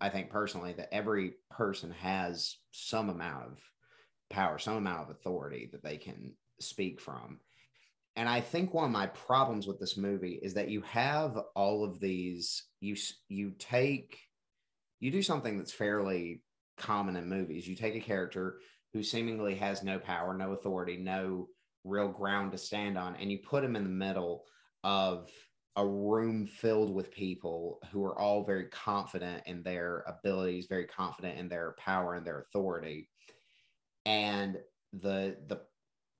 I 0.00 0.08
think 0.08 0.30
personally 0.30 0.74
that 0.74 0.92
every 0.92 1.34
person 1.50 1.92
has 1.92 2.56
some 2.72 3.08
amount 3.08 3.44
of 3.44 3.58
power, 4.28 4.58
some 4.58 4.76
amount 4.76 5.02
of 5.02 5.10
authority 5.10 5.70
that 5.72 5.84
they 5.84 5.96
can 5.96 6.34
speak 6.60 7.00
from. 7.00 7.40
And 8.16 8.28
I 8.28 8.40
think 8.40 8.74
one 8.74 8.84
of 8.84 8.90
my 8.90 9.06
problems 9.06 9.66
with 9.66 9.78
this 9.78 9.96
movie 9.96 10.38
is 10.42 10.54
that 10.54 10.68
you 10.68 10.82
have 10.82 11.38
all 11.54 11.84
of 11.84 12.00
these. 12.00 12.64
You 12.80 12.96
you 13.28 13.52
take, 13.58 14.18
you 14.98 15.10
do 15.10 15.22
something 15.22 15.56
that's 15.56 15.72
fairly 15.72 16.42
common 16.76 17.16
in 17.16 17.28
movies. 17.28 17.66
You 17.66 17.76
take 17.76 17.94
a 17.94 18.00
character 18.00 18.58
who 18.92 19.02
seemingly 19.02 19.54
has 19.54 19.82
no 19.82 19.98
power, 19.98 20.34
no 20.34 20.52
authority, 20.52 20.96
no 20.96 21.48
real 21.84 22.08
ground 22.08 22.52
to 22.52 22.58
stand 22.58 22.98
on, 22.98 23.16
and 23.16 23.30
you 23.30 23.38
put 23.38 23.64
him 23.64 23.76
in 23.76 23.84
the 23.84 23.90
middle 23.90 24.44
of 24.82 25.30
a 25.76 25.86
room 25.86 26.46
filled 26.46 26.92
with 26.92 27.12
people 27.12 27.78
who 27.92 28.04
are 28.04 28.18
all 28.18 28.44
very 28.44 28.64
confident 28.66 29.42
in 29.46 29.62
their 29.62 30.04
abilities, 30.06 30.66
very 30.68 30.86
confident 30.86 31.38
in 31.38 31.48
their 31.48 31.76
power 31.78 32.14
and 32.14 32.26
their 32.26 32.40
authority 32.40 33.08
and 34.06 34.56
the 34.92 35.36
the 35.48 35.60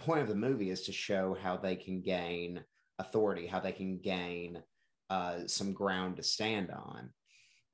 point 0.01 0.21
of 0.21 0.29
the 0.29 0.35
movie 0.35 0.71
is 0.71 0.83
to 0.83 0.93
show 0.93 1.37
how 1.41 1.57
they 1.57 1.77
can 1.77 2.01
gain 2.01 2.65
authority, 2.99 3.47
how 3.47 3.61
they 3.61 3.73
can 3.73 3.99
gain 3.99 4.63
uh, 5.09 5.47
some 5.47 5.73
ground 5.73 6.17
to 6.17 6.23
stand 6.23 6.71
on. 6.71 7.11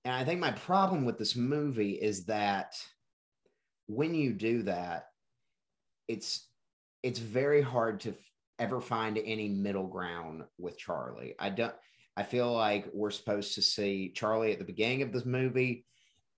And 0.04 0.14
I 0.14 0.24
think 0.24 0.40
my 0.40 0.52
problem 0.52 1.04
with 1.04 1.18
this 1.18 1.36
movie 1.36 1.92
is 1.92 2.26
that 2.26 2.74
when 3.86 4.14
you 4.14 4.32
do 4.32 4.62
that, 4.64 5.06
it's 6.08 6.48
it's 7.02 7.18
very 7.18 7.62
hard 7.62 8.00
to 8.00 8.14
ever 8.58 8.80
find 8.80 9.18
any 9.18 9.48
middle 9.48 9.86
ground 9.86 10.44
with 10.58 10.78
Charlie. 10.78 11.34
I 11.38 11.50
don't. 11.50 11.74
I 12.16 12.22
feel 12.22 12.52
like 12.52 12.86
we're 12.94 13.10
supposed 13.10 13.54
to 13.56 13.62
see 13.62 14.12
Charlie 14.14 14.52
at 14.52 14.58
the 14.58 14.64
beginning 14.64 15.02
of 15.02 15.12
this 15.12 15.26
movie 15.26 15.84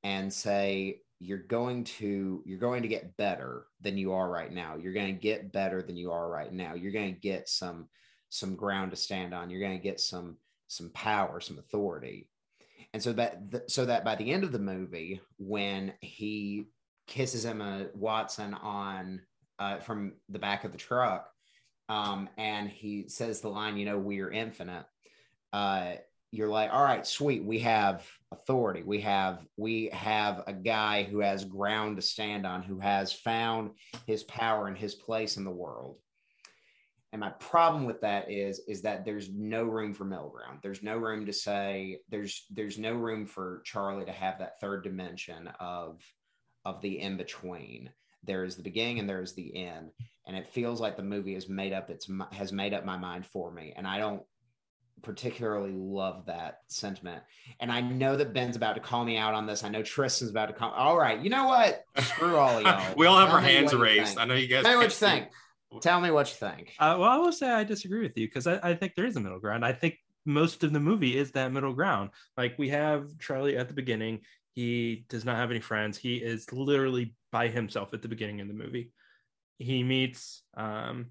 and 0.02 0.32
say 0.32 1.00
you're 1.20 1.38
going 1.38 1.84
to 1.84 2.42
you're 2.46 2.58
going 2.58 2.82
to 2.82 2.88
get 2.88 3.16
better 3.16 3.66
than 3.80 3.98
you 3.98 4.12
are 4.12 4.28
right 4.28 4.52
now. 4.52 4.76
You're 4.76 4.92
going 4.92 5.14
to 5.14 5.20
get 5.20 5.52
better 5.52 5.82
than 5.82 5.96
you 5.96 6.12
are 6.12 6.28
right 6.28 6.52
now. 6.52 6.74
You're 6.74 6.92
going 6.92 7.14
to 7.14 7.20
get 7.20 7.48
some 7.48 7.88
some 8.30 8.54
ground 8.54 8.90
to 8.92 8.96
stand 8.96 9.34
on. 9.34 9.50
You're 9.50 9.60
going 9.60 9.76
to 9.76 9.82
get 9.82 10.00
some 10.00 10.36
some 10.68 10.90
power, 10.90 11.40
some 11.40 11.58
authority. 11.58 12.28
And 12.92 13.02
so 13.02 13.12
that 13.14 13.50
th- 13.50 13.64
so 13.68 13.84
that 13.86 14.04
by 14.04 14.14
the 14.14 14.30
end 14.30 14.44
of 14.44 14.52
the 14.52 14.58
movie 14.58 15.20
when 15.38 15.92
he 16.00 16.66
kisses 17.06 17.44
Emma 17.44 17.86
Watson 17.94 18.54
on 18.54 19.22
uh, 19.58 19.78
from 19.78 20.12
the 20.28 20.38
back 20.38 20.64
of 20.64 20.72
the 20.72 20.78
truck 20.78 21.28
um, 21.88 22.28
and 22.36 22.68
he 22.68 23.08
says 23.08 23.40
the 23.40 23.48
line, 23.48 23.76
you 23.76 23.86
know, 23.86 23.98
we 23.98 24.20
are 24.20 24.30
infinite. 24.30 24.84
Uh, 25.52 25.94
you're 26.30 26.48
like, 26.48 26.72
all 26.72 26.84
right, 26.84 27.06
sweet. 27.06 27.44
We 27.44 27.60
have 27.60 28.06
authority. 28.32 28.82
We 28.82 29.00
have 29.00 29.40
we 29.56 29.88
have 29.92 30.42
a 30.46 30.52
guy 30.52 31.04
who 31.04 31.20
has 31.20 31.44
ground 31.44 31.96
to 31.96 32.02
stand 32.02 32.46
on, 32.46 32.62
who 32.62 32.78
has 32.78 33.12
found 33.12 33.70
his 34.06 34.24
power 34.24 34.66
and 34.66 34.76
his 34.76 34.94
place 34.94 35.36
in 35.36 35.44
the 35.44 35.50
world. 35.50 35.96
And 37.12 37.20
my 37.20 37.30
problem 37.30 37.86
with 37.86 38.02
that 38.02 38.30
is 38.30 38.60
is 38.68 38.82
that 38.82 39.06
there's 39.06 39.30
no 39.30 39.64
room 39.64 39.94
for 39.94 40.04
middle 40.04 40.28
ground. 40.28 40.58
There's 40.62 40.82
no 40.82 40.98
room 40.98 41.24
to 41.26 41.32
say 41.32 42.00
there's 42.10 42.44
there's 42.50 42.78
no 42.78 42.92
room 42.92 43.26
for 43.26 43.62
Charlie 43.64 44.04
to 44.04 44.12
have 44.12 44.38
that 44.38 44.60
third 44.60 44.84
dimension 44.84 45.48
of 45.58 46.02
of 46.66 46.82
the 46.82 47.00
in 47.00 47.16
between. 47.16 47.90
There 48.24 48.44
is 48.44 48.56
the 48.56 48.62
beginning 48.62 48.98
and 48.98 49.08
there 49.08 49.22
is 49.22 49.32
the 49.32 49.56
end, 49.56 49.92
and 50.26 50.36
it 50.36 50.48
feels 50.48 50.80
like 50.80 50.98
the 50.98 51.02
movie 51.02 51.34
has 51.34 51.48
made 51.48 51.72
up 51.72 51.88
its 51.88 52.10
has 52.32 52.52
made 52.52 52.74
up 52.74 52.84
my 52.84 52.98
mind 52.98 53.24
for 53.24 53.50
me, 53.50 53.72
and 53.74 53.86
I 53.86 53.96
don't 53.96 54.22
particularly 55.02 55.72
love 55.72 56.26
that 56.26 56.60
sentiment. 56.68 57.22
And 57.60 57.70
I 57.70 57.80
know 57.80 58.16
that 58.16 58.32
Ben's 58.32 58.56
about 58.56 58.74
to 58.74 58.80
call 58.80 59.04
me 59.04 59.16
out 59.16 59.34
on 59.34 59.46
this. 59.46 59.64
I 59.64 59.68
know 59.68 59.82
Tristan's 59.82 60.30
about 60.30 60.46
to 60.46 60.52
call. 60.52 60.70
All 60.72 60.98
right, 60.98 61.20
you 61.20 61.30
know 61.30 61.46
what? 61.46 61.84
Screw 62.00 62.36
all 62.36 62.58
of 62.58 62.62
y'all. 62.64 62.94
we 62.96 63.06
all 63.06 63.18
have 63.18 63.28
Tell 63.28 63.36
our 63.36 63.42
hands 63.42 63.74
raised. 63.74 64.18
I 64.18 64.24
know 64.24 64.34
you 64.34 64.48
guys. 64.48 64.64
Tell 64.64 64.72
me 64.72 64.76
what 64.76 64.82
you 64.82 64.88
can't 64.88 64.92
see. 64.92 65.06
think. 65.06 65.82
Tell 65.82 66.00
me 66.00 66.10
what 66.10 66.28
you 66.28 66.34
think. 66.36 66.74
Uh, 66.78 66.96
well, 66.98 67.10
I 67.10 67.16
will 67.18 67.32
say 67.32 67.50
I 67.50 67.64
disagree 67.64 68.00
with 68.00 68.16
you 68.16 68.26
because 68.26 68.46
I, 68.46 68.58
I 68.62 68.74
think 68.74 68.94
there 68.94 69.06
is 69.06 69.16
a 69.16 69.20
middle 69.20 69.38
ground. 69.38 69.64
I 69.64 69.72
think 69.72 69.96
most 70.24 70.64
of 70.64 70.72
the 70.72 70.80
movie 70.80 71.16
is 71.16 71.32
that 71.32 71.52
middle 71.52 71.74
ground. 71.74 72.10
Like 72.36 72.58
we 72.58 72.70
have 72.70 73.06
Charlie 73.18 73.56
at 73.56 73.68
the 73.68 73.74
beginning. 73.74 74.20
He 74.54 75.04
does 75.08 75.24
not 75.24 75.36
have 75.36 75.50
any 75.50 75.60
friends. 75.60 75.98
He 75.98 76.16
is 76.16 76.50
literally 76.52 77.14
by 77.30 77.48
himself 77.48 77.92
at 77.94 78.02
the 78.02 78.08
beginning 78.08 78.40
of 78.40 78.48
the 78.48 78.54
movie. 78.54 78.90
He 79.58 79.82
meets 79.82 80.42
um, 80.56 81.06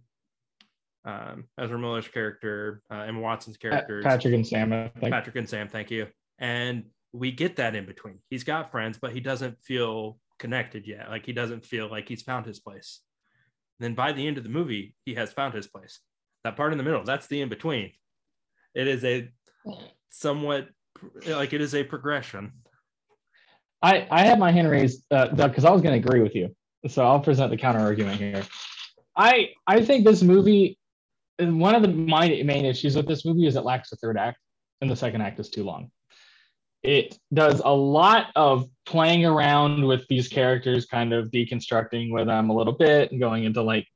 um, 1.06 1.45
Ezra 1.60 1.80
Miller's 1.80 2.08
character, 2.08 2.82
uh, 2.91 3.02
Emma 3.02 3.20
Watson's 3.20 3.58
character, 3.58 4.02
Patrick 4.02 4.34
and 4.34 4.45
Sam. 4.45 4.74
I. 4.74 4.89
Patrick 5.10 5.36
and 5.36 5.50
Sam. 5.50 5.68
Thank 5.68 5.91
you. 5.91 6.08
And 6.39 6.86
we 7.14 7.32
get 7.32 7.56
that 7.56 7.76
in 7.76 7.86
between. 7.86 8.20
He's 8.30 8.43
got 8.43 8.72
friends, 8.72 8.98
but 9.02 9.12
he 9.12 9.20
doesn't 9.20 9.58
feel 9.64 10.20
connected 10.39 10.88
yet. 10.88 11.10
Like 11.10 11.26
he 11.26 11.34
doesn't 11.34 11.66
feel 11.66 11.89
like 11.89 12.08
he's 12.08 12.22
found 12.22 12.45
his 12.45 12.60
place. 12.60 13.02
then 13.80 13.93
by 13.93 14.12
the 14.12 14.28
end 14.28 14.38
of 14.38 14.43
the 14.43 14.50
movie, 14.50 14.95
he 15.06 15.16
has 15.16 15.32
found 15.32 15.54
his 15.54 15.68
place. 15.68 16.00
That 16.43 16.56
part 16.56 16.72
in 16.72 16.78
the 16.78 16.84
middle, 16.84 17.04
that's 17.04 17.28
the 17.28 17.41
in 17.41 17.50
between. 17.50 17.91
It 18.76 18.88
is 18.88 19.04
a 19.04 19.30
somewhat 20.10 20.70
like 21.28 21.54
it 21.54 21.62
is 21.62 21.76
a 21.76 21.84
progression. 21.84 22.52
I, 23.82 24.08
I 24.10 24.26
had 24.26 24.39
my 24.39 24.52
hand 24.52 24.70
raised, 24.70 25.04
uh, 25.12 25.28
Doug, 25.28 25.52
because 25.52 25.66
I 25.66 25.72
was 25.72 25.82
going 25.82 26.00
to 26.02 26.08
agree 26.08 26.22
with 26.22 26.36
you. 26.36 26.56
So 26.88 27.06
I'll 27.06 27.20
present 27.20 27.52
the 27.52 27.58
counter 27.58 27.80
argument 27.80 28.20
here. 28.20 28.43
I 29.16 29.50
I 29.66 29.84
think 29.84 30.06
this 30.06 30.22
movie, 30.22 30.78
one 31.40 31.76
of 31.76 31.82
the 31.82 31.88
my 31.90 32.42
main 32.44 32.66
issues 32.66 32.96
with 32.96 33.08
this 33.08 33.26
movie 33.26 33.48
is 33.48 33.56
it 33.56 33.64
lacks 33.64 33.92
a 33.92 33.96
third 33.98 34.18
act, 34.18 34.40
and 34.82 34.90
the 34.90 34.96
second 34.96 35.22
act 35.22 35.40
is 35.40 35.50
too 35.50 35.64
long. 35.64 35.92
It 36.84 37.18
does 37.34 37.62
a 37.64 37.74
lot 37.74 38.28
of 38.36 38.70
playing 38.86 39.26
around 39.26 39.86
with 39.86 40.08
these 40.08 40.28
characters, 40.28 40.86
kind 40.86 41.14
of 41.14 41.32
deconstructing 41.32 42.12
with 42.12 42.28
them 42.28 42.50
a 42.50 42.56
little 42.56 42.74
bit, 42.74 43.12
and 43.12 43.20
going 43.20 43.44
into 43.44 43.62
like 43.62 43.88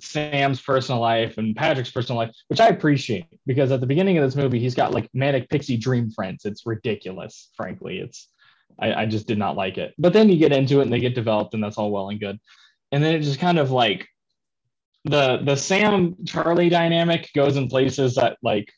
Sam's 0.00 0.60
personal 0.60 1.00
life 1.00 1.38
and 1.38 1.56
Patrick's 1.56 1.90
personal 1.90 2.18
life, 2.18 2.34
which 2.48 2.60
I 2.60 2.68
appreciate 2.68 3.26
because 3.46 3.72
at 3.72 3.80
the 3.80 3.86
beginning 3.86 4.18
of 4.18 4.24
this 4.24 4.36
movie, 4.36 4.58
he's 4.58 4.74
got 4.74 4.92
like 4.92 5.08
manic 5.14 5.48
pixie 5.48 5.76
dream 5.76 6.10
friends. 6.10 6.44
It's 6.44 6.66
ridiculous, 6.66 7.50
frankly. 7.56 7.98
It's 7.98 8.28
I, 8.78 9.02
I 9.02 9.06
just 9.06 9.26
did 9.26 9.38
not 9.38 9.56
like 9.56 9.78
it. 9.78 9.94
But 9.98 10.12
then 10.12 10.28
you 10.28 10.36
get 10.36 10.52
into 10.52 10.80
it 10.80 10.82
and 10.82 10.92
they 10.92 11.00
get 11.00 11.14
developed, 11.14 11.54
and 11.54 11.62
that's 11.62 11.78
all 11.78 11.90
well 11.90 12.10
and 12.10 12.20
good. 12.20 12.38
And 12.92 13.02
then 13.02 13.14
it 13.14 13.20
just 13.20 13.40
kind 13.40 13.58
of 13.58 13.70
like 13.70 14.08
the 15.04 15.38
the 15.44 15.56
Sam 15.56 16.16
Charlie 16.26 16.68
dynamic 16.68 17.30
goes 17.34 17.56
in 17.56 17.68
places 17.68 18.16
that 18.16 18.38
like 18.42 18.72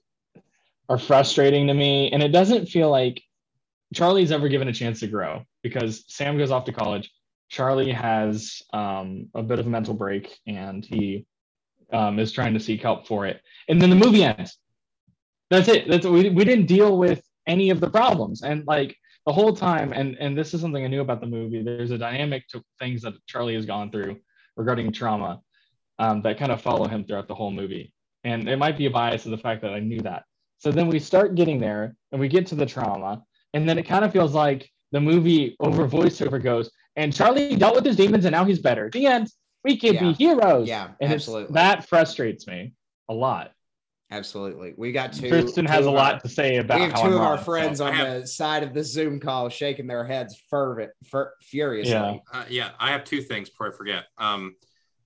are 0.88 0.98
frustrating 0.98 1.66
to 1.68 1.74
me, 1.74 2.10
and 2.10 2.22
it 2.22 2.28
doesn't 2.28 2.66
feel 2.66 2.90
like 2.90 3.22
Charlie's 3.94 4.32
ever 4.32 4.48
given 4.48 4.68
a 4.68 4.72
chance 4.72 5.00
to 5.00 5.06
grow 5.06 5.44
because 5.62 6.04
Sam 6.08 6.38
goes 6.38 6.50
off 6.50 6.64
to 6.66 6.72
college. 6.72 7.10
Charlie 7.48 7.92
has 7.92 8.62
um, 8.72 9.28
a 9.34 9.42
bit 9.42 9.58
of 9.58 9.66
a 9.66 9.70
mental 9.70 9.94
break, 9.94 10.38
and 10.46 10.84
he 10.84 11.26
um, 11.92 12.18
is 12.18 12.32
trying 12.32 12.54
to 12.54 12.60
seek 12.60 12.82
help 12.82 13.06
for 13.06 13.26
it. 13.26 13.40
And 13.68 13.80
then 13.80 13.90
the 13.90 13.96
movie 13.96 14.24
ends. 14.24 14.56
That's 15.50 15.68
it. 15.68 15.88
That's 15.88 16.06
we, 16.06 16.28
we 16.30 16.44
didn't 16.44 16.66
deal 16.66 16.96
with 16.96 17.22
any 17.46 17.70
of 17.70 17.80
the 17.80 17.90
problems, 17.90 18.42
and 18.42 18.64
like 18.66 18.96
the 19.26 19.32
whole 19.32 19.54
time 19.54 19.92
and 19.92 20.16
and 20.18 20.36
this 20.36 20.54
is 20.54 20.60
something 20.60 20.82
i 20.84 20.88
knew 20.88 21.02
about 21.02 21.20
the 21.20 21.26
movie 21.26 21.62
there's 21.62 21.90
a 21.90 21.98
dynamic 21.98 22.48
to 22.48 22.62
things 22.78 23.02
that 23.02 23.14
charlie 23.26 23.54
has 23.54 23.66
gone 23.66 23.90
through 23.90 24.18
regarding 24.56 24.90
trauma 24.90 25.40
um, 26.00 26.22
that 26.22 26.38
kind 26.38 26.50
of 26.50 26.60
follow 26.60 26.88
him 26.88 27.04
throughout 27.04 27.28
the 27.28 27.34
whole 27.34 27.50
movie 27.52 27.92
and 28.24 28.48
it 28.48 28.56
might 28.58 28.76
be 28.76 28.86
a 28.86 28.90
bias 28.90 29.24
of 29.26 29.30
the 29.30 29.38
fact 29.38 29.60
that 29.62 29.72
i 29.72 29.78
knew 29.78 30.00
that 30.00 30.24
so 30.58 30.72
then 30.72 30.88
we 30.88 30.98
start 30.98 31.34
getting 31.36 31.58
there 31.60 31.94
and 32.10 32.20
we 32.20 32.26
get 32.28 32.46
to 32.46 32.54
the 32.54 32.66
trauma 32.66 33.22
and 33.54 33.68
then 33.68 33.78
it 33.78 33.84
kind 33.84 34.04
of 34.04 34.10
feels 34.12 34.34
like 34.34 34.68
the 34.92 35.00
movie 35.00 35.56
over 35.60 35.86
voiceover 35.86 36.42
goes 36.42 36.70
and 36.96 37.14
charlie 37.14 37.54
dealt 37.54 37.74
with 37.74 37.84
his 37.84 37.96
demons 37.96 38.24
and 38.24 38.32
now 38.32 38.44
he's 38.44 38.58
better 38.58 38.88
the 38.92 39.06
end 39.06 39.28
we 39.62 39.76
can 39.76 39.94
Yeah. 39.94 40.00
be 40.00 40.12
heroes 40.14 40.66
Yeah, 40.68 40.88
and 41.00 41.12
absolutely. 41.12 41.52
that 41.54 41.86
frustrates 41.88 42.46
me 42.46 42.72
a 43.08 43.14
lot 43.14 43.52
Absolutely. 44.12 44.74
We 44.76 44.90
got 44.90 45.12
two. 45.12 45.28
tristan 45.28 45.66
has 45.66 45.84
two 45.84 45.90
a 45.90 45.92
lot 45.92 46.14
our- 46.14 46.20
to 46.20 46.28
say 46.28 46.56
about 46.56 46.78
we 46.80 46.82
have 46.86 46.92
how 46.94 47.02
two 47.02 47.06
I'm 47.10 47.12
of 47.14 47.20
our 47.20 47.28
wrong, 47.34 47.38
so- 47.38 47.44
friends 47.44 47.80
on 47.80 47.92
have- 47.94 48.22
the 48.22 48.26
side 48.26 48.64
of 48.64 48.74
the 48.74 48.82
Zoom 48.82 49.20
call 49.20 49.48
shaking 49.48 49.86
their 49.86 50.04
heads 50.04 50.36
fervent, 50.50 50.90
fer- 51.08 51.32
furiously. 51.42 51.92
Yeah. 51.92 52.16
Uh, 52.32 52.44
yeah, 52.48 52.70
I 52.80 52.90
have 52.90 53.04
two 53.04 53.22
things 53.22 53.50
before 53.50 53.72
I 53.72 53.76
forget. 53.76 54.06
Um, 54.18 54.56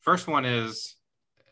first 0.04 0.28
one 0.28 0.44
is 0.44 0.96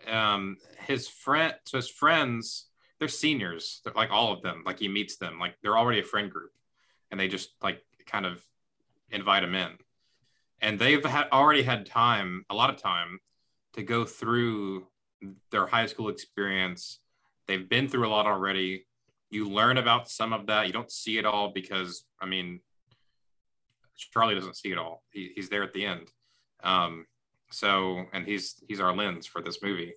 um, 0.09 0.59
his 0.87 1.09
friend. 1.09 1.55
So 1.65 1.79
his 1.79 1.89
friends, 1.89 2.69
they're 2.99 3.09
seniors. 3.09 3.81
They're, 3.85 3.95
like 3.95 4.11
all 4.11 4.33
of 4.33 4.43
them. 4.43 4.63
Like 4.65 4.79
he 4.79 4.89
meets 4.89 5.17
them. 5.17 5.39
Like 5.41 5.55
they're 5.63 5.79
already 5.79 6.01
a 6.01 6.05
friend 6.05 6.31
group, 6.31 6.53
and 7.11 7.19
they 7.19 7.29
just 7.29 7.51
like 7.63 7.83
kind 8.07 8.27
of 8.27 8.45
invite 9.11 9.45
him 9.45 9.55
in, 9.55 9.71
and 10.61 10.79
they've 10.79 11.05
had 11.05 11.29
already 11.33 11.63
had 11.63 11.87
time, 11.87 12.45
a 12.49 12.55
lot 12.55 12.71
of 12.71 12.77
time, 12.77 13.19
to 13.75 13.83
go 13.83 14.05
through 14.05 14.87
their 15.51 15.67
high 15.67 15.87
school 15.87 16.09
experience. 16.09 17.01
They've 17.47 17.69
been 17.69 17.89
through 17.89 18.07
a 18.07 18.11
lot 18.11 18.27
already. 18.27 18.87
You 19.31 19.49
learn 19.49 19.79
about 19.79 20.11
some 20.11 20.33
of 20.33 20.47
that. 20.47 20.67
You 20.67 20.73
don't 20.73 20.91
see 20.91 21.19
it 21.19 21.25
all 21.25 21.53
because, 21.53 22.05
I 22.21 22.27
mean, 22.27 22.61
Charlie 23.97 24.35
doesn't 24.35 24.57
see 24.57 24.71
it 24.73 24.79
all. 24.79 25.03
He, 25.11 25.33
he's 25.35 25.49
there 25.49 25.63
at 25.63 25.73
the 25.73 25.85
end. 25.87 26.09
Um, 26.63 27.07
so, 27.53 28.05
and 28.13 28.27
he's 28.27 28.63
he's 28.69 28.81
our 28.81 28.95
lens 28.95 29.27
for 29.27 29.43
this 29.43 29.63
movie, 29.63 29.95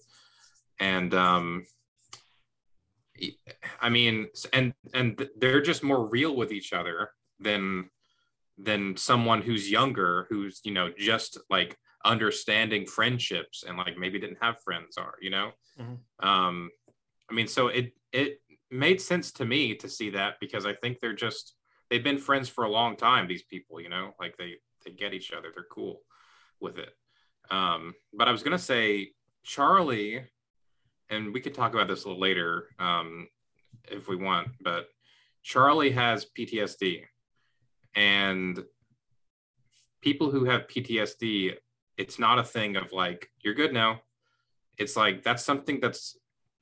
and 0.80 1.14
um, 1.14 1.66
I 3.80 3.90
mean, 3.90 4.28
and 4.54 4.74
and 4.94 5.28
they're 5.38 5.62
just 5.62 5.84
more 5.84 6.08
real 6.08 6.36
with 6.36 6.52
each 6.52 6.74
other 6.74 7.12
than 7.40 7.90
than 8.58 8.96
someone 8.98 9.42
who's 9.42 9.70
younger, 9.70 10.28
who's 10.30 10.62
you 10.64 10.74
know 10.74 10.90
just 10.98 11.40
like 11.50 11.78
understanding 12.04 12.86
friendships 12.86 13.64
and 13.68 13.78
like 13.78 13.98
maybe 13.98 14.20
didn't 14.20 14.38
have 14.42 14.62
friends 14.64 14.98
are, 14.98 15.16
you 15.22 15.32
know. 15.32 15.52
Mhm. 15.80 16.00
Um, 16.20 16.70
I 17.30 17.34
mean, 17.34 17.48
so 17.48 17.68
it 17.68 17.94
it 18.12 18.42
made 18.72 19.02
sense 19.02 19.32
to 19.34 19.46
me 19.46 19.76
to 19.76 19.90
see 19.90 20.10
that 20.12 20.36
because 20.40 20.66
I 20.66 20.74
think 20.74 21.00
they're 21.00 21.14
just 21.14 21.56
they've 21.90 22.04
been 22.04 22.18
friends 22.18 22.50
for 22.50 22.64
a 22.64 22.70
long 22.70 22.96
time 22.98 23.28
these 23.28 23.44
people 23.44 23.80
you 23.80 23.90
know 23.90 24.14
like 24.20 24.38
they 24.38 24.56
they 24.84 24.92
get 24.92 25.14
each 25.14 25.32
other 25.32 25.52
they're 25.54 25.66
cool 25.72 26.02
with 26.60 26.78
it 26.78 26.90
um 27.52 27.94
but 28.14 28.28
i 28.28 28.32
was 28.32 28.44
gonna 28.44 28.58
say 28.58 29.10
charlie 29.44 30.24
and 31.10 31.34
we 31.34 31.40
could 31.40 31.54
talk 31.54 31.74
about 31.74 31.88
this 31.88 32.04
a 32.04 32.08
little 32.08 32.22
later 32.22 32.68
um 32.80 33.28
if 33.90 34.08
we 34.08 34.16
want 34.16 34.48
but 34.62 34.88
charlie 35.44 35.92
has 35.92 36.26
ptsd 36.38 37.04
and 37.96 38.64
people 40.02 40.30
who 40.32 40.46
have 40.46 40.68
ptsd 40.68 41.56
it's 41.98 42.20
not 42.20 42.40
a 42.40 42.44
thing 42.44 42.76
of 42.76 42.92
like 42.92 43.30
you're 43.42 43.54
good 43.54 43.74
now 43.74 44.00
it's 44.78 44.96
like 44.96 45.24
that's 45.24 45.44
something 45.44 45.80
that's 45.80 46.18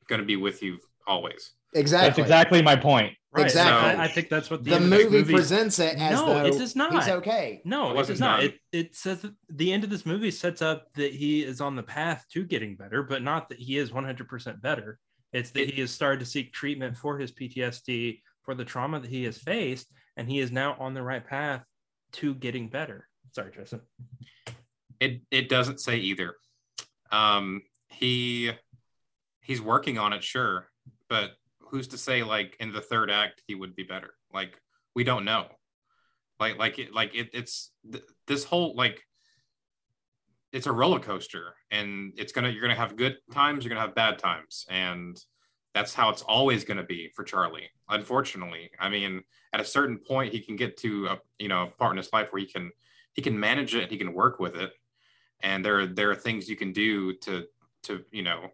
going 0.08 0.20
to 0.20 0.26
be 0.26 0.36
with 0.36 0.62
you 0.62 0.78
always. 1.08 1.52
Exactly. 1.74 2.08
That's 2.08 2.20
exactly 2.20 2.62
my 2.62 2.76
point. 2.76 3.14
Right. 3.34 3.46
Exactly. 3.46 4.00
I, 4.00 4.04
I 4.04 4.08
think 4.08 4.30
that's 4.30 4.52
what 4.52 4.64
the, 4.64 4.70
the 4.70 4.76
end 4.76 4.94
of 4.94 5.12
movie, 5.12 5.34
presents 5.34 5.80
it 5.80 5.98
as 5.98 6.20
No, 6.20 6.28
though 6.28 6.46
it 6.46 6.58
does 6.58 6.76
not. 6.76 6.94
he's 6.94 7.08
okay. 7.08 7.62
No, 7.66 7.98
It 7.98 8.02
it, 8.02 8.08
does 8.08 8.20
not. 8.20 8.42
done. 8.42 8.50
It 8.50 8.60
it 8.72 8.96
says 8.96 9.26
the 9.50 9.74
end 9.74 9.84
of 9.84 9.90
this 9.90 10.06
movie 10.06 10.30
sets 10.30 10.62
up 10.62 10.94
that 10.94 11.14
he 11.14 11.44
is 11.44 11.60
on 11.60 11.76
the 11.76 11.82
path 11.82 12.26
to 12.34 12.44
getting 12.44 12.76
better, 12.76 13.02
but 13.02 13.24
not 13.24 13.50
that 13.50 13.58
he 13.58 13.78
is 13.80 13.90
100% 13.90 14.62
better. 14.62 15.00
It's 15.32 15.50
that 15.52 15.72
he 15.72 15.82
has 15.82 15.90
started 15.90 16.20
to 16.20 16.28
seek 16.28 16.54
treatment 16.54 16.96
for 16.96 17.18
his 17.18 17.32
PTSD, 17.32 18.22
for 18.44 18.54
the 18.54 18.64
trauma 18.66 19.00
that 19.00 19.10
he 19.10 19.24
has 19.24 19.38
faced, 19.40 19.88
and 20.16 20.30
he 20.30 20.40
is 20.40 20.52
now 20.52 20.76
on 20.80 20.94
the 20.94 21.02
right 21.02 21.26
path 21.26 21.64
to 22.14 22.36
getting 22.36 22.70
better. 22.70 23.08
Sorry, 23.32 23.52
Justin. 23.52 23.82
It 25.00 25.22
it 25.32 25.50
doesn't 25.50 25.80
say 25.82 25.98
either. 25.98 26.36
Um, 27.12 27.64
he 27.90 28.52
he's 29.42 29.60
working 29.60 29.98
on 29.98 30.14
it, 30.14 30.24
sure, 30.24 30.68
but 31.10 31.32
who's 31.74 31.88
to 31.88 31.98
say 31.98 32.22
like 32.22 32.56
in 32.60 32.72
the 32.72 32.80
third 32.80 33.10
act 33.10 33.42
he 33.48 33.56
would 33.56 33.76
be 33.76 33.82
better? 33.82 34.14
Like 34.32 34.62
we 34.94 35.04
don't 35.04 35.26
know. 35.26 35.48
Like 36.40 36.60
like 36.60 36.78
it 36.78 36.94
like 36.94 37.16
it, 37.16 37.32
it's 37.34 37.72
th- 37.92 38.04
this 38.28 38.44
whole 38.44 38.76
like 38.76 39.02
it's 40.52 40.68
a 40.68 40.72
roller 40.72 41.00
coaster, 41.00 41.56
and 41.72 42.14
it's 42.16 42.32
gonna 42.32 42.50
you're 42.50 42.62
gonna 42.62 42.76
have 42.76 42.96
good 42.96 43.18
times, 43.32 43.66
you're 43.66 43.70
gonna 43.70 43.82
have 43.82 43.96
bad 43.96 44.20
times, 44.20 44.68
and 44.70 45.20
that's 45.74 45.96
how 45.96 46.10
it's 46.10 46.22
always 46.22 46.64
to 46.64 46.84
be 46.84 47.10
for 47.16 47.24
Charlie. 47.24 47.72
Unfortunately, 47.90 48.70
I 48.80 48.90
mean, 48.90 49.24
at 49.52 49.60
a 49.60 49.66
certain 49.66 49.98
point, 49.98 50.32
he 50.32 50.42
can 50.42 50.56
get 50.56 50.78
to 50.78 51.08
a 51.08 51.20
you 51.40 51.48
know 51.48 51.64
a 51.64 51.68
part 51.68 51.94
in 51.94 51.98
his 51.98 52.14
life 52.14 52.28
where 52.32 52.40
he 52.40 52.46
can 52.46 52.70
he 53.14 53.24
can 53.24 53.40
manage 53.40 53.74
it, 53.74 53.90
he 53.90 53.98
can 53.98 54.14
work 54.14 54.40
with 54.40 54.56
it, 54.56 54.74
and 55.42 55.66
there 55.66 55.88
there 55.88 56.12
are 56.12 56.16
things 56.16 56.48
you 56.48 56.56
can 56.56 56.72
do 56.72 57.16
to 57.22 57.46
to 57.84 58.04
you 58.12 58.22
know 58.22 58.50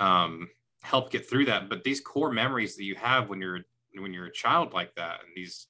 um, 0.00 0.48
help 0.82 1.10
get 1.10 1.28
through 1.28 1.46
that. 1.46 1.68
But 1.68 1.84
these 1.84 2.00
core 2.00 2.32
memories 2.32 2.76
that 2.76 2.84
you 2.84 2.94
have 2.96 3.28
when 3.28 3.40
you're 3.40 3.60
when 3.94 4.12
you're 4.12 4.26
a 4.26 4.32
child 4.32 4.72
like 4.72 4.94
that, 4.96 5.20
and 5.24 5.30
these 5.34 5.66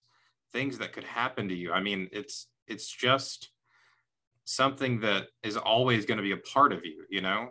things 0.52 0.78
that 0.78 0.92
could 0.92 1.04
happen 1.04 1.48
to 1.48 1.54
you, 1.54 1.72
I 1.72 1.80
mean, 1.80 2.08
it's 2.12 2.48
it's 2.66 2.86
just 2.86 3.50
something 4.44 5.00
that 5.00 5.28
is 5.42 5.56
always 5.56 6.06
going 6.06 6.18
to 6.18 6.22
be 6.22 6.32
a 6.32 6.36
part 6.36 6.72
of 6.72 6.84
you, 6.84 7.04
you 7.08 7.20
know. 7.20 7.50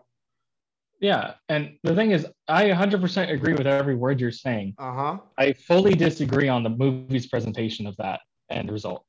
Yeah. 0.99 1.33
And 1.49 1.77
the 1.83 1.95
thing 1.95 2.11
is, 2.11 2.27
I 2.47 2.65
100% 2.69 3.31
agree 3.31 3.53
with 3.53 3.65
every 3.65 3.95
word 3.95 4.21
you're 4.21 4.31
saying. 4.31 4.75
Uh 4.77 4.93
huh. 4.93 5.17
I 5.37 5.53
fully 5.53 5.95
disagree 5.95 6.47
on 6.47 6.63
the 6.63 6.69
movie's 6.69 7.27
presentation 7.27 7.87
of 7.87 7.97
that 7.97 8.21
end 8.51 8.71
result. 8.71 9.03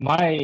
My, 0.00 0.42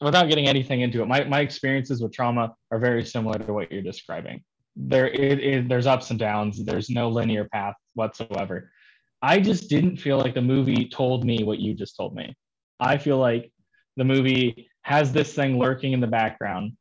without 0.00 0.28
getting 0.28 0.46
anything 0.46 0.80
into 0.82 1.02
it, 1.02 1.06
my, 1.06 1.24
my 1.24 1.40
experiences 1.40 2.00
with 2.00 2.12
trauma 2.12 2.54
are 2.70 2.78
very 2.78 3.04
similar 3.04 3.38
to 3.38 3.52
what 3.52 3.72
you're 3.72 3.82
describing. 3.82 4.44
There, 4.80 5.08
it, 5.08 5.40
it, 5.40 5.68
there's 5.68 5.86
ups 5.86 6.10
and 6.10 6.18
downs. 6.18 6.64
There's 6.64 6.88
no 6.88 7.08
linear 7.08 7.48
path 7.48 7.74
whatsoever. 7.94 8.70
I 9.20 9.40
just 9.40 9.68
didn't 9.68 9.96
feel 9.96 10.18
like 10.18 10.34
the 10.34 10.40
movie 10.40 10.88
told 10.88 11.24
me 11.24 11.42
what 11.42 11.58
you 11.58 11.74
just 11.74 11.96
told 11.96 12.14
me. 12.14 12.36
I 12.78 12.96
feel 12.96 13.18
like 13.18 13.52
the 13.96 14.04
movie 14.04 14.70
has 14.82 15.12
this 15.12 15.34
thing 15.34 15.58
lurking 15.58 15.92
in 15.92 16.00
the 16.00 16.06
background. 16.06 16.76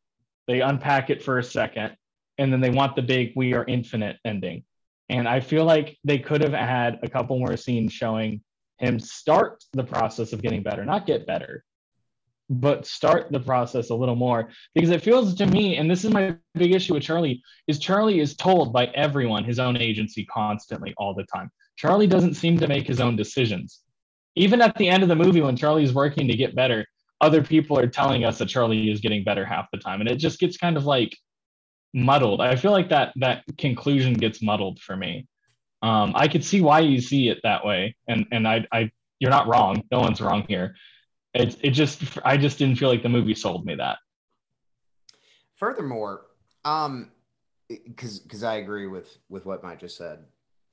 They 0.48 0.62
unpack 0.62 1.10
it 1.10 1.24
for 1.24 1.40
a 1.40 1.44
second, 1.44 1.98
and 2.38 2.54
then 2.54 2.62
they 2.62 2.70
want 2.70 2.96
the 2.96 3.02
big 3.02 3.34
"We 3.36 3.56
are 3.56 3.66
infinite" 3.66 4.18
ending. 4.24 4.64
And 5.10 5.28
I 5.28 5.40
feel 5.40 5.66
like 5.66 5.98
they 6.04 6.20
could 6.20 6.42
have 6.42 6.54
had 6.54 7.00
a 7.02 7.10
couple 7.10 7.40
more 7.40 7.58
scenes 7.58 7.94
showing 7.94 8.42
him 8.78 9.00
start 9.00 9.64
the 9.74 9.84
process 9.84 10.34
of 10.34 10.44
getting 10.44 10.62
better, 10.62 10.86
not 10.86 11.08
get 11.08 11.26
better, 11.26 11.64
but 12.50 12.86
start 12.86 13.32
the 13.32 13.40
process 13.40 13.90
a 13.90 13.96
little 13.96 14.16
more. 14.16 14.50
Because 14.74 14.90
it 14.90 15.02
feels 15.02 15.36
to 15.36 15.46
me, 15.46 15.78
and 15.78 15.90
this 15.90 16.06
is 16.06 16.12
my 16.12 16.36
big 16.56 16.74
issue 16.74 16.94
with 16.94 17.04
Charlie, 17.04 17.42
is 17.68 17.80
Charlie 17.80 18.20
is 18.20 18.36
told 18.36 18.74
by 18.74 18.86
everyone 18.88 19.44
his 19.44 19.60
own 19.60 19.78
agency 19.78 20.26
constantly 20.26 20.94
all 20.98 21.14
the 21.14 21.26
time. 21.26 21.52
Charlie 21.76 22.08
doesn't 22.08 22.36
seem 22.36 22.58
to 22.60 22.68
make 22.68 22.88
his 22.88 23.00
own 23.00 23.16
decisions. 23.16 23.82
Even 24.36 24.62
at 24.62 24.76
the 24.78 24.88
end 24.88 25.04
of 25.04 25.10
the 25.10 25.16
movie, 25.16 25.42
when 25.42 25.58
Charlie's 25.58 25.94
working 25.94 26.28
to 26.28 26.36
get 26.36 26.56
better, 26.56 26.86
other 27.22 27.44
people 27.44 27.78
are 27.78 27.88
telling 27.88 28.24
us 28.24 28.38
that 28.38 28.50
Charlie 28.50 28.92
is 28.92 29.02
getting 29.02 29.24
better 29.24 29.46
half 29.46 29.68
the 29.72 29.78
time. 29.78 30.00
And 30.02 30.10
it 30.10 30.18
just 30.18 30.40
gets 30.40 30.58
kind 30.58 30.78
of 30.78 30.86
like 30.86 31.16
muddled. 31.94 32.42
I 32.42 32.56
feel 32.56 32.72
like 32.72 32.90
that 32.90 33.14
that 33.18 33.44
conclusion 33.58 34.14
gets 34.14 34.42
muddled 34.42 34.80
for 34.80 34.96
me. 34.96 35.28
Um, 35.82 36.14
I 36.16 36.28
could 36.28 36.44
see 36.44 36.62
why 36.62 36.80
you 36.80 37.02
see 37.02 37.30
it 37.30 37.40
that 37.44 37.66
way, 37.66 37.96
and 38.08 38.26
and 38.32 38.48
I, 38.48 38.66
I 38.72 38.92
you're 39.20 39.32
not 39.32 39.48
wrong. 39.48 39.84
No 39.92 40.00
one's 40.00 40.22
wrong 40.22 40.46
here. 40.48 40.76
It 41.34 41.58
it 41.64 41.72
just 41.72 42.02
I 42.26 42.38
just 42.38 42.58
didn't 42.58 42.78
feel 42.78 42.90
like 42.90 43.04
the 43.04 43.10
movie 43.10 43.36
sold 43.36 43.66
me 43.66 43.76
that. 43.76 43.98
Furthermore, 45.56 46.28
um, 46.66 47.12
because 47.70 48.20
because 48.20 48.44
I 48.44 48.56
agree 48.56 48.88
with 48.88 49.18
with 49.30 49.46
what 49.46 49.64
Mike 49.64 49.80
just 49.80 49.98
said, 49.98 50.20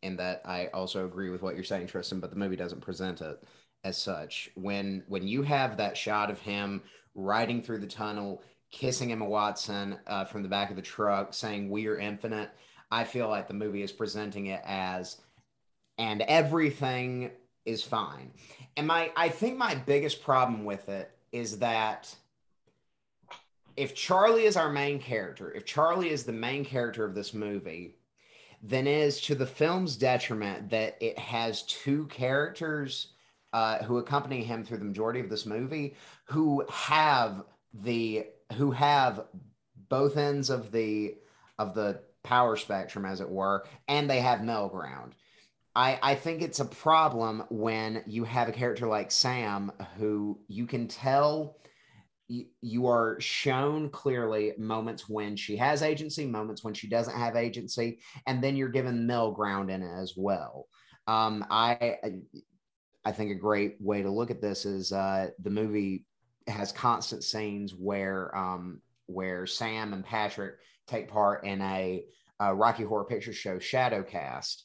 and 0.03 0.19
that 0.19 0.43
I 0.45 0.69
also 0.69 1.07
agree 1.07 1.31
with 1.31 1.43
what 1.43 1.55
you're 1.55 1.65
saying, 1.65 1.87
Tristan. 1.87 2.21
But 2.21 2.31
the 2.31 2.37
movie 2.37 2.57
doesn't 2.57 2.81
present 2.81 3.21
it 3.21 3.43
as 3.85 3.97
such. 3.97 4.51
When 4.55 5.03
when 5.09 5.27
you 5.27 5.43
have 5.43 5.77
that 5.77 5.97
shot 5.97 6.31
of 6.31 6.39
him 6.39 6.83
riding 7.15 7.63
through 7.63 7.79
the 7.79 7.87
tunnel, 7.87 8.43
kissing 8.71 9.13
Emma 9.13 9.25
Watson 9.25 9.99
uh, 10.07 10.25
from 10.25 10.43
the 10.43 10.49
back 10.49 10.71
of 10.71 10.77
the 10.77 10.83
truck, 10.83 11.35
saying 11.35 11.71
"We 11.71 11.87
are 11.89 11.99
infinite," 11.99 12.51
I 12.91 13.05
feel 13.05 13.29
like 13.29 13.49
the 13.49 13.55
movie 13.55 13.83
is 13.83 13.93
presenting 13.93 14.47
it 14.47 14.63
as, 14.65 15.21
and 15.99 16.23
everything 16.23 17.31
is 17.65 17.83
fine. 17.83 18.33
And 18.77 18.87
my 18.87 19.11
I 19.17 19.29
think 19.29 19.57
my 19.57 19.75
biggest 19.75 20.23
problem 20.23 20.65
with 20.65 20.89
it 20.89 21.11
is 21.33 21.59
that 21.59 22.15
if 23.77 23.95
Charlie 23.95 24.45
is 24.45 24.57
our 24.57 24.71
main 24.71 24.99
character, 24.99 25.53
if 25.53 25.65
Charlie 25.65 26.11
is 26.11 26.25
the 26.25 26.33
main 26.33 26.65
character 26.65 27.05
of 27.05 27.15
this 27.15 27.35
movie, 27.35 27.97
then 28.62 28.87
it 28.87 28.99
is 28.99 29.21
to 29.23 29.35
the 29.35 29.47
film's 29.47 29.97
detriment 29.97 30.71
that 30.71 30.97
it 31.01 31.19
has 31.19 31.62
two 31.62 32.07
characters 32.07 33.09
uh, 33.53 33.83
who 33.85 33.99
accompany 33.99 34.43
him 34.43 34.65
through 34.65 34.79
the 34.79 34.85
majority 34.85 35.21
of 35.21 35.29
this 35.29 35.47
movie 35.47 35.95
who 36.25 36.65
have 36.71 37.45
the 37.73 38.27
who 38.55 38.71
have 38.71 39.27
both 39.89 40.17
ends 40.17 40.51
of 40.51 40.73
the 40.73 41.15
of 41.59 41.75
the 41.75 42.01
power 42.23 42.57
spectrum 42.57 43.05
as 43.05 43.21
it 43.21 43.29
were 43.29 43.65
and 43.87 44.09
they 44.09 44.21
have 44.21 44.43
middle 44.43 44.69
ground 44.69 45.15
I, 45.77 45.99
I 46.03 46.14
think 46.14 46.41
it's 46.41 46.61
a 46.61 46.64
problem 46.64 47.45
when 47.51 48.03
you 48.07 48.25
have 48.25 48.49
a 48.49 48.53
character 48.53 48.87
like 48.87 49.11
Sam 49.11 49.72
who 49.97 50.39
you 50.47 50.66
can 50.66 50.87
tell 50.87 51.57
you, 52.29 52.47
you 52.61 52.87
are 52.87 53.20
shown 53.20 53.91
clearly 53.91 54.53
moments 54.57 55.09
when 55.09 55.37
she 55.37 55.57
has 55.57 55.83
agency, 55.83 56.27
moments 56.27 56.62
when 56.62 56.75
she 56.75 56.89
doesn't 56.89 57.16
have 57.16 57.37
agency, 57.37 58.01
and 58.27 58.43
then 58.43 58.57
you're 58.57 58.68
given 58.68 59.07
middle 59.07 59.33
ground 59.33 59.70
in 59.70 59.83
it 59.83 60.01
as 60.01 60.14
well. 60.16 60.66
Um, 61.07 61.45
I 61.51 61.97
I 63.05 63.12
think 63.12 63.31
a 63.33 63.35
great 63.35 63.77
way 63.81 64.03
to 64.03 64.11
look 64.11 64.31
at 64.31 64.41
this 64.41 64.64
is 64.64 64.93
uh, 64.93 65.29
the 65.43 65.51
movie 65.51 66.07
has 66.47 66.72
constant 66.72 67.25
scenes 67.25 67.75
where 67.75 68.35
um, 68.37 68.81
where 69.07 69.47
Sam 69.47 69.93
and 69.93 70.05
Patrick 70.05 70.55
take 70.87 71.09
part 71.09 71.45
in 71.45 71.61
a, 71.61 72.05
a 72.41 72.55
Rocky 72.55 72.85
Horror 72.85 73.05
Picture 73.05 73.33
Show 73.33 73.59
Shadowcast. 73.59 74.62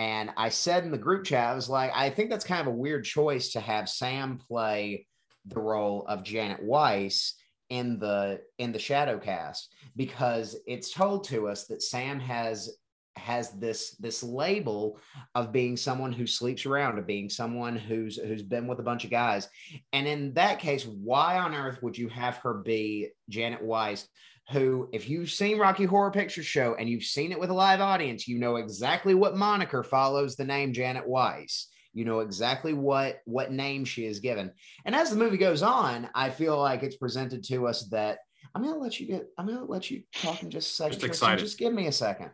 And 0.00 0.30
I 0.38 0.48
said 0.48 0.84
in 0.84 0.90
the 0.90 0.96
group 0.96 1.24
chat, 1.24 1.50
I 1.50 1.54
was 1.54 1.68
like, 1.68 1.92
I 1.94 2.08
think 2.08 2.30
that's 2.30 2.46
kind 2.46 2.62
of 2.62 2.68
a 2.68 2.76
weird 2.76 3.04
choice 3.04 3.52
to 3.52 3.60
have 3.60 3.86
Sam 3.86 4.38
play 4.38 5.06
the 5.44 5.60
role 5.60 6.06
of 6.08 6.24
Janet 6.24 6.62
Weiss 6.62 7.34
in 7.68 7.98
the 7.98 8.40
in 8.58 8.72
the 8.72 8.78
shadow 8.78 9.18
cast 9.18 9.74
because 9.96 10.56
it's 10.66 10.90
told 10.90 11.24
to 11.24 11.48
us 11.48 11.66
that 11.66 11.82
Sam 11.82 12.18
has 12.18 12.78
has 13.16 13.50
this 13.50 13.90
this 13.96 14.22
label 14.22 14.98
of 15.34 15.52
being 15.52 15.76
someone 15.76 16.12
who 16.12 16.26
sleeps 16.26 16.64
around 16.64 16.98
of 16.98 17.06
being 17.06 17.28
someone 17.28 17.76
who's 17.76 18.16
who's 18.16 18.42
been 18.42 18.66
with 18.66 18.78
a 18.78 18.82
bunch 18.82 19.04
of 19.04 19.10
guys. 19.10 19.48
And 19.92 20.08
in 20.08 20.32
that 20.32 20.60
case 20.60 20.86
why 20.86 21.38
on 21.38 21.54
earth 21.54 21.82
would 21.82 21.98
you 21.98 22.08
have 22.08 22.38
her 22.38 22.54
be 22.54 23.10
Janet 23.28 23.62
Weiss 23.62 24.08
who 24.50 24.88
if 24.92 25.08
you've 25.08 25.30
seen 25.30 25.58
Rocky 25.58 25.84
Horror 25.84 26.10
Picture 26.10 26.42
Show 26.42 26.74
and 26.78 26.88
you've 26.88 27.04
seen 27.04 27.32
it 27.32 27.38
with 27.38 27.50
a 27.50 27.54
live 27.54 27.80
audience 27.80 28.26
you 28.26 28.38
know 28.38 28.56
exactly 28.56 29.14
what 29.14 29.36
moniker 29.36 29.82
follows 29.82 30.36
the 30.36 30.44
name 30.44 30.72
Janet 30.72 31.06
Weiss. 31.06 31.68
You 31.92 32.04
know 32.04 32.20
exactly 32.20 32.72
what 32.72 33.20
what 33.24 33.52
name 33.52 33.84
she 33.84 34.04
is 34.06 34.20
given. 34.20 34.52
And 34.84 34.94
as 34.94 35.10
the 35.10 35.16
movie 35.16 35.36
goes 35.38 35.62
on 35.62 36.08
i 36.14 36.30
feel 36.30 36.58
like 36.60 36.82
it's 36.82 36.96
presented 36.96 37.44
to 37.44 37.66
us 37.66 37.84
that 37.90 38.18
i'm 38.54 38.62
gonna 38.62 38.78
let 38.78 38.98
you 38.98 39.06
get 39.06 39.26
i'm 39.38 39.46
gonna 39.46 39.64
let 39.64 39.90
you 39.90 40.02
talk 40.14 40.42
in 40.42 40.50
just 40.50 40.70
a 40.70 40.74
second 40.74 40.92
Just 40.94 41.04
excited. 41.04 41.38
just 41.40 41.58
give 41.58 41.72
me 41.72 41.86
a 41.86 41.92
second. 41.92 42.30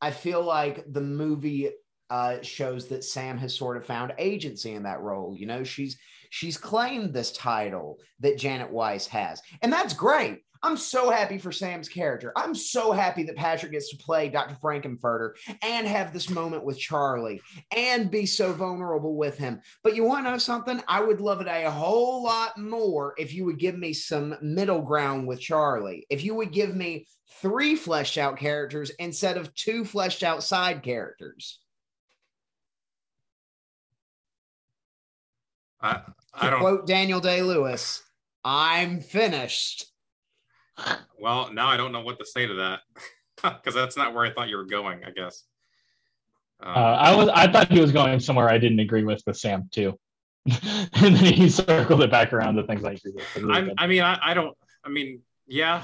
I 0.00 0.10
feel 0.12 0.42
like 0.42 0.84
the 0.92 1.00
movie 1.02 1.70
uh, 2.08 2.42
shows 2.42 2.88
that 2.88 3.04
sam 3.04 3.38
has 3.38 3.54
sort 3.54 3.76
of 3.76 3.84
found 3.86 4.12
agency 4.18 4.72
in 4.72 4.82
that 4.84 5.00
role. 5.00 5.36
You 5.38 5.46
know 5.46 5.62
she's 5.64 5.96
she's 6.30 6.56
claimed 6.56 7.12
this 7.12 7.32
title 7.32 7.98
that 8.20 8.38
janet 8.38 8.70
weiss 8.70 9.06
has. 9.08 9.42
And 9.62 9.72
that's 9.72 9.94
great 9.94 10.42
I'm 10.62 10.76
so 10.76 11.10
happy 11.10 11.38
for 11.38 11.52
Sam's 11.52 11.88
character. 11.88 12.32
I'm 12.36 12.54
so 12.54 12.92
happy 12.92 13.22
that 13.24 13.36
Patrick 13.36 13.72
gets 13.72 13.88
to 13.90 13.96
play 13.96 14.28
Dr. 14.28 14.56
Frank-N-Furter 14.60 15.32
and 15.62 15.86
have 15.86 16.12
this 16.12 16.28
moment 16.28 16.64
with 16.64 16.78
Charlie 16.78 17.40
and 17.74 18.10
be 18.10 18.26
so 18.26 18.52
vulnerable 18.52 19.16
with 19.16 19.38
him. 19.38 19.62
But 19.82 19.96
you 19.96 20.04
want 20.04 20.26
to 20.26 20.32
know 20.32 20.38
something? 20.38 20.82
I 20.86 21.00
would 21.00 21.20
love 21.20 21.40
it 21.40 21.46
a 21.46 21.70
whole 21.70 22.22
lot 22.22 22.58
more 22.58 23.14
if 23.16 23.32
you 23.32 23.46
would 23.46 23.58
give 23.58 23.78
me 23.78 23.94
some 23.94 24.36
middle 24.42 24.82
ground 24.82 25.26
with 25.26 25.40
Charlie. 25.40 26.06
If 26.10 26.24
you 26.24 26.34
would 26.34 26.52
give 26.52 26.76
me 26.76 27.06
three 27.40 27.74
fleshed 27.74 28.18
out 28.18 28.36
characters 28.36 28.90
instead 28.98 29.38
of 29.38 29.54
two 29.54 29.84
fleshed 29.84 30.22
out 30.22 30.42
side 30.42 30.82
characters. 30.82 31.58
I, 35.80 36.02
I 36.34 36.50
don't 36.50 36.60
quote 36.60 36.86
Daniel 36.86 37.20
Day 37.20 37.40
Lewis. 37.40 38.02
I'm 38.44 39.00
finished. 39.00 39.89
Well, 41.18 41.52
now 41.52 41.68
I 41.68 41.76
don't 41.76 41.92
know 41.92 42.00
what 42.00 42.18
to 42.18 42.26
say 42.26 42.46
to 42.46 42.54
that 42.54 42.80
because 43.42 43.74
that's 43.74 43.96
not 43.96 44.14
where 44.14 44.24
I 44.24 44.32
thought 44.32 44.48
you 44.48 44.56
were 44.56 44.64
going. 44.64 45.04
I 45.04 45.10
guess. 45.10 45.44
Um, 46.62 46.74
Uh, 46.74 46.78
I 46.78 47.14
was 47.14 47.28
I 47.28 47.50
thought 47.50 47.70
he 47.70 47.80
was 47.80 47.92
going 47.92 48.20
somewhere 48.20 48.48
I 48.48 48.58
didn't 48.58 48.80
agree 48.80 49.04
with 49.04 49.22
with 49.26 49.36
Sam 49.36 49.68
too, 49.72 49.98
and 50.46 51.16
then 51.16 51.32
he 51.32 51.48
circled 51.48 52.02
it 52.02 52.10
back 52.10 52.32
around 52.32 52.56
to 52.56 52.66
things 52.66 52.84
I 52.84 52.92
agree 52.92 53.12
with. 53.14 53.24
It 53.36 53.42
was 53.42 53.44
really 53.44 53.70
I'm. 53.70 53.72
I 53.78 53.86
mean, 53.86 54.02
I, 54.02 54.18
I 54.22 54.34
don't. 54.34 54.56
I 54.84 54.88
mean, 54.88 55.22
yeah, 55.46 55.82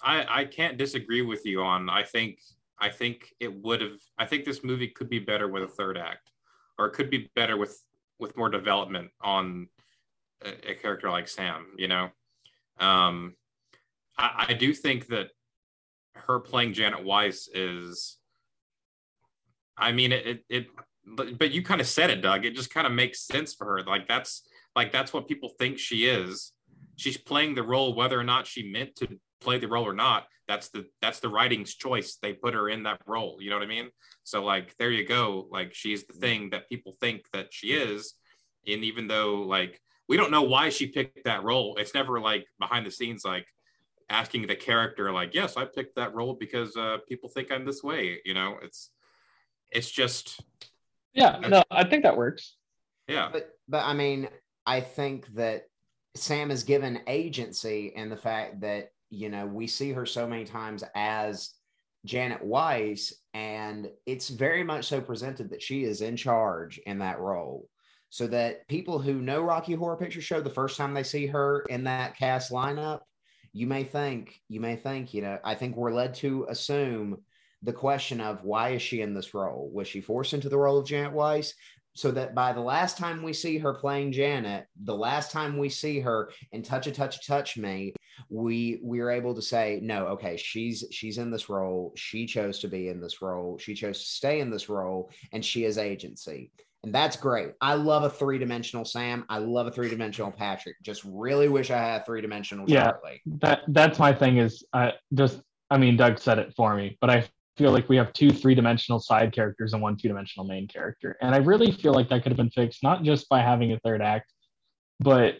I 0.00 0.40
I 0.40 0.44
can't 0.44 0.76
disagree 0.76 1.22
with 1.22 1.44
you 1.44 1.62
on. 1.62 1.88
I 1.88 2.02
think 2.02 2.38
I 2.78 2.88
think 2.88 3.32
it 3.40 3.52
would 3.62 3.80
have. 3.80 4.00
I 4.18 4.26
think 4.26 4.44
this 4.44 4.62
movie 4.62 4.88
could 4.88 5.08
be 5.08 5.18
better 5.18 5.48
with 5.48 5.62
a 5.62 5.68
third 5.68 5.98
act, 5.98 6.30
or 6.78 6.86
it 6.86 6.92
could 6.92 7.10
be 7.10 7.30
better 7.34 7.56
with 7.56 7.80
with 8.18 8.36
more 8.36 8.48
development 8.48 9.10
on 9.20 9.68
a, 10.44 10.70
a 10.70 10.74
character 10.74 11.10
like 11.10 11.28
Sam. 11.28 11.66
You 11.76 11.88
know, 11.88 12.10
um, 12.78 13.34
I, 14.18 14.46
I 14.48 14.54
do 14.54 14.74
think 14.74 15.06
that 15.08 15.28
her 16.14 16.40
playing 16.40 16.74
Janet 16.74 17.04
Weiss 17.04 17.48
is. 17.52 18.16
I 19.76 19.92
mean, 19.92 20.12
it 20.12 20.26
it. 20.26 20.44
it 20.48 20.66
but, 21.10 21.38
but 21.38 21.52
you 21.52 21.62
kind 21.62 21.80
of 21.80 21.86
said 21.86 22.10
it, 22.10 22.20
Doug. 22.20 22.44
It 22.44 22.54
just 22.54 22.68
kind 22.68 22.86
of 22.86 22.92
makes 22.92 23.26
sense 23.26 23.54
for 23.54 23.64
her. 23.64 23.82
Like 23.84 24.06
that's 24.06 24.46
like 24.76 24.92
that's 24.92 25.12
what 25.12 25.26
people 25.26 25.50
think 25.58 25.78
she 25.78 26.06
is 26.06 26.52
she's 26.98 27.16
playing 27.16 27.54
the 27.54 27.62
role 27.62 27.94
whether 27.94 28.18
or 28.18 28.24
not 28.24 28.46
she 28.46 28.70
meant 28.70 28.94
to 28.96 29.08
play 29.40 29.58
the 29.58 29.68
role 29.68 29.86
or 29.86 29.94
not 29.94 30.26
that's 30.46 30.68
the 30.68 30.84
that's 31.00 31.20
the 31.20 31.28
writing's 31.28 31.74
choice 31.74 32.18
they 32.20 32.32
put 32.32 32.54
her 32.54 32.68
in 32.68 32.82
that 32.82 33.00
role 33.06 33.38
you 33.40 33.48
know 33.48 33.56
what 33.56 33.62
i 33.62 33.68
mean 33.68 33.88
so 34.24 34.44
like 34.44 34.74
there 34.78 34.90
you 34.90 35.06
go 35.06 35.46
like 35.50 35.72
she's 35.72 36.04
the 36.04 36.12
thing 36.12 36.50
that 36.50 36.68
people 36.68 36.94
think 37.00 37.22
that 37.32 37.46
she 37.50 37.68
is 37.68 38.14
and 38.66 38.84
even 38.84 39.06
though 39.06 39.42
like 39.42 39.80
we 40.08 40.16
don't 40.16 40.30
know 40.30 40.42
why 40.42 40.68
she 40.68 40.86
picked 40.86 41.24
that 41.24 41.44
role 41.44 41.76
it's 41.78 41.94
never 41.94 42.20
like 42.20 42.44
behind 42.58 42.84
the 42.84 42.90
scenes 42.90 43.24
like 43.24 43.46
asking 44.10 44.46
the 44.46 44.56
character 44.56 45.12
like 45.12 45.34
yes 45.34 45.56
i 45.56 45.64
picked 45.64 45.94
that 45.96 46.14
role 46.14 46.34
because 46.34 46.76
uh 46.76 46.96
people 47.08 47.28
think 47.28 47.52
i'm 47.52 47.64
this 47.64 47.82
way 47.82 48.18
you 48.24 48.32
know 48.32 48.56
it's 48.62 48.90
it's 49.70 49.90
just 49.90 50.40
yeah, 51.18 51.38
no, 51.48 51.64
I 51.70 51.84
think 51.84 52.04
that 52.04 52.16
works. 52.16 52.56
yeah 53.08 53.28
But 53.32 53.50
but 53.68 53.84
I 53.84 53.92
mean, 53.92 54.28
I 54.66 54.80
think 54.80 55.26
that 55.34 55.64
Sam 56.14 56.50
is 56.50 56.62
given 56.64 57.00
agency 57.06 57.92
in 57.94 58.08
the 58.08 58.16
fact 58.16 58.60
that 58.60 58.90
you 59.10 59.28
know 59.28 59.46
we 59.46 59.66
see 59.66 59.92
her 59.92 60.06
so 60.06 60.26
many 60.26 60.44
times 60.44 60.84
as 60.94 61.54
Janet 62.04 62.44
Weiss, 62.44 63.14
and 63.34 63.88
it's 64.06 64.28
very 64.28 64.62
much 64.62 64.86
so 64.86 65.00
presented 65.00 65.50
that 65.50 65.62
she 65.62 65.84
is 65.84 66.02
in 66.02 66.16
charge 66.16 66.78
in 66.86 66.98
that 66.98 67.18
role. 67.18 67.68
So 68.10 68.26
that 68.28 68.66
people 68.68 68.98
who 68.98 69.20
know 69.20 69.42
Rocky 69.42 69.74
Horror 69.74 69.96
Picture 69.96 70.22
Show 70.22 70.40
the 70.40 70.48
first 70.48 70.78
time 70.78 70.94
they 70.94 71.02
see 71.02 71.26
her 71.26 71.60
in 71.68 71.84
that 71.84 72.16
cast 72.16 72.50
lineup, 72.50 73.00
you 73.52 73.66
may 73.66 73.84
think, 73.84 74.40
you 74.48 74.60
may 74.60 74.76
think, 74.76 75.14
you 75.14 75.22
know, 75.22 75.38
I 75.44 75.54
think 75.54 75.76
we're 75.76 75.92
led 75.92 76.14
to 76.14 76.46
assume 76.48 77.18
the 77.62 77.72
question 77.72 78.20
of 78.20 78.44
why 78.44 78.70
is 78.70 78.82
she 78.82 79.00
in 79.00 79.14
this 79.14 79.34
role? 79.34 79.70
Was 79.72 79.88
she 79.88 80.00
forced 80.00 80.32
into 80.32 80.48
the 80.48 80.58
role 80.58 80.78
of 80.78 80.86
Janet 80.86 81.12
Weiss? 81.12 81.54
so 81.98 82.12
that 82.12 82.32
by 82.32 82.52
the 82.52 82.60
last 82.60 82.96
time 82.96 83.24
we 83.24 83.32
see 83.32 83.58
her 83.58 83.74
playing 83.74 84.12
Janet, 84.12 84.68
the 84.84 84.94
last 84.94 85.32
time 85.32 85.58
we 85.58 85.68
see 85.68 85.98
her 85.98 86.30
in 86.52 86.62
Touch 86.62 86.86
a 86.86 86.92
Touch 86.92 87.26
Touch 87.26 87.56
Me, 87.56 87.92
we 88.28 88.78
we're 88.82 89.10
able 89.10 89.34
to 89.34 89.42
say, 89.42 89.80
no, 89.82 90.06
okay, 90.06 90.36
she's 90.36 90.84
she's 90.92 91.18
in 91.18 91.32
this 91.32 91.48
role. 91.48 91.92
She 91.96 92.24
chose 92.24 92.60
to 92.60 92.68
be 92.68 92.88
in 92.88 93.00
this 93.00 93.20
role. 93.20 93.58
She 93.58 93.74
chose 93.74 93.98
to 93.98 94.06
stay 94.06 94.38
in 94.38 94.48
this 94.48 94.68
role, 94.68 95.10
and 95.32 95.44
she 95.44 95.62
has 95.62 95.76
agency. 95.76 96.52
And 96.84 96.94
that's 96.94 97.16
great. 97.16 97.52
I 97.60 97.74
love 97.74 98.04
a 98.04 98.10
three-dimensional 98.10 98.84
Sam. 98.84 99.24
I 99.28 99.38
love 99.38 99.66
a 99.66 99.70
three-dimensional 99.70 100.30
Patrick. 100.30 100.76
Just 100.82 101.02
really 101.04 101.48
wish 101.48 101.70
I 101.70 101.78
had 101.78 102.02
a 102.02 102.04
three-dimensional 102.04 102.70
Yeah. 102.70 102.92
Charlie. 102.92 103.20
That 103.26 103.62
that's 103.68 103.98
my 103.98 104.12
thing 104.12 104.38
is 104.38 104.64
I 104.72 104.92
just 105.14 105.40
I 105.70 105.78
mean 105.78 105.96
Doug 105.96 106.18
said 106.18 106.38
it 106.38 106.54
for 106.56 106.74
me, 106.76 106.96
but 107.00 107.10
I 107.10 107.28
feel 107.56 107.72
like 107.72 107.88
we 107.88 107.96
have 107.96 108.12
two 108.12 108.30
three-dimensional 108.30 109.00
side 109.00 109.32
characters 109.32 109.72
and 109.72 109.82
one 109.82 109.96
two-dimensional 109.96 110.46
main 110.46 110.68
character. 110.68 111.16
And 111.20 111.34
I 111.34 111.38
really 111.38 111.72
feel 111.72 111.92
like 111.92 112.08
that 112.10 112.22
could 112.22 112.30
have 112.30 112.36
been 112.36 112.50
fixed 112.50 112.84
not 112.84 113.02
just 113.02 113.28
by 113.28 113.40
having 113.40 113.72
a 113.72 113.80
third 113.80 114.00
act, 114.00 114.32
but 115.00 115.34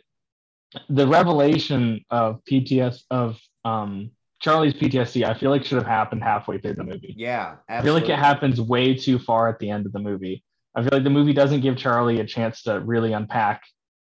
the 0.88 1.06
revelation 1.06 2.04
of 2.10 2.40
PTS 2.50 3.02
of 3.10 3.38
um 3.64 4.10
Charlie's 4.40 4.74
PTSD, 4.74 5.24
I 5.24 5.34
feel 5.34 5.50
like 5.50 5.64
should 5.64 5.78
have 5.78 5.86
happened 5.86 6.22
halfway 6.22 6.58
through 6.58 6.74
the 6.74 6.84
movie. 6.84 7.12
Yeah, 7.16 7.56
I 7.68 7.82
feel 7.82 7.94
like 7.94 8.08
it 8.08 8.18
happens 8.18 8.60
way 8.60 8.94
too 8.94 9.18
far 9.18 9.48
at 9.48 9.58
the 9.58 9.68
end 9.70 9.84
of 9.86 9.92
the 9.92 9.98
movie. 9.98 10.44
I 10.78 10.82
feel 10.82 10.90
like 10.92 11.02
the 11.02 11.10
movie 11.10 11.32
doesn't 11.32 11.62
give 11.62 11.76
Charlie 11.76 12.20
a 12.20 12.24
chance 12.24 12.62
to 12.62 12.78
really 12.78 13.12
unpack 13.12 13.62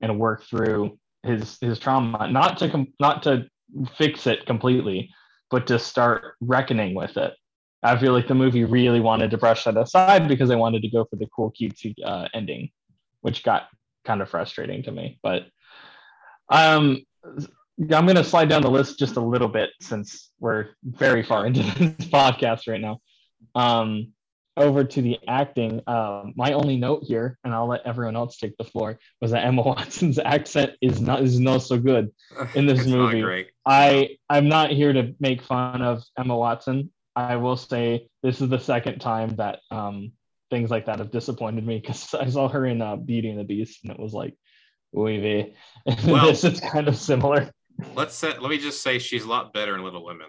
and 0.02 0.20
work 0.20 0.44
through 0.44 1.00
his 1.24 1.58
his 1.62 1.80
trauma, 1.80 2.28
not 2.30 2.58
to 2.58 2.70
com- 2.70 2.94
not 3.00 3.24
to 3.24 3.46
fix 3.96 4.28
it 4.28 4.46
completely, 4.46 5.10
but 5.50 5.66
to 5.68 5.80
start 5.80 6.36
reckoning 6.42 6.94
with 6.94 7.16
it. 7.16 7.34
I 7.84 7.98
feel 7.98 8.12
like 8.12 8.28
the 8.28 8.36
movie 8.36 8.66
really 8.66 9.00
wanted 9.00 9.32
to 9.32 9.38
brush 9.38 9.64
that 9.64 9.78
aside 9.78 10.28
because 10.28 10.50
they 10.50 10.58
wanted 10.58 10.82
to 10.82 10.90
go 10.90 11.06
for 11.06 11.16
the 11.16 11.28
cool 11.34 11.54
cutesy 11.54 11.96
uh, 12.04 12.28
ending, 12.34 12.70
which 13.22 13.44
got 13.44 13.70
kind 14.04 14.22
of 14.22 14.30
frustrating 14.30 14.84
to 14.84 14.92
me. 14.92 15.20
But 15.24 15.44
um, 16.50 17.02
I'm 17.80 18.06
going 18.06 18.16
to 18.16 18.26
slide 18.26 18.50
down 18.50 18.62
the 18.62 18.70
list 18.70 19.00
just 19.00 19.16
a 19.16 19.22
little 19.22 19.48
bit 19.48 19.70
since 19.80 20.32
we're 20.42 20.72
very 20.84 21.24
far 21.24 21.46
into 21.46 21.62
this 21.80 22.10
podcast 22.10 22.68
right 22.68 22.82
now. 22.82 23.00
Um, 23.56 24.12
over 24.58 24.84
to 24.84 25.02
the 25.02 25.18
acting. 25.28 25.82
Um, 25.88 26.34
my 26.36 26.54
only 26.54 26.78
note 26.78 27.04
here, 27.04 27.38
and 27.44 27.54
I'll 27.54 27.68
let 27.68 27.86
everyone 27.86 28.16
else 28.16 28.38
take 28.38 28.58
the 28.58 28.64
floor, 28.64 29.00
was 29.22 29.32
that 29.32 29.46
Emma 29.46 29.62
Watson's 29.66 30.20
accent 30.20 30.72
is 30.82 31.00
not 31.00 31.22
is 31.22 31.40
not 31.40 31.62
so 31.64 31.78
good. 31.78 32.12
in 32.56 32.66
this 32.66 32.86
movie. 32.96 33.46
I 33.66 34.18
I'm 34.30 34.50
not 34.50 34.72
here 34.72 34.94
to 34.94 35.14
make 35.20 35.42
fun 35.42 35.82
of 35.82 36.04
Emma 36.18 36.36
Watson. 36.36 36.92
I 37.16 37.38
will 37.38 37.58
say 37.58 38.10
this 38.22 38.42
is 38.42 38.50
the 38.50 38.60
second 38.60 39.00
time 39.00 39.36
that 39.38 39.60
um, 39.72 40.12
things 40.50 40.70
like 40.70 40.86
that 40.86 41.00
have 41.00 41.12
disappointed 41.12 41.66
me 41.66 41.80
because 41.80 42.14
I 42.14 42.30
saw 42.30 42.48
her 42.50 42.66
in 42.66 42.82
uh, 42.82 42.96
Beauty 42.96 43.30
and 43.30 43.40
the 43.40 43.44
Beast 43.44 43.80
and 43.84 43.92
it 43.92 44.00
was 44.00 44.14
like, 44.14 44.36
vey. 44.94 45.54
Well- 46.06 46.28
this 46.28 46.44
is 46.44 46.60
kind 46.60 46.88
of 46.88 46.96
similar. 46.96 47.50
let's 47.96 48.16
say, 48.16 48.38
let 48.38 48.50
me 48.50 48.58
just 48.58 48.82
say 48.82 49.00
she's 49.00 49.24
a 49.24 49.30
lot 49.30 49.54
better 49.54 49.76
in 49.76 49.84
little 49.84 50.04
women 50.04 50.28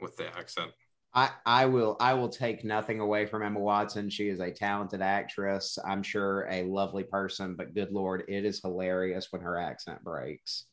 with 0.00 0.16
the 0.16 0.26
accent 0.36 0.72
I, 1.14 1.30
I 1.44 1.66
will 1.66 1.96
I 2.00 2.14
will 2.14 2.30
take 2.30 2.64
nothing 2.64 3.00
away 3.00 3.26
from 3.26 3.42
Emma 3.42 3.60
Watson. 3.60 4.08
She 4.08 4.28
is 4.28 4.40
a 4.40 4.50
talented 4.50 5.02
actress. 5.02 5.78
I'm 5.84 6.02
sure 6.02 6.48
a 6.50 6.64
lovely 6.64 7.04
person, 7.04 7.54
but 7.54 7.74
good 7.74 7.92
lord, 7.92 8.24
it 8.28 8.46
is 8.46 8.62
hilarious 8.62 9.28
when 9.30 9.42
her 9.42 9.58
accent 9.58 10.02
breaks. 10.02 10.64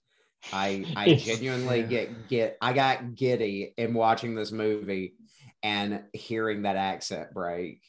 I 0.53 0.85
I 0.95 1.15
genuinely 1.15 1.83
get 1.83 2.29
get 2.29 2.57
I 2.61 2.71
got 2.71 3.15
giddy 3.15 3.73
in 3.77 3.93
watching 3.93 4.33
this 4.33 4.51
movie 4.51 5.15
and 5.61 6.03
hearing 6.13 6.61
that 6.61 6.77
accent 6.77 7.33
break. 7.33 7.81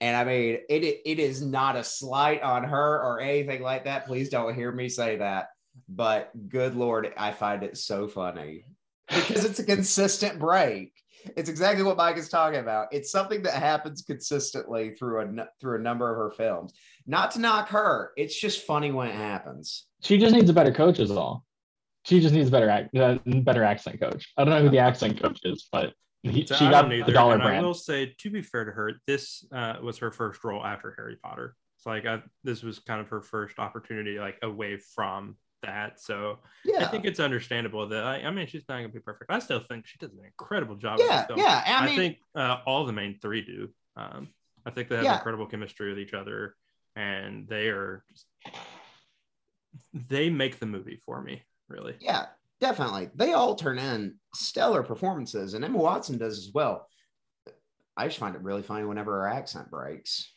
And 0.00 0.16
I 0.16 0.24
mean, 0.24 0.58
it 0.68 1.00
it 1.04 1.18
is 1.18 1.42
not 1.42 1.74
a 1.74 1.82
slight 1.82 2.42
on 2.42 2.62
her 2.62 3.02
or 3.02 3.20
anything 3.20 3.60
like 3.60 3.84
that. 3.84 4.06
Please 4.06 4.28
don't 4.28 4.54
hear 4.54 4.70
me 4.70 4.88
say 4.88 5.16
that. 5.16 5.48
But 5.88 6.30
good 6.48 6.76
lord, 6.76 7.12
I 7.16 7.32
find 7.32 7.64
it 7.64 7.76
so 7.76 8.06
funny 8.06 8.64
because 9.08 9.44
it's 9.44 9.58
a 9.58 9.64
consistent 9.64 10.38
break. 10.38 10.92
It's 11.36 11.48
exactly 11.48 11.84
what 11.84 11.96
Mike 11.96 12.16
is 12.16 12.28
talking 12.28 12.60
about. 12.60 12.88
It's 12.92 13.10
something 13.10 13.42
that 13.42 13.54
happens 13.54 14.02
consistently 14.02 14.94
through 14.94 15.20
a 15.20 15.46
through 15.60 15.78
a 15.78 15.82
number 15.82 16.10
of 16.10 16.16
her 16.16 16.30
films. 16.30 16.72
Not 17.06 17.30
to 17.32 17.40
knock 17.40 17.68
her, 17.68 18.12
it's 18.16 18.38
just 18.38 18.64
funny 18.64 18.92
when 18.92 19.08
it 19.08 19.14
happens. 19.14 19.86
She 20.02 20.18
just 20.18 20.34
needs 20.34 20.50
a 20.50 20.52
better 20.52 20.72
coach, 20.72 20.98
is 20.98 21.10
all. 21.10 21.44
She 22.04 22.20
just 22.20 22.34
needs 22.34 22.48
a 22.48 22.52
better 22.52 22.68
act, 22.68 22.96
uh, 22.96 23.18
better 23.24 23.62
accent 23.62 24.00
coach. 24.00 24.32
I 24.36 24.44
don't 24.44 24.54
know 24.54 24.62
who 24.62 24.70
the 24.70 24.78
accent 24.78 25.20
coach 25.22 25.40
is, 25.44 25.68
but 25.70 25.94
he, 26.22 26.46
So 26.46 26.54
she 26.54 26.66
I 26.66 26.70
got 26.70 26.88
don't 26.88 27.06
the 27.06 27.12
dollar 27.12 27.34
and 27.34 27.42
I 27.42 27.60
will 27.60 27.74
say, 27.74 28.14
to 28.18 28.30
be 28.30 28.42
fair 28.42 28.64
to 28.64 28.72
her, 28.72 28.92
this 29.06 29.44
uh, 29.52 29.74
was 29.82 29.98
her 29.98 30.10
first 30.10 30.42
role 30.44 30.64
after 30.64 30.94
Harry 30.96 31.16
Potter. 31.16 31.56
So 31.78 31.90
like 31.90 32.06
I, 32.06 32.22
this 32.44 32.62
was 32.62 32.78
kind 32.78 33.00
of 33.00 33.08
her 33.08 33.20
first 33.20 33.58
opportunity, 33.58 34.18
like 34.18 34.38
away 34.42 34.76
from 34.76 35.36
that. 35.62 36.00
So 36.00 36.38
Yeah, 36.64 36.84
I 36.84 36.84
think 36.86 37.04
it's 37.04 37.20
understandable 37.20 37.88
that 37.88 38.04
I, 38.04 38.22
I 38.22 38.30
mean 38.30 38.46
she's 38.46 38.64
not 38.68 38.76
gonna 38.76 38.88
be 38.88 39.00
perfect. 39.00 39.30
I 39.30 39.38
still 39.38 39.60
think 39.60 39.86
she 39.86 39.98
does 39.98 40.12
an 40.12 40.24
incredible 40.24 40.76
job. 40.76 40.98
with 40.98 41.06
yeah, 41.08 41.16
this 41.18 41.26
film. 41.26 41.38
yeah. 41.38 41.62
I, 41.66 41.84
I 41.84 41.96
think 41.96 42.18
uh, 42.34 42.58
all 42.66 42.84
the 42.86 42.92
main 42.92 43.18
three 43.20 43.42
do. 43.42 43.68
Um, 43.96 44.28
I 44.66 44.70
think 44.70 44.88
they 44.88 44.96
have 44.96 45.04
Yeah. 45.04 45.16
incredible 45.16 45.46
chemistry 45.46 45.88
with 45.90 45.98
each 45.98 46.14
other, 46.14 46.54
and 46.96 47.48
they 47.48 47.68
are 47.68 48.04
just 48.12 48.26
they 50.08 50.30
make 50.30 50.58
the 50.58 50.66
movie 50.66 51.00
for 51.04 51.20
me. 51.22 51.42
Really, 51.68 51.96
yeah, 52.00 52.26
definitely. 52.60 53.10
They 53.14 53.32
all 53.32 53.54
turn 53.54 53.78
in 53.78 54.16
stellar 54.34 54.82
performances, 54.82 55.54
and 55.54 55.64
Emma 55.64 55.78
Watson 55.78 56.18
does 56.18 56.38
as 56.38 56.50
well. 56.54 56.86
I 57.96 58.06
just 58.08 58.18
find 58.18 58.34
it 58.34 58.42
really 58.42 58.62
funny 58.62 58.84
whenever 58.84 59.12
her 59.22 59.28
accent 59.28 59.70
breaks. 59.70 60.32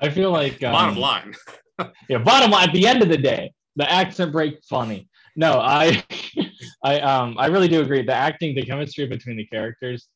I 0.00 0.08
feel 0.10 0.30
like 0.30 0.62
um, 0.62 0.72
bottom 0.72 0.96
line 0.96 1.34
yeah 2.08 2.18
bottom 2.18 2.50
line 2.50 2.68
at 2.68 2.74
the 2.74 2.86
end 2.86 3.02
of 3.02 3.08
the 3.08 3.16
day 3.18 3.52
the 3.80 3.90
accent 3.90 4.30
break 4.32 4.62
funny 4.64 5.08
no 5.36 5.60
i 5.60 6.02
i 6.84 7.00
um 7.00 7.36
i 7.38 7.46
really 7.46 7.68
do 7.68 7.80
agree 7.80 8.02
the 8.02 8.12
acting 8.12 8.54
the 8.54 8.64
chemistry 8.64 9.06
between 9.06 9.36
the 9.36 9.46
characters 9.46 10.08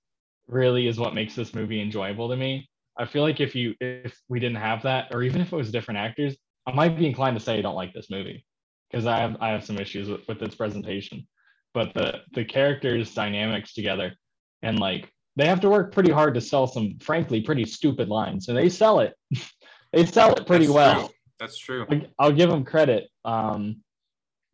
really 0.46 0.86
is 0.86 0.98
what 0.98 1.14
makes 1.14 1.34
this 1.34 1.54
movie 1.54 1.80
enjoyable 1.80 2.28
to 2.28 2.36
me 2.36 2.68
i 2.98 3.04
feel 3.04 3.22
like 3.22 3.40
if 3.40 3.54
you 3.54 3.74
if 3.80 4.18
we 4.28 4.38
didn't 4.38 4.62
have 4.70 4.82
that 4.82 5.12
or 5.12 5.22
even 5.22 5.40
if 5.40 5.52
it 5.52 5.56
was 5.56 5.70
different 5.72 5.98
actors 5.98 6.36
I 6.66 6.72
might 6.72 6.96
be 6.96 7.06
inclined 7.06 7.38
to 7.38 7.44
say 7.44 7.58
I 7.58 7.62
don't 7.62 7.74
like 7.74 7.92
this 7.92 8.10
movie 8.10 8.44
because 8.90 9.06
I 9.06 9.18
have 9.18 9.36
I 9.40 9.50
have 9.50 9.64
some 9.64 9.78
issues 9.78 10.08
with, 10.08 10.26
with 10.28 10.42
its 10.42 10.54
presentation. 10.54 11.26
But 11.72 11.92
the 11.94 12.20
the 12.32 12.44
characters 12.44 13.12
dynamics 13.14 13.74
together 13.74 14.14
and 14.62 14.78
like 14.78 15.10
they 15.36 15.46
have 15.46 15.60
to 15.60 15.68
work 15.70 15.92
pretty 15.92 16.12
hard 16.12 16.34
to 16.34 16.40
sell 16.40 16.66
some 16.66 16.96
frankly 17.00 17.40
pretty 17.40 17.64
stupid 17.64 18.08
lines. 18.08 18.48
And 18.48 18.56
they 18.56 18.68
sell 18.68 19.00
it. 19.00 19.14
they 19.92 20.06
sell 20.06 20.32
it 20.34 20.46
pretty 20.46 20.66
That's 20.66 20.74
well. 20.74 21.08
true. 21.08 21.14
That's 21.38 21.58
true. 21.58 21.86
I'll 22.18 22.32
give 22.32 22.50
them 22.50 22.64
credit. 22.64 23.08
Um, 23.24 23.82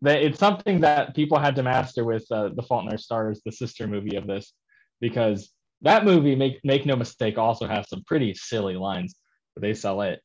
that 0.03 0.23
it's 0.23 0.39
something 0.39 0.81
that 0.81 1.15
people 1.15 1.39
had 1.39 1.55
to 1.57 1.63
master 1.63 2.05
with 2.05 2.25
uh, 2.31 2.51
The 2.55 2.63
Fault 2.63 2.85
in 2.85 2.93
Our 2.93 2.99
Stars, 2.99 3.43
the 3.45 3.53
sister 3.53 3.87
movie 3.87 4.17
of 4.17 4.27
this, 4.27 4.53
because 5.01 5.51
that 5.83 6.05
movie, 6.05 6.35
make 6.35 6.61
make 6.65 6.87
no 6.87 6.97
mistake, 6.97 7.39
also 7.39 7.67
has 7.67 7.89
some 7.89 8.03
pretty 8.07 8.35
silly 8.35 8.77
lines, 8.77 9.17
but 9.55 9.63
they 9.63 9.75
sell 9.75 10.01
it. 10.03 10.21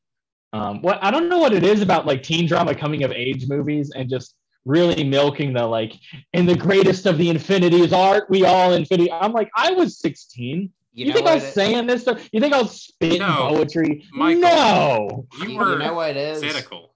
Um, 0.52 0.80
what 0.80 0.98
I 1.02 1.10
don't 1.10 1.28
know 1.28 1.38
what 1.38 1.52
it 1.52 1.64
is 1.64 1.82
about 1.82 2.06
like 2.06 2.22
teen 2.22 2.46
drama 2.46 2.74
coming 2.74 3.04
of 3.04 3.12
age 3.12 3.48
movies 3.48 3.92
and 3.94 4.08
just 4.08 4.34
really 4.64 5.04
milking 5.04 5.52
the 5.52 5.66
like, 5.66 5.94
in 6.32 6.46
the 6.46 6.56
greatest 6.56 7.06
of 7.06 7.18
the 7.18 7.30
infinities 7.30 7.92
art 7.92 8.28
we 8.30 8.44
all 8.44 8.72
infinity. 8.72 9.12
I'm 9.12 9.32
like, 9.32 9.50
I 9.56 9.72
was 9.72 10.00
16. 10.00 10.70
You, 10.96 11.04
You, 11.04 11.10
know 11.10 11.14
think 11.16 11.26
I 11.26 11.30
what 11.34 11.42
was 11.42 11.44
it- 11.50 11.52
saying 11.54 11.86
this 11.86 12.02
stuff? 12.02 12.28
You 12.32 12.40
think 12.40 12.54
I 12.54 12.62
was 12.62 12.82
spitting 12.82 13.18
No, 13.18 13.48
poetry? 13.50 14.06
Michael. 14.12 14.40
No. 14.40 15.26
You 15.40 15.48
you, 15.50 15.58
were 15.58 15.72
you 15.74 15.78
know 15.78 15.92
what 15.94 16.10
it 16.10 16.16
is? 16.16 16.40
cynical. 16.40 16.94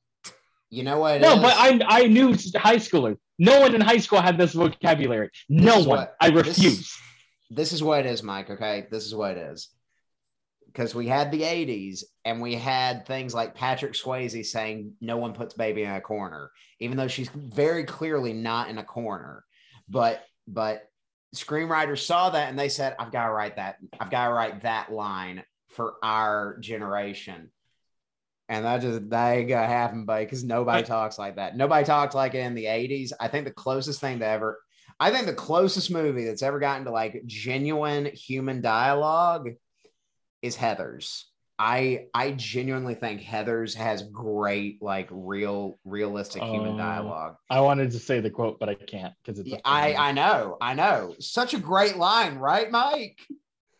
You 0.70 0.84
know 0.84 0.98
what 1.00 1.16
it 1.16 1.20
No, 1.20 1.34
is? 1.34 1.40
but 1.42 1.54
I 1.54 1.80
I 1.86 2.06
knew 2.06 2.28
high 2.56 2.76
schoolers. 2.76 3.18
No 3.38 3.60
one 3.60 3.74
in 3.74 3.80
high 3.82 3.98
school 3.98 4.20
had 4.22 4.38
this 4.38 4.54
vocabulary. 4.54 5.28
No 5.50 5.78
is 5.80 5.86
one. 5.86 5.98
what- 5.98 6.16
I 6.18 6.30
this- 6.30 6.46
refuse. 6.48 6.96
this 7.50 7.72
is 7.74 7.82
what 7.82 8.00
it 8.00 8.06
is, 8.06 8.22
Mike. 8.22 8.48
Okay, 8.48 8.86
this 8.90 9.04
is 9.04 9.14
what 9.14 9.36
it 9.36 9.50
is. 9.52 9.68
Because 10.66 10.94
we 10.94 11.06
had 11.06 11.30
the 11.30 11.42
'80s, 11.42 12.04
and 12.24 12.40
we 12.40 12.54
had 12.54 13.04
things 13.06 13.34
like 13.34 13.54
Patrick 13.54 13.92
Swayze 13.92 14.46
saying, 14.46 14.92
"No 15.02 15.18
one 15.18 15.34
puts 15.34 15.52
baby 15.54 15.82
in 15.82 15.90
a 15.90 16.00
corner," 16.00 16.50
even 16.78 16.96
though 16.96 17.08
she's 17.08 17.28
very 17.34 17.84
clearly 17.84 18.32
not 18.32 18.70
in 18.70 18.78
a 18.78 18.84
corner. 18.84 19.44
But 19.88 20.24
but 20.46 20.88
screenwriters 21.34 22.04
saw 22.04 22.30
that 22.30 22.48
and 22.48 22.58
they 22.58 22.68
said, 22.68 22.96
"I've 22.98 23.12
got 23.12 23.26
to 23.26 23.32
write 23.32 23.56
that. 23.56 23.76
I've 23.98 24.10
got 24.10 24.28
to 24.28 24.34
write 24.34 24.62
that 24.62 24.92
line 24.92 25.44
for 25.68 25.94
our 26.02 26.58
generation." 26.60 27.50
And 28.48 28.64
that 28.64 28.80
just 28.80 29.10
that 29.10 29.30
ain't 29.30 29.48
gonna 29.48 29.66
happen, 29.66 30.04
buddy, 30.04 30.24
because 30.24 30.42
nobody 30.42 30.82
talks 30.82 31.18
like 31.18 31.36
that. 31.36 31.56
Nobody 31.56 31.84
talked 31.84 32.14
like 32.14 32.34
it 32.34 32.38
in 32.38 32.54
the 32.54 32.64
'80s. 32.64 33.12
I 33.20 33.28
think 33.28 33.44
the 33.44 33.52
closest 33.52 34.00
thing 34.00 34.18
to 34.18 34.26
ever 34.26 34.58
I 35.00 35.10
think 35.10 35.24
the 35.24 35.32
closest 35.32 35.90
movie 35.90 36.26
that's 36.26 36.42
ever 36.42 36.58
gotten 36.58 36.84
to 36.84 36.90
like 36.90 37.22
genuine 37.24 38.04
human 38.04 38.60
dialogue 38.60 39.48
is 40.42 40.56
Heathers. 40.56 41.24
I 41.62 42.06
I 42.14 42.30
genuinely 42.32 42.94
think 42.94 43.20
Heathers 43.20 43.74
has 43.74 44.02
great 44.04 44.80
like 44.80 45.08
real 45.10 45.78
realistic 45.84 46.42
human 46.42 46.74
Oh. 46.74 46.78
dialogue. 46.78 47.36
I 47.50 47.60
wanted 47.60 47.90
to 47.90 47.98
say 47.98 48.20
the 48.20 48.30
quote, 48.30 48.58
but 48.58 48.70
I 48.70 48.74
can't 48.74 49.12
because 49.22 49.38
it's. 49.38 49.48
Yeah, 49.50 49.58
I. 49.64 49.94
I 49.94 50.12
know 50.12 50.56
I 50.60 50.72
know 50.72 51.14
such 51.20 51.52
a 51.52 51.58
great 51.58 51.96
line, 51.98 52.36
right, 52.36 52.70
Mike? 52.70 53.18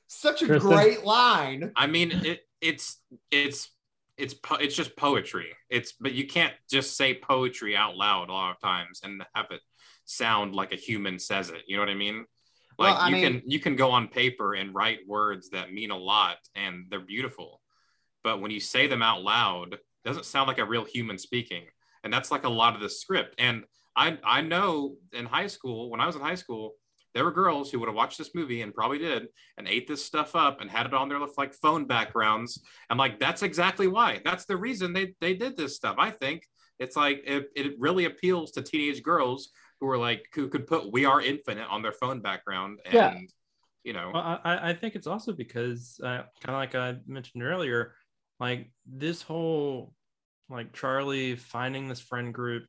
Such 0.08 0.42
a 0.42 0.46
Kristen? 0.46 0.70
great 0.70 1.04
line. 1.04 1.72
I 1.74 1.86
mean, 1.86 2.10
it 2.12 2.40
it's 2.60 2.98
it's 3.30 3.70
it's 4.18 4.34
po- 4.34 4.56
it's 4.56 4.76
just 4.76 4.94
poetry. 4.96 5.48
It's 5.70 5.92
but 5.92 6.12
you 6.12 6.26
can't 6.26 6.52
just 6.70 6.98
say 6.98 7.14
poetry 7.14 7.74
out 7.76 7.96
loud 7.96 8.28
a 8.28 8.32
lot 8.32 8.50
of 8.50 8.60
times 8.60 9.00
and 9.02 9.22
have 9.34 9.46
it 9.52 9.62
sound 10.04 10.54
like 10.54 10.72
a 10.72 10.76
human 10.76 11.18
says 11.18 11.48
it. 11.48 11.62
You 11.66 11.76
know 11.76 11.82
what 11.82 11.88
I 11.88 11.94
mean? 11.94 12.26
Like 12.78 12.94
Well, 12.94 13.02
I 13.04 13.08
you 13.08 13.14
mean- 13.16 13.40
can 13.40 13.50
you 13.50 13.58
can 13.60 13.76
go 13.76 13.90
on 13.90 14.08
paper 14.08 14.52
and 14.54 14.74
write 14.74 14.98
words 15.06 15.48
that 15.50 15.72
mean 15.72 15.90
a 15.90 15.96
lot 15.96 16.36
and 16.54 16.84
they're 16.90 17.00
beautiful, 17.00 17.59
but 18.22 18.40
when 18.40 18.50
you 18.50 18.60
say 18.60 18.86
them 18.86 19.02
out 19.02 19.22
loud, 19.22 19.74
it 19.74 19.80
doesn't 20.04 20.24
sound 20.26 20.48
like 20.48 20.58
a 20.58 20.64
real 20.64 20.84
human 20.84 21.18
speaking. 21.18 21.64
And 22.04 22.12
that's 22.12 22.30
like 22.30 22.44
a 22.44 22.48
lot 22.48 22.74
of 22.74 22.80
the 22.80 22.88
script. 22.88 23.34
And 23.38 23.64
I 23.96 24.18
I 24.24 24.40
know 24.40 24.96
in 25.12 25.26
high 25.26 25.46
school 25.48 25.90
when 25.90 26.00
I 26.00 26.06
was 26.06 26.16
in 26.16 26.22
high 26.22 26.34
school. 26.36 26.74
There 27.12 27.24
were 27.24 27.32
girls 27.32 27.72
who 27.72 27.80
would 27.80 27.88
have 27.88 27.96
watched 27.96 28.18
this 28.18 28.36
movie 28.36 28.62
and 28.62 28.72
probably 28.72 28.98
did 28.98 29.26
and 29.58 29.66
ate 29.66 29.88
this 29.88 30.04
stuff 30.04 30.36
up 30.36 30.60
and 30.60 30.70
had 30.70 30.86
it 30.86 30.94
on 30.94 31.08
their 31.08 31.18
like 31.36 31.54
phone 31.54 31.84
backgrounds 31.84 32.62
I'm 32.88 32.98
like, 32.98 33.18
that's 33.18 33.42
exactly 33.42 33.88
why. 33.88 34.20
That's 34.24 34.44
the 34.44 34.56
reason 34.56 34.92
they 34.92 35.14
they 35.20 35.34
did 35.34 35.56
this 35.56 35.74
stuff. 35.74 35.96
I 35.98 36.12
think 36.12 36.46
it's 36.78 36.94
like 36.96 37.22
it, 37.26 37.48
it 37.56 37.74
really 37.80 38.04
appeals 38.04 38.52
to 38.52 38.62
teenage 38.62 39.02
girls 39.02 39.50
who 39.80 39.88
are 39.88 39.98
like 39.98 40.26
who 40.34 40.48
could 40.48 40.66
put 40.68 40.92
"We 40.92 41.04
Are 41.04 41.20
Infinite" 41.20 41.66
on 41.68 41.82
their 41.82 41.92
phone 41.92 42.20
background, 42.20 42.78
and 42.84 42.94
Yeah. 42.94 43.14
you 43.82 43.92
know, 43.92 44.10
Well, 44.12 44.40
I, 44.44 44.70
I 44.70 44.74
think 44.74 44.94
it's 44.94 45.06
also 45.06 45.32
because, 45.32 45.98
uh, 46.02 46.22
kind 46.42 46.48
of 46.48 46.54
like 46.54 46.74
I 46.74 46.96
mentioned 47.06 47.42
earlier, 47.42 47.94
like 48.40 48.72
this 48.86 49.22
whole, 49.22 49.92
like 50.48 50.72
Charlie 50.72 51.36
finding 51.36 51.86
this 51.88 52.00
friend 52.00 52.32
group, 52.34 52.64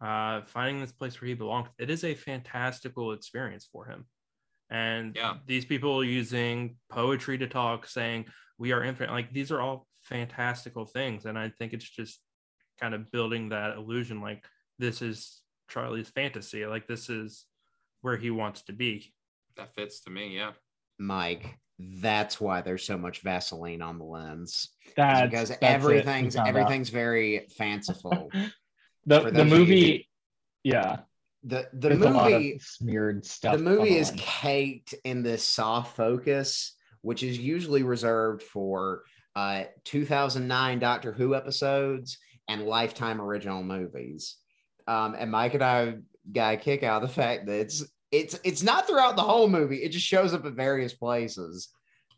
uh, 0.00 0.42
finding 0.46 0.80
this 0.80 0.92
place 0.92 1.20
where 1.20 1.28
he 1.28 1.34
belongs. 1.34 1.68
It 1.78 1.90
is 1.90 2.04
a 2.04 2.14
fantastical 2.14 3.12
experience 3.12 3.68
for 3.70 3.84
him, 3.86 4.06
and 4.70 5.14
Yeah. 5.16 5.38
these 5.46 5.64
people 5.66 6.02
using 6.04 6.76
poetry 6.88 7.36
to 7.38 7.48
talk, 7.48 7.86
saying 7.86 8.26
we 8.56 8.72
are 8.72 8.82
infinite. 8.84 9.10
Like 9.12 9.32
these 9.32 9.50
are 9.50 9.60
all 9.60 9.86
fantastical 10.02 10.86
things, 10.86 11.26
and 11.26 11.38
I 11.38 11.50
think 11.50 11.72
it's 11.74 11.88
just 11.88 12.20
kind 12.80 12.94
of 12.94 13.10
building 13.10 13.50
that 13.50 13.76
illusion. 13.76 14.20
Like 14.22 14.44
this 14.78 15.02
is 15.02 15.42
Charlie's 15.68 16.08
fantasy. 16.08 16.64
Like 16.64 16.86
this 16.86 17.10
is 17.10 17.44
where 18.00 18.16
he 18.16 18.30
wants 18.30 18.62
to 18.62 18.72
be. 18.72 19.12
that 19.56 19.74
fits 19.74 20.00
to 20.00 20.10
me. 20.10 20.34
Yeah, 20.36 20.52
Mike, 21.00 21.56
that's 21.78 22.40
why 22.40 22.60
there's 22.60 22.84
so 22.84 22.98
much 22.98 23.22
Vaseline 23.22 23.80
on 23.82 23.98
the 23.98 24.04
lens. 24.04 24.68
That's, 24.96 25.30
because 25.30 25.48
that's 25.48 25.62
it. 25.62 25.66
everything's 25.66 26.36
out. 26.36 26.46
everything's 26.46 26.90
very 26.90 27.46
fanciful. 27.56 28.30
The 29.06 29.20
the 29.20 29.30
those 29.30 29.40
of 29.40 29.48
you 29.48 29.58
movie. 29.58 30.08
Yeah, 30.62 30.98
The 31.42 31.68
the 31.72 31.88
there's 31.88 32.00
a 32.02 32.10
lot 32.10 32.26
of 32.26 32.32
movie 32.42 32.58
smeared 32.62 33.24
stuff. 33.24 33.56
the 33.56 33.62
movie 33.62 33.96
is 33.96 34.12
caked 34.18 34.94
in 35.04 35.22
this 35.22 35.42
soft 35.42 35.96
focus, 35.96 36.74
which 37.00 37.22
is 37.22 37.38
usually 37.38 37.82
reserved 37.82 38.42
for 38.42 39.04
uh 39.34 39.64
2009 39.84 40.78
Doctor 40.80 41.12
Who 41.12 41.34
episodes 41.34 42.18
and 42.46 42.66
Lifetime 42.66 43.22
original 43.22 43.62
movies. 43.62 44.36
Um, 44.86 45.16
and 45.18 45.30
Mike 45.30 45.54
and 45.54 45.62
I 45.64 45.94
got 46.30 46.54
a 46.54 46.56
kick 46.58 46.82
out 46.82 47.02
of 47.02 47.08
the 47.08 47.14
fact 47.14 47.46
that 47.46 47.58
it's 47.58 47.82
it's 48.10 48.38
it's 48.44 48.62
not 48.62 48.86
throughout 48.86 49.16
the 49.16 49.22
whole 49.22 49.48
movie. 49.48 49.82
It 49.82 49.90
just 49.90 50.06
shows 50.06 50.34
up 50.34 50.44
at 50.44 50.52
various 50.52 50.94
places. 50.94 51.68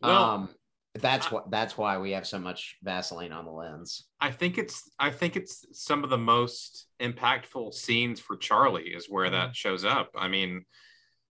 Well, 0.01 0.23
um, 0.23 0.49
that's 0.95 1.31
what 1.31 1.49
that's 1.49 1.77
why 1.77 1.97
we 1.97 2.11
have 2.11 2.27
so 2.27 2.39
much 2.39 2.77
Vaseline 2.83 3.31
on 3.31 3.45
the 3.45 3.51
lens. 3.51 4.05
I 4.19 4.31
think 4.31 4.57
it's 4.57 4.89
I 4.99 5.11
think 5.11 5.35
it's 5.35 5.65
some 5.71 6.03
of 6.03 6.09
the 6.09 6.17
most 6.17 6.87
impactful 7.01 7.73
scenes 7.73 8.19
for 8.19 8.37
Charlie 8.37 8.89
is 8.89 9.07
where 9.09 9.29
that 9.29 9.55
shows 9.55 9.85
up. 9.85 10.11
I 10.15 10.27
mean, 10.27 10.65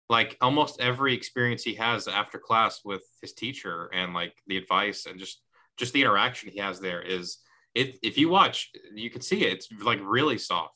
like 0.09 0.37
almost 0.41 0.81
every 0.81 1.15
experience 1.15 1.63
he 1.63 1.75
has 1.75 2.09
after 2.09 2.39
class 2.39 2.81
with 2.85 3.03
his 3.21 3.33
teacher 3.33 3.89
and 3.95 4.15
like 4.15 4.35
the 4.47 4.57
advice 4.57 5.07
and 5.07 5.19
just 5.19 5.41
just 5.79 5.93
the 5.93 6.03
interaction 6.03 6.51
he 6.51 6.59
has 6.59 6.81
there 6.81 7.01
is 7.01 7.39
it 7.75 7.99
if 8.03 8.19
you 8.19 8.29
watch 8.29 8.71
you 8.95 9.09
can 9.09 9.23
see 9.23 9.45
it 9.45 9.55
it's 9.55 9.69
like 9.83 9.99
really 10.03 10.37
soft 10.37 10.75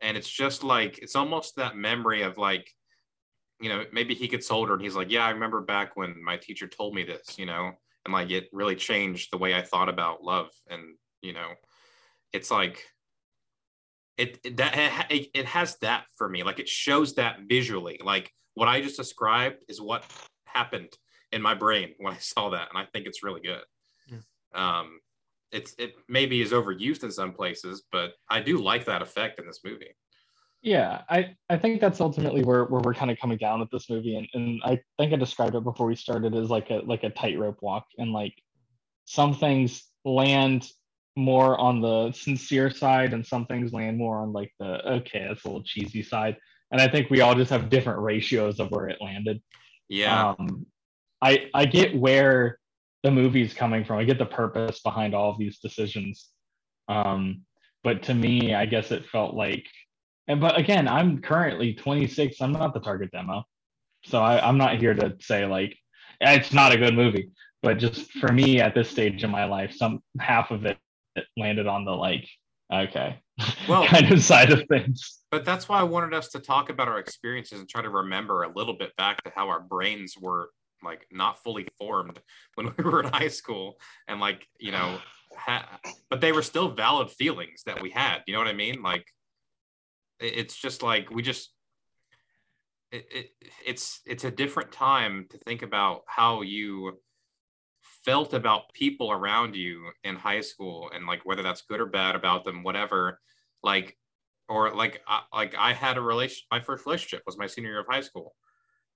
and 0.00 0.16
it's 0.16 0.30
just 0.30 0.64
like 0.64 0.98
it's 0.98 1.14
almost 1.14 1.56
that 1.56 1.76
memory 1.76 2.22
of 2.22 2.38
like 2.38 2.70
you 3.64 3.70
know 3.70 3.84
maybe 3.92 4.14
he 4.14 4.28
gets 4.28 4.50
older 4.50 4.74
and 4.74 4.82
he's 4.82 4.94
like 4.94 5.10
yeah 5.10 5.24
i 5.24 5.30
remember 5.30 5.62
back 5.62 5.96
when 5.96 6.22
my 6.22 6.36
teacher 6.36 6.68
told 6.68 6.94
me 6.94 7.02
this 7.02 7.38
you 7.38 7.46
know? 7.46 7.72
And 8.04 8.12
like 8.12 8.30
it 8.30 8.50
really 8.52 8.76
changed 8.76 9.30
the 9.32 9.38
way 9.38 9.54
i 9.54 9.62
thought 9.62 9.88
about 9.88 10.22
love 10.22 10.50
and 10.68 10.82
you 11.22 11.32
know 11.32 11.48
it's 12.34 12.50
like 12.50 12.84
it, 14.18 14.38
it 14.44 14.58
that 14.58 15.06
it, 15.10 15.28
it 15.34 15.46
has 15.46 15.76
that 15.78 16.04
for 16.16 16.28
me. 16.28 16.42
Like 16.42 16.60
it 16.60 16.68
shows 16.68 17.14
that 17.14 17.38
visually. 17.48 17.98
Like 18.04 18.30
what 18.54 18.68
i 18.68 18.80
just 18.80 18.96
described 18.96 19.64
is 19.68 19.80
what 19.80 20.04
happened 20.44 20.92
in 21.32 21.42
my 21.42 21.54
brain 21.54 21.94
when 21.98 22.12
i 22.12 22.18
saw 22.18 22.50
that 22.50 22.68
and 22.68 22.78
i 22.78 22.86
think 22.92 23.06
it's 23.06 23.24
really 23.24 23.40
good. 23.40 23.64
Um 24.54 25.00
it's 25.50 25.74
it 25.78 25.94
maybe 26.08 26.42
is 26.42 26.52
overused 26.52 27.04
in 27.04 27.12
some 27.12 27.32
places 27.32 27.84
but 27.92 28.12
i 28.28 28.40
do 28.40 28.58
like 28.58 28.84
that 28.84 29.02
effect 29.02 29.38
in 29.38 29.46
this 29.46 29.60
movie 29.64 29.94
Yeah, 30.64 31.02
I, 31.10 31.36
I 31.50 31.58
think 31.58 31.80
that's 31.80 32.00
ultimately 32.00 32.42
where, 32.42 32.64
where 32.64 32.80
we're 32.80 32.94
kind 32.94 33.10
of 33.10 33.18
coming 33.18 33.36
down 33.36 33.60
with 33.60 33.70
this 33.70 33.90
movie. 33.90 34.16
And, 34.16 34.26
and 34.32 34.60
I 34.64 34.80
think 34.98 35.12
I 35.12 35.16
described 35.16 35.54
it 35.54 35.62
before 35.62 35.86
we 35.86 35.94
started 35.94 36.34
as 36.34 36.48
like 36.48 36.70
a 36.70 36.80
like 36.86 37.04
a 37.04 37.10
tightrope 37.10 37.58
walk. 37.60 37.84
And 37.98 38.12
like 38.12 38.34
some 39.04 39.34
things 39.34 39.84
land 40.06 40.66
more 41.16 41.60
on 41.60 41.82
the 41.82 42.12
sincere 42.12 42.70
side 42.70 43.12
and 43.12 43.24
some 43.26 43.44
things 43.44 43.72
land 43.74 43.98
more 43.98 44.16
on 44.16 44.32
like 44.32 44.52
the 44.58 44.86
okay, 44.94 45.26
that's 45.28 45.44
a 45.44 45.48
little 45.48 45.62
cheesy 45.62 46.02
side. 46.02 46.36
And 46.72 46.80
I 46.80 46.88
think 46.88 47.10
we 47.10 47.20
all 47.20 47.34
just 47.34 47.50
have 47.50 47.68
different 47.68 48.00
ratios 48.00 48.58
of 48.58 48.70
where 48.70 48.88
it 48.88 48.98
landed. 49.02 49.42
yeah 49.88 50.30
Um, 50.30 50.66
I 51.20 51.50
I 51.52 51.66
get 51.66 51.94
where 51.94 52.58
the 53.02 53.10
movie's 53.10 53.52
coming 53.52 53.84
from. 53.84 53.98
I 53.98 54.04
get 54.04 54.18
the 54.18 54.24
purpose 54.24 54.80
behind 54.80 55.14
all 55.14 55.30
of 55.30 55.38
these 55.38 55.58
decisions. 55.58 56.30
Um, 56.88 57.42
but 57.84 58.02
to 58.04 58.14
me, 58.14 58.54
I 58.54 58.64
guess 58.64 58.90
it 58.90 59.06
felt 59.06 59.34
like, 59.34 59.66
and 60.28 60.40
but 60.40 60.58
again, 60.58 60.88
I'm 60.88 61.20
currently 61.20 61.74
26. 61.74 62.40
I'm 62.40 62.52
not 62.52 62.74
the 62.74 62.80
target 62.80 63.10
demo, 63.12 63.44
so 64.04 64.20
I, 64.20 64.46
I'm 64.46 64.58
not 64.58 64.78
here 64.78 64.94
to 64.94 65.16
say 65.20 65.46
like 65.46 65.76
it's 66.20 66.52
not 66.52 66.72
a 66.72 66.78
good 66.78 66.94
movie. 66.94 67.30
But 67.62 67.78
just 67.78 68.12
for 68.12 68.30
me 68.30 68.60
at 68.60 68.74
this 68.74 68.90
stage 68.90 69.24
in 69.24 69.30
my 69.30 69.46
life, 69.46 69.72
some 69.74 70.02
half 70.20 70.50
of 70.50 70.66
it 70.66 70.78
landed 71.36 71.66
on 71.66 71.84
the 71.84 71.92
like, 71.92 72.28
okay 72.72 73.20
Well- 73.68 73.86
kind 73.88 74.12
of 74.12 74.22
side 74.22 74.52
of 74.52 74.66
things. 74.68 75.20
But 75.30 75.44
that's 75.44 75.68
why 75.68 75.80
I 75.80 75.82
wanted 75.82 76.14
us 76.14 76.28
to 76.28 76.40
talk 76.40 76.70
about 76.70 76.88
our 76.88 76.98
experiences 76.98 77.58
and 77.58 77.68
try 77.68 77.82
to 77.82 77.88
remember 77.90 78.42
a 78.44 78.52
little 78.54 78.74
bit 78.74 78.94
back 78.96 79.22
to 79.24 79.32
how 79.34 79.48
our 79.48 79.60
brains 79.60 80.14
were 80.20 80.50
like 80.82 81.06
not 81.10 81.42
fully 81.42 81.66
formed 81.78 82.20
when 82.54 82.70
we 82.78 82.84
were 82.84 83.02
in 83.02 83.08
high 83.08 83.28
school 83.28 83.78
and 84.06 84.20
like, 84.20 84.46
you 84.60 84.70
know, 84.70 84.98
ha- 85.36 85.80
but 86.10 86.20
they 86.20 86.32
were 86.32 86.42
still 86.42 86.68
valid 86.70 87.10
feelings 87.10 87.62
that 87.66 87.82
we 87.82 87.90
had. 87.90 88.18
You 88.26 88.34
know 88.34 88.38
what 88.38 88.48
I 88.48 88.52
mean? 88.52 88.82
Like 88.82 89.06
it's 90.24 90.56
just 90.56 90.82
like 90.82 91.10
we 91.10 91.22
just 91.22 91.54
it, 92.90 93.06
it 93.10 93.30
it's 93.66 94.00
it's 94.06 94.24
a 94.24 94.30
different 94.30 94.72
time 94.72 95.26
to 95.30 95.38
think 95.38 95.62
about 95.62 96.02
how 96.06 96.42
you 96.42 96.98
felt 98.04 98.34
about 98.34 98.72
people 98.74 99.10
around 99.10 99.56
you 99.56 99.90
in 100.04 100.16
high 100.16 100.40
school 100.40 100.90
and 100.94 101.06
like 101.06 101.24
whether 101.24 101.42
that's 101.42 101.62
good 101.62 101.80
or 101.80 101.86
bad 101.86 102.14
about 102.14 102.44
them 102.44 102.62
whatever. 102.62 103.20
Like 103.62 103.96
or 104.48 104.74
like 104.74 105.02
I, 105.08 105.22
like 105.32 105.54
I 105.58 105.72
had 105.72 105.96
a 105.96 106.00
relation 106.02 106.44
my 106.50 106.60
first 106.60 106.86
relationship 106.86 107.22
was 107.26 107.38
my 107.38 107.46
senior 107.46 107.70
year 107.70 107.80
of 107.80 107.86
high 107.88 108.02
school. 108.02 108.34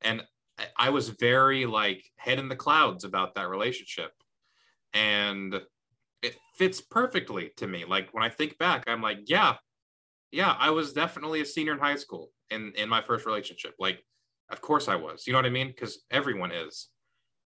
And 0.03 0.23
I- 0.59 0.89
I 0.89 0.91
was 0.91 1.09
very 1.11 1.67
like 1.67 2.05
head 2.17 2.39
in 2.39 2.49
the 2.49 2.57
clouds 2.57 3.05
about 3.05 3.35
that 3.35 3.49
relationship. 3.49 4.13
And 4.93 5.61
it 6.23 6.37
fits 6.57 6.81
perfectly 6.81 7.53
to 7.59 7.67
me. 7.67 7.85
Like 7.85 8.11
when 8.13 8.23
I 8.25 8.29
think 8.31 8.59
back 8.59 8.85
I'm 8.87 9.03
like 9.03 9.21
yeah 9.27 9.57
yeah 10.31 10.55
I 10.59 10.71
was 10.71 10.93
definitely 10.93 11.41
a 11.41 11.47
senior 11.47 11.73
in 11.73 11.79
high 11.79 11.97
school 11.97 12.31
in 12.51 12.73
in 12.77 12.89
my 12.89 13.03
first 13.03 13.27
relationship. 13.27 13.75
Like 13.79 14.03
of 14.51 14.61
course 14.61 14.89
I 14.89 14.97
was. 14.97 15.27
You 15.27 15.33
know 15.33 15.39
what 15.39 15.47
I 15.47 15.51
mean? 15.51 15.69
Because 15.69 16.01
everyone 16.11 16.53
is. 16.53 16.89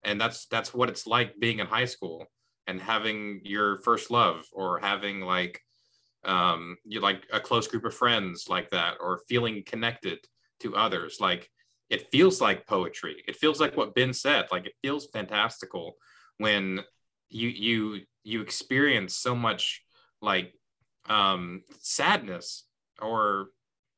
And 0.05 0.21
that's 0.21 0.47
that's 0.47 0.73
what 0.73 0.89
it's 0.89 1.07
like 1.07 1.39
being 1.39 1.59
in 1.59 1.67
high 1.67 1.85
school 1.85 2.27
and 2.67 2.81
having 2.81 3.41
your 3.45 3.79
first 3.79 4.11
love 4.11 4.45
or 4.53 4.79
having 4.79 5.21
like 5.21 5.61
um 6.25 6.77
you 6.85 7.01
like 7.01 7.25
a 7.33 7.41
close 7.41 7.69
group 7.69 7.85
of 7.85 7.95
friends 7.95 8.47
like 8.49 8.71
that 8.71 8.95
or 9.01 9.21
feeling 9.29 9.63
connected 9.67 10.19
to 10.61 10.77
others. 10.77 11.19
Like 11.21 11.51
it 11.91 12.11
feels 12.11 12.41
like 12.41 12.67
poetry. 12.67 13.23
It 13.29 13.37
feels 13.37 13.61
like 13.61 13.77
what 13.77 13.95
ben 13.95 14.13
said. 14.13 14.47
Like 14.51 14.67
it 14.67 14.75
feels 14.83 15.09
fantastical 15.13 15.97
when 16.39 16.81
you 17.29 17.49
you 17.49 18.01
you 18.23 18.41
experience 18.41 19.17
so 19.17 19.35
much 19.35 19.83
like 20.21 20.53
um 21.09 21.63
sadness 21.81 22.65
or 23.01 23.49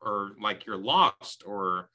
or 0.00 0.32
like 0.40 0.66
you're 0.66 0.76
lost 0.76 1.42
or 1.46 1.90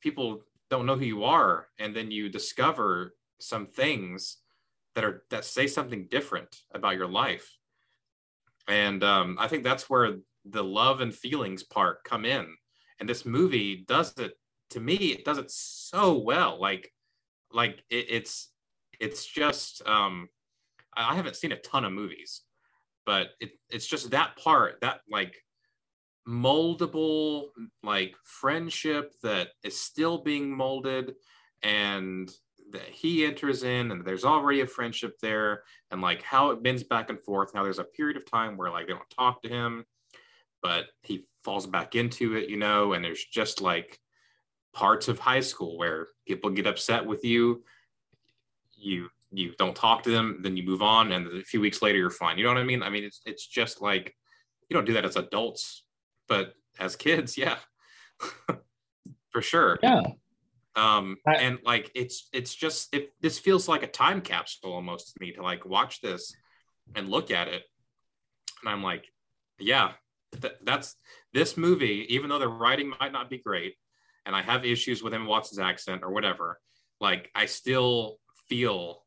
people 0.00 0.42
don't 0.70 0.86
know 0.86 0.96
who 0.96 1.04
you 1.04 1.24
are. 1.24 1.68
And 1.78 1.94
then 1.94 2.10
you 2.10 2.28
discover 2.28 3.14
some 3.38 3.66
things 3.66 4.38
that 4.94 5.04
are 5.04 5.24
that 5.30 5.44
say 5.44 5.66
something 5.66 6.08
different 6.10 6.62
about 6.74 6.96
your 6.96 7.08
life. 7.08 7.56
And 8.68 9.04
um, 9.04 9.36
i 9.38 9.46
think 9.46 9.62
that's 9.62 9.88
where 9.88 10.16
the 10.44 10.64
love 10.64 11.00
and 11.00 11.14
feelings 11.14 11.62
part 11.62 12.04
come 12.04 12.24
in. 12.24 12.46
And 12.98 13.08
this 13.08 13.24
movie 13.24 13.84
does 13.86 14.16
it 14.18 14.38
to 14.70 14.80
me 14.80 14.94
it 14.94 15.24
does 15.24 15.38
it 15.38 15.50
so 15.50 16.18
well. 16.18 16.60
Like 16.60 16.92
like 17.52 17.82
it, 17.90 18.06
it's 18.08 18.50
it's 18.98 19.26
just 19.26 19.86
um 19.86 20.28
i 20.96 21.14
haven't 21.14 21.36
seen 21.36 21.52
a 21.52 21.60
ton 21.60 21.84
of 21.84 21.92
movies 21.92 22.42
but 23.06 23.28
it, 23.40 23.52
it's 23.70 23.86
just 23.86 24.10
that 24.10 24.36
part 24.36 24.78
that 24.82 25.00
like 25.10 25.36
moldable 26.28 27.46
like 27.82 28.14
friendship 28.24 29.12
that 29.22 29.48
is 29.62 29.80
still 29.80 30.18
being 30.18 30.54
molded 30.54 31.14
and 31.62 32.30
that 32.72 32.88
he 32.88 33.24
enters 33.24 33.62
in 33.62 33.92
and 33.92 34.04
there's 34.04 34.24
already 34.24 34.60
a 34.60 34.66
friendship 34.66 35.16
there 35.22 35.62
and 35.92 36.02
like 36.02 36.20
how 36.22 36.50
it 36.50 36.62
bends 36.62 36.82
back 36.82 37.10
and 37.10 37.20
forth. 37.20 37.54
Now 37.54 37.62
there's 37.62 37.78
a 37.78 37.84
period 37.84 38.16
of 38.16 38.28
time 38.28 38.56
where 38.56 38.70
like 38.70 38.88
they 38.88 38.92
don't 38.92 39.10
talk 39.10 39.42
to 39.42 39.48
him 39.48 39.84
but 40.62 40.86
he 41.02 41.24
falls 41.44 41.66
back 41.66 41.94
into 41.94 42.34
it 42.34 42.48
you 42.48 42.56
know 42.56 42.94
and 42.94 43.04
there's 43.04 43.24
just 43.24 43.60
like 43.60 44.00
parts 44.76 45.08
of 45.08 45.18
high 45.18 45.40
school 45.40 45.78
where 45.78 46.08
people 46.26 46.50
get 46.50 46.66
upset 46.66 47.04
with 47.04 47.24
you. 47.24 47.64
You 48.76 49.08
you 49.36 49.52
don't 49.58 49.76
talk 49.76 50.02
to 50.02 50.10
them 50.10 50.38
then 50.42 50.56
you 50.56 50.62
move 50.64 50.82
on 50.82 51.12
and 51.12 51.26
a 51.26 51.44
few 51.44 51.60
weeks 51.60 51.82
later 51.82 51.98
you're 51.98 52.10
fine. 52.10 52.38
You 52.38 52.44
know 52.44 52.50
what 52.54 52.60
i 52.60 52.64
mean? 52.64 52.82
I 52.82 52.90
mean 52.90 53.04
it's 53.04 53.20
it's 53.26 53.46
just 53.46 53.80
like 53.80 54.14
you 54.68 54.74
don't 54.74 54.84
do 54.86 54.94
that 54.94 55.04
as 55.04 55.16
adults 55.16 55.84
but 56.28 56.54
as 56.78 56.96
kids 56.96 57.36
yeah. 57.38 57.56
For 59.30 59.42
sure. 59.42 59.78
Yeah. 59.82 60.02
um 60.74 61.16
I- 61.26 61.36
and 61.36 61.58
like 61.64 61.90
it's 61.94 62.28
it's 62.32 62.54
just 62.54 62.94
it 62.94 63.12
this 63.20 63.38
feels 63.38 63.68
like 63.68 63.82
a 63.82 63.86
time 63.86 64.20
capsule 64.20 64.72
almost 64.72 65.12
to 65.14 65.20
me 65.20 65.32
to 65.32 65.42
like 65.42 65.64
watch 65.64 66.00
this 66.00 66.34
and 66.94 67.08
look 67.08 67.30
at 67.30 67.48
it. 67.48 67.62
And 68.62 68.70
i'm 68.72 68.82
like 68.82 69.04
yeah 69.58 69.92
th- 70.40 70.54
that's 70.64 70.96
this 71.32 71.56
movie 71.56 72.06
even 72.14 72.28
though 72.30 72.38
the 72.38 72.48
writing 72.48 72.92
might 73.00 73.12
not 73.12 73.30
be 73.30 73.38
great 73.38 73.74
and 74.24 74.34
i 74.36 74.42
have 74.42 74.64
issues 74.64 75.02
with 75.02 75.14
emma 75.14 75.26
watson's 75.28 75.58
accent 75.58 76.02
or 76.02 76.10
whatever 76.10 76.58
like 77.00 77.30
i 77.34 77.46
still 77.46 78.18
feel 78.48 79.04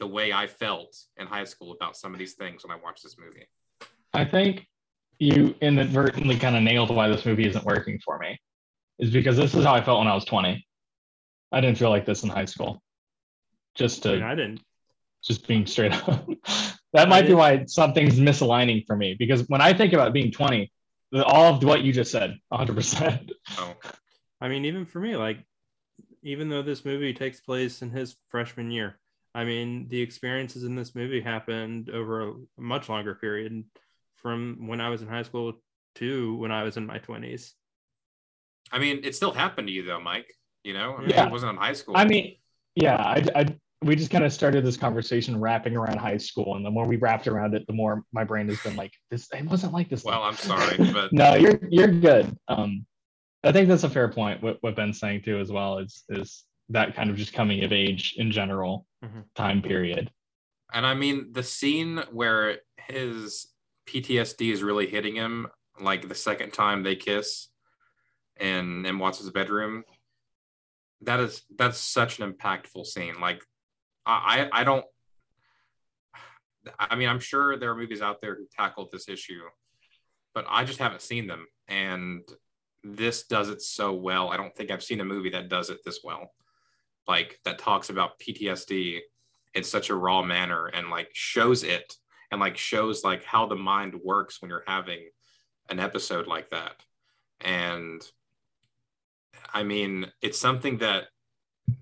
the 0.00 0.06
way 0.06 0.32
i 0.32 0.46
felt 0.46 0.96
in 1.18 1.26
high 1.26 1.44
school 1.44 1.72
about 1.72 1.96
some 1.96 2.12
of 2.12 2.18
these 2.18 2.34
things 2.34 2.64
when 2.64 2.76
i 2.76 2.80
watched 2.82 3.02
this 3.02 3.16
movie 3.18 3.46
I 4.12 4.24
think 4.24 4.66
you 5.18 5.54
inadvertently 5.60 6.38
kind 6.38 6.56
of 6.56 6.62
nailed 6.62 6.94
why 6.94 7.08
this 7.08 7.24
movie 7.24 7.46
isn't 7.46 7.64
working 7.64 7.98
for 8.04 8.18
me, 8.18 8.38
is 8.98 9.10
because 9.10 9.36
this 9.36 9.54
is 9.54 9.64
how 9.64 9.74
I 9.74 9.82
felt 9.82 9.98
when 9.98 10.08
I 10.08 10.14
was 10.14 10.24
20. 10.24 10.66
I 11.52 11.60
didn't 11.60 11.78
feel 11.78 11.90
like 11.90 12.06
this 12.06 12.22
in 12.22 12.30
high 12.30 12.44
school. 12.44 12.82
Just 13.74 14.04
I, 14.06 14.10
to 14.10 14.16
mean, 14.16 14.24
I 14.24 14.34
didn't. 14.34 14.60
just 15.22 15.46
being 15.46 15.66
straight 15.66 15.92
up. 15.92 16.26
that 16.92 17.08
might 17.08 17.26
be 17.26 17.34
why 17.34 17.64
something's 17.66 18.18
misaligning 18.18 18.86
for 18.86 18.96
me. 18.96 19.14
Because 19.18 19.48
when 19.48 19.60
I 19.60 19.72
think 19.72 19.92
about 19.92 20.12
being 20.12 20.32
20, 20.32 20.72
all 21.14 21.54
of 21.54 21.62
what 21.62 21.82
you 21.82 21.92
just 21.92 22.10
said, 22.10 22.36
100%. 22.52 23.30
so 23.48 23.74
I 24.40 24.48
mean, 24.48 24.64
even 24.64 24.86
for 24.86 25.00
me, 25.00 25.16
like, 25.16 25.38
even 26.22 26.48
though 26.48 26.62
this 26.62 26.84
movie 26.84 27.14
takes 27.14 27.40
place 27.40 27.82
in 27.82 27.90
his 27.90 28.16
freshman 28.28 28.70
year, 28.70 28.98
I 29.34 29.44
mean, 29.44 29.88
the 29.88 30.00
experiences 30.00 30.64
in 30.64 30.74
this 30.74 30.94
movie 30.94 31.20
happened 31.20 31.90
over 31.90 32.28
a 32.30 32.34
much 32.58 32.88
longer 32.88 33.14
period 33.14 33.64
from 34.16 34.66
when 34.66 34.80
I 34.80 34.88
was 34.88 35.02
in 35.02 35.08
high 35.08 35.22
school 35.22 35.54
to 35.96 36.36
when 36.36 36.50
I 36.52 36.62
was 36.64 36.76
in 36.76 36.86
my 36.86 36.98
20s. 36.98 37.52
i 38.72 38.78
mean 38.78 39.00
it 39.02 39.14
still 39.16 39.32
happened 39.32 39.66
to 39.66 39.72
you 39.72 39.82
though 39.84 39.98
mike 40.00 40.32
you 40.62 40.72
know 40.72 40.94
I 40.96 41.00
mean, 41.00 41.10
Yeah. 41.10 41.26
it 41.26 41.32
wasn't 41.32 41.52
in 41.52 41.56
high 41.56 41.72
school 41.72 41.96
I 41.96 42.04
mean, 42.04 42.36
yeah, 42.76 42.96
I, 42.96 43.24
I 43.34 43.46
we 43.82 43.96
just 43.96 44.10
kind 44.10 44.24
of 44.24 44.32
started 44.32 44.64
this 44.64 44.76
conversation 44.76 45.40
wrapping 45.40 45.74
around 45.74 45.96
high 45.98 46.18
school, 46.18 46.54
and 46.56 46.64
the 46.64 46.70
more 46.70 46.86
we 46.86 46.96
wrapped 46.96 47.26
around 47.26 47.54
it, 47.54 47.66
the 47.66 47.72
more 47.72 48.04
my 48.12 48.24
brain 48.24 48.46
has 48.48 48.60
been 48.62 48.76
like, 48.76 48.92
"This 49.10 49.26
it 49.32 49.44
wasn't 49.46 49.72
like 49.72 49.88
this." 49.88 50.04
well 50.04 50.22
i'm 50.22 50.34
sorry 50.36 50.76
but 50.92 51.12
no, 51.22 51.34
you're 51.34 51.58
you're 51.70 51.88
good. 51.88 52.36
Um, 52.46 52.84
I 53.42 53.52
think 53.52 53.68
that's 53.68 53.84
a 53.84 53.90
fair 53.90 54.08
point. 54.08 54.42
What 54.42 54.58
what 54.60 54.76
Ben's 54.76 55.00
saying 55.00 55.22
too, 55.22 55.38
as 55.40 55.50
well, 55.50 55.78
is 55.78 56.04
is 56.10 56.44
that 56.70 56.94
kind 56.94 57.10
of 57.10 57.16
just 57.16 57.32
coming 57.32 57.64
of 57.64 57.72
age 57.72 58.14
in 58.16 58.30
general 58.30 58.86
Mhm. 59.04 59.24
time 59.34 59.60
period. 59.62 60.10
And 60.72 60.86
I 60.86 60.94
mean, 60.94 61.32
the 61.32 61.42
scene 61.42 61.98
where 62.12 62.60
his 62.76 63.52
PTSD 63.86 64.52
is 64.52 64.62
really 64.62 64.86
hitting 64.86 65.16
him, 65.16 65.48
like 65.80 66.08
the 66.08 66.14
second 66.14 66.52
time 66.52 66.82
they 66.82 66.96
kiss 66.96 67.48
in 68.38 68.86
in 68.86 68.98
Watson's 68.98 69.30
bedroom, 69.30 69.84
that 71.02 71.18
is 71.20 71.42
that's 71.56 71.78
such 71.78 72.18
an 72.20 72.32
impactful 72.32 72.86
scene. 72.86 73.20
Like, 73.20 73.42
I 74.06 74.48
I 74.52 74.60
I 74.60 74.64
don't. 74.64 74.84
I 76.78 76.94
mean, 76.94 77.08
I'm 77.08 77.20
sure 77.20 77.56
there 77.56 77.70
are 77.70 77.76
movies 77.76 78.02
out 78.02 78.20
there 78.20 78.36
who 78.36 78.46
tackled 78.56 78.90
this 78.92 79.08
issue, 79.08 79.42
but 80.34 80.44
I 80.48 80.64
just 80.64 80.78
haven't 80.78 81.00
seen 81.02 81.26
them. 81.26 81.46
And 81.68 82.22
this 82.84 83.26
does 83.26 83.48
it 83.48 83.62
so 83.62 83.92
well. 83.94 84.28
I 84.30 84.36
don't 84.36 84.54
think 84.54 84.70
I've 84.70 84.84
seen 84.84 85.00
a 85.00 85.04
movie 85.04 85.30
that 85.30 85.48
does 85.48 85.70
it 85.70 85.78
this 85.84 86.00
well. 86.04 86.32
Like 87.10 87.40
that 87.44 87.58
talks 87.58 87.90
about 87.90 88.20
PTSD 88.20 89.00
in 89.54 89.64
such 89.64 89.90
a 89.90 89.96
raw 89.96 90.22
manner 90.22 90.66
and 90.68 90.90
like 90.90 91.08
shows 91.12 91.64
it 91.64 91.96
and 92.30 92.40
like 92.40 92.56
shows 92.56 93.02
like 93.02 93.24
how 93.24 93.46
the 93.46 93.56
mind 93.56 93.96
works 94.04 94.40
when 94.40 94.48
you're 94.48 94.62
having 94.64 95.08
an 95.68 95.80
episode 95.80 96.28
like 96.28 96.50
that. 96.50 96.76
And 97.40 98.00
i 99.52 99.64
mean 99.64 100.06
it's 100.22 100.38
something 100.38 100.78
that 100.78 101.04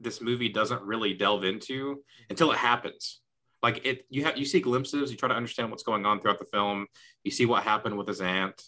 this 0.00 0.22
movie 0.22 0.48
doesn't 0.48 0.80
really 0.82 1.12
delve 1.12 1.44
into 1.44 2.02
until 2.30 2.50
it 2.50 2.56
happens. 2.56 3.20
Like 3.62 3.84
it 3.84 4.06
you 4.08 4.24
have 4.24 4.38
you 4.38 4.46
see 4.46 4.60
glimpses 4.60 5.10
you 5.10 5.18
try 5.18 5.28
to 5.28 5.34
understand 5.34 5.70
what's 5.70 5.82
going 5.82 6.06
on 6.06 6.20
throughout 6.20 6.38
the 6.38 6.46
film. 6.46 6.86
You 7.22 7.32
see 7.32 7.44
what 7.44 7.64
happened 7.64 7.98
with 7.98 8.08
his 8.08 8.22
aunt. 8.22 8.62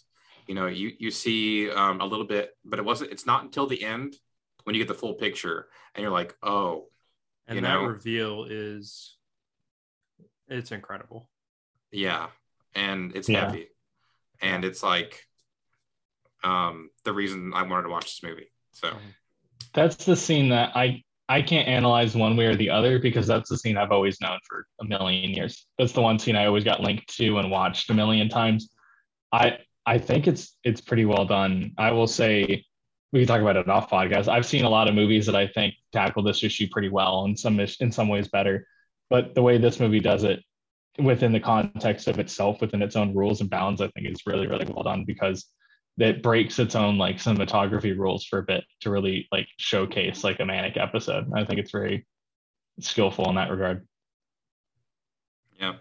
You 0.45 0.53
know 0.53 0.67
you 0.67 0.91
you 0.99 1.09
see 1.09 1.71
um, 1.71 2.01
a 2.01 2.05
little 2.05 2.27
bit 2.27 2.51
but 2.63 2.77
it 2.77 2.85
wasn't 2.85 3.11
it's 3.11 3.25
not 3.25 3.43
until 3.43 3.65
the 3.65 3.83
end 3.83 4.15
when 4.63 4.75
you 4.75 4.81
get 4.81 4.87
the 4.87 4.93
full 4.99 5.13
picture 5.13 5.67
and 5.95 6.01
you're 6.01 6.11
like 6.11 6.35
oh 6.43 6.87
And 7.47 7.55
You 7.55 7.61
that 7.61 7.73
know? 7.73 7.85
reveal 7.85 8.45
is 8.49 9.17
it's 10.47 10.71
incredible. 10.71 11.29
yeah 11.91 12.27
and 12.75 13.15
it's 13.15 13.29
Yeah. 13.29 13.45
heavy 13.45 13.67
and 14.41 14.63
it's 14.65 14.81
like 14.83 15.25
um 16.43 16.89
the 17.03 17.13
reason 17.13 17.53
i 17.53 17.61
wanted 17.63 17.83
to 17.83 17.89
watch 17.89 18.05
this 18.05 18.23
movie 18.23 18.51
so 18.71 18.89
That's 19.73 20.05
the 20.05 20.15
scene 20.15 20.49
that 20.49 20.71
I 20.75 21.03
I 21.29 21.41
can't 21.41 21.65
analyze 21.67 22.13
one 22.13 22.35
way 22.35 22.45
or 22.47 22.55
the 22.57 22.69
other 22.69 22.99
because 22.99 23.25
that's 23.25 23.47
the 23.49 23.57
scene 23.57 23.77
I've 23.77 23.91
always 23.93 24.19
known 24.19 24.37
for 24.49 24.65
a 24.81 24.83
million 24.85 25.31
years. 25.31 25.65
That's 25.77 25.93
the 25.93 26.01
one 26.01 26.19
scene 26.19 26.35
I 26.35 26.45
always 26.45 26.65
got 26.65 26.81
linked 26.81 27.07
to 27.17 27.37
and 27.37 27.49
watched 27.49 27.89
a 27.89 27.93
million 27.93 28.27
times. 28.27 28.69
I 29.31 29.59
I 29.85 29.97
think 29.97 30.27
it's 30.27 30.57
it's 30.65 30.81
pretty 30.81 31.05
well 31.05 31.23
done. 31.25 31.71
I 31.77 31.91
will 31.91 32.07
say 32.07 32.65
we 33.11 33.19
can 33.19 33.27
talk 33.27 33.41
about 33.41 33.57
it 33.57 33.69
off 33.69 33.89
podcast. 33.89 34.27
I've 34.27 34.45
seen 34.45 34.63
a 34.63 34.69
lot 34.69 34.87
of 34.87 34.95
movies 34.95 35.25
that 35.25 35.35
I 35.35 35.47
think 35.47 35.75
tackle 35.91 36.23
this 36.23 36.43
issue 36.43 36.67
pretty 36.71 36.89
well, 36.89 37.25
and 37.25 37.37
some 37.37 37.59
in 37.59 37.91
some 37.91 38.07
ways 38.07 38.27
better. 38.27 38.67
But 39.09 39.35
the 39.35 39.41
way 39.41 39.57
this 39.57 39.79
movie 39.79 39.99
does 39.99 40.23
it, 40.23 40.43
within 40.97 41.33
the 41.33 41.39
context 41.39 42.07
of 42.07 42.19
itself, 42.19 42.61
within 42.61 42.81
its 42.81 42.95
own 42.95 43.13
rules 43.13 43.41
and 43.41 43.49
bounds, 43.49 43.81
I 43.81 43.89
think 43.89 44.07
is 44.07 44.25
really 44.25 44.47
really 44.47 44.65
well 44.65 44.83
done 44.83 45.03
because 45.05 45.45
it 45.97 46.23
breaks 46.23 46.57
its 46.57 46.75
own 46.75 46.97
like 46.97 47.17
cinematography 47.17 47.97
rules 47.97 48.25
for 48.25 48.39
a 48.39 48.43
bit 48.43 48.63
to 48.79 48.89
really 48.89 49.27
like 49.31 49.47
showcase 49.57 50.23
like 50.23 50.39
a 50.39 50.45
manic 50.45 50.77
episode. 50.77 51.29
I 51.35 51.43
think 51.43 51.59
it's 51.59 51.71
very 51.71 52.07
skillful 52.79 53.29
in 53.29 53.35
that 53.35 53.51
regard. 53.51 53.85
Yeah. 55.59 55.75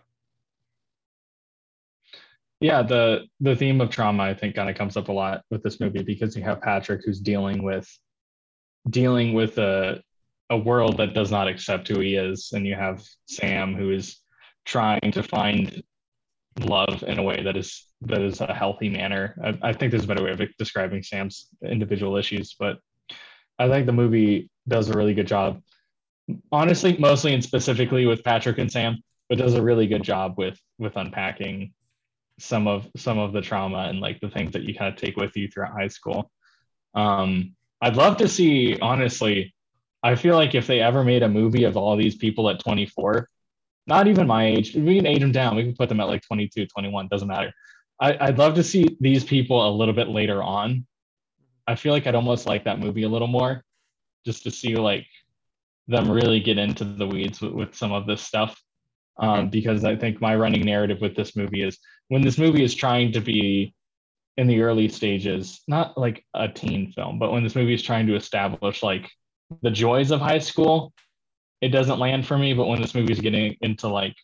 Yeah, 2.61 2.83
the 2.83 3.27
the 3.41 3.57
theme 3.57 3.81
of 3.81 3.89
trauma 3.91 4.25
I 4.25 4.35
think 4.35 4.55
kind 4.55 4.69
of 4.69 4.77
comes 4.77 4.97
up 4.97 5.09
a 5.09 5.13
lot 5.13 5.43
with 5.51 5.63
this 5.63 5.81
movie 5.81 6.03
because 6.03 6.37
you 6.37 6.43
have 6.43 6.61
Patrick 6.61 7.03
who's 7.05 7.21
dealing 7.21 7.63
with 7.63 7.89
dealing 8.89 9.33
with 9.33 9.59
a 9.59 10.03
a 10.51 10.57
world 10.59 10.99
that 10.99 11.15
does 11.15 11.31
not 11.31 11.49
accept 11.49 11.89
who 11.89 12.01
he 12.01 12.17
is, 12.17 12.51
and 12.53 12.67
you 12.67 12.75
have 12.75 13.03
Sam 13.27 13.75
who 13.75 13.91
is 13.91 14.21
trying 14.67 15.13
to 15.13 15.23
find 15.23 15.83
love 16.59 17.03
in 17.05 17.19
a 17.19 17.23
way 17.23 17.43
that 17.43 17.57
is 17.57 17.87
that 18.03 18.21
is 18.21 18.41
a 18.43 18.53
healthy 18.53 18.91
manner. 18.91 19.37
I, 19.43 19.71
I 19.71 19.73
think 19.73 19.91
there's 19.91 20.05
a 20.05 20.09
better 20.09 20.25
way 20.25 20.33
of 20.33 20.43
describing 20.59 21.03
Sam's 21.03 21.49
individual 21.65 22.17
issues, 22.17 22.57
but 22.59 22.79
I 23.59 23.69
think 23.69 23.87
the 23.87 23.93
movie 23.93 24.51
does 24.69 24.91
a 24.91 24.95
really 24.95 25.15
good 25.15 25.27
job. 25.29 25.63
Honestly, 26.53 26.97
mostly 26.99 27.33
and 27.33 27.43
specifically 27.43 28.07
with 28.07 28.23
Patrick 28.23 28.59
and 28.59 28.71
Sam, 28.71 28.99
but 29.29 29.39
does 29.39 29.55
a 29.55 29.63
really 29.63 29.87
good 29.87 30.03
job 30.03 30.35
with 30.37 30.59
with 30.79 30.97
unpacking 30.97 31.73
some 32.41 32.67
of 32.67 32.89
some 32.97 33.19
of 33.19 33.33
the 33.33 33.41
trauma 33.41 33.87
and 33.89 34.01
like 34.01 34.19
the 34.21 34.31
things 34.31 34.53
that 34.53 34.63
you 34.63 34.75
kind 34.75 34.93
of 34.93 34.99
take 34.99 35.17
with 35.17 35.37
you 35.37 35.49
throughout 35.49 35.73
high 35.73 35.89
school. 35.89 36.31
Um, 36.95 37.55
I'd 37.81 37.97
love 37.97 38.17
to 38.19 38.29
see, 38.29 38.79
honestly, 38.81 39.55
I 40.03 40.15
feel 40.15 40.35
like 40.35 40.55
if 40.55 40.67
they 40.67 40.81
ever 40.81 41.05
made 41.05 41.23
a 41.23 41.29
movie 41.29 41.65
of 41.65 41.77
all 41.77 41.97
these 41.97 42.17
people 42.17 42.49
at 42.49 42.61
24, 42.61 43.29
not 43.87 44.07
even 44.07 44.27
my 44.27 44.47
age, 44.47 44.75
we 44.75 44.97
can 44.97 45.07
age 45.07 45.21
them 45.21 45.33
down. 45.33 45.57
We 45.57 45.65
can 45.65 45.75
put 45.75 45.89
them 45.89 46.01
at 46.01 46.09
like 46.09 46.23
22, 46.23 46.67
21, 46.67 47.09
doesn't 47.09 47.29
matter. 47.29 47.53
I, 48.01 48.27
would 48.27 48.39
love 48.39 48.55
to 48.55 48.65
see 48.65 48.97
these 49.01 49.25
people 49.25 49.69
a 49.69 49.71
little 49.71 49.93
bit 49.93 50.09
later 50.09 50.43
on. 50.43 50.87
I 51.67 51.75
feel 51.75 51.93
like 51.93 52.07
I'd 52.07 52.15
almost 52.15 52.47
like 52.47 52.65
that 52.65 52.81
movie 52.81 53.03
a 53.03 53.09
little 53.09 53.29
more 53.29 53.63
just 54.25 54.43
to 54.45 54.51
see 54.51 54.77
like 54.77 55.07
them 55.87 56.11
really 56.11 56.41
get 56.41 56.57
into 56.57 56.85
the 56.85 57.07
weeds 57.07 57.41
with, 57.41 57.53
with 57.53 57.75
some 57.75 57.93
of 57.93 58.07
this 58.07 58.23
stuff. 58.23 58.61
Um, 59.19 59.51
because 59.51 59.85
I 59.85 59.97
think 59.97 60.21
my 60.21 60.35
running 60.35 60.65
narrative 60.65 61.03
with 61.03 61.15
this 61.15 61.37
movie 61.37 61.63
is 61.63 61.79
when 62.11 62.23
this 62.23 62.39
movie 62.39 62.65
is 62.65 62.75
trying 62.75 63.13
to 63.13 63.21
be 63.21 63.73
in 64.37 64.49
the 64.49 64.63
early 64.63 64.89
stages, 64.89 65.61
not 65.69 65.97
like 65.97 66.25
a 66.35 66.49
teen 66.49 66.91
film, 66.93 67.21
but 67.21 67.31
when 67.31 67.45
this 67.45 67.55
movie 67.55 67.73
is 67.73 67.83
trying 67.83 68.07
to 68.09 68.17
establish 68.17 68.83
like 68.83 69.09
the 69.63 69.71
joys 69.71 70.11
of 70.11 70.21
high 70.21 70.41
school, 70.41 70.93
it 71.61 71.69
doesn't 71.69 72.01
land 72.01 72.27
for 72.27 72.37
me. 72.37 72.53
But 72.53 72.67
when 72.67 72.81
this 72.81 72.97
movie 72.97 73.13
is 73.13 73.21
getting 73.21 73.57
into 73.61 73.87
like 73.87 74.17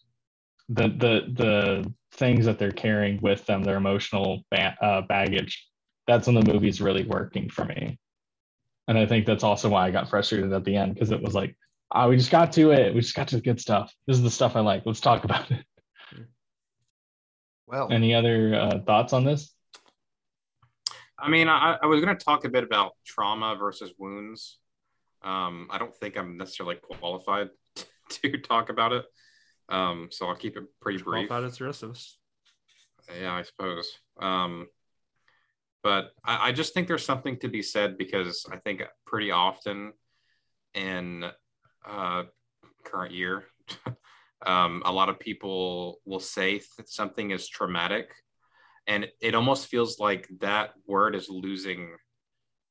the 0.68 0.88
the 0.88 1.32
the 1.32 1.92
things 2.14 2.44
that 2.46 2.58
they're 2.58 2.72
carrying 2.72 3.20
with 3.20 3.46
them, 3.46 3.62
their 3.62 3.76
emotional 3.76 4.42
ba- 4.50 4.76
uh, 4.82 5.02
baggage, 5.02 5.64
that's 6.08 6.26
when 6.26 6.34
the 6.34 6.52
movie's 6.52 6.80
really 6.80 7.04
working 7.04 7.48
for 7.48 7.64
me. 7.64 8.00
And 8.88 8.98
I 8.98 9.06
think 9.06 9.26
that's 9.26 9.44
also 9.44 9.68
why 9.68 9.86
I 9.86 9.92
got 9.92 10.10
frustrated 10.10 10.52
at 10.52 10.64
the 10.64 10.74
end 10.74 10.94
because 10.94 11.12
it 11.12 11.22
was 11.22 11.36
like, 11.36 11.56
oh, 11.94 12.08
we 12.08 12.16
just 12.16 12.32
got 12.32 12.50
to 12.52 12.72
it. 12.72 12.94
We 12.94 13.00
just 13.00 13.14
got 13.14 13.28
to 13.28 13.36
the 13.36 13.42
good 13.42 13.60
stuff. 13.60 13.94
This 14.08 14.16
is 14.16 14.24
the 14.24 14.30
stuff 14.30 14.56
I 14.56 14.60
like. 14.60 14.82
Let's 14.84 15.00
talk 15.00 15.22
about 15.22 15.48
it. 15.52 15.64
Well, 17.66 17.88
Any 17.90 18.14
other 18.14 18.54
uh, 18.54 18.78
thoughts 18.80 19.12
on 19.12 19.24
this? 19.24 19.52
I 21.18 21.28
mean, 21.28 21.48
I, 21.48 21.78
I 21.82 21.86
was 21.86 22.04
going 22.04 22.16
to 22.16 22.24
talk 22.24 22.44
a 22.44 22.48
bit 22.48 22.62
about 22.62 22.92
trauma 23.04 23.56
versus 23.58 23.92
wounds. 23.98 24.58
Um, 25.22 25.68
I 25.70 25.78
don't 25.78 25.94
think 25.94 26.16
I'm 26.16 26.36
necessarily 26.36 26.76
qualified 26.76 27.48
to 28.10 28.38
talk 28.38 28.68
about 28.68 28.92
it. 28.92 29.04
Um, 29.68 30.08
so 30.12 30.26
I'll 30.26 30.36
keep 30.36 30.56
it 30.56 30.64
pretty 30.80 31.02
brief. 31.02 31.28
Qualified 31.28 31.50
as 31.50 31.58
the 31.58 31.64
rest 31.64 31.82
of 31.82 31.90
us. 31.90 32.18
Yeah, 33.20 33.34
I 33.34 33.42
suppose. 33.42 33.90
Um, 34.20 34.68
but 35.82 36.10
I, 36.24 36.48
I 36.48 36.52
just 36.52 36.74
think 36.74 36.86
there's 36.86 37.04
something 37.04 37.38
to 37.38 37.48
be 37.48 37.62
said 37.62 37.98
because 37.98 38.44
I 38.50 38.58
think 38.58 38.82
pretty 39.06 39.30
often 39.30 39.92
in 40.74 41.24
uh, 41.84 42.24
current 42.84 43.12
year, 43.12 43.44
um, 44.46 44.82
a 44.84 44.92
lot 44.92 45.08
of 45.08 45.18
people 45.18 46.00
will 46.04 46.20
say 46.20 46.60
that 46.76 46.88
something 46.88 47.30
is 47.30 47.48
traumatic, 47.48 48.14
and 48.86 49.08
it 49.20 49.34
almost 49.34 49.68
feels 49.68 49.98
like 49.98 50.28
that 50.40 50.70
word 50.86 51.14
is 51.14 51.28
losing 51.28 51.96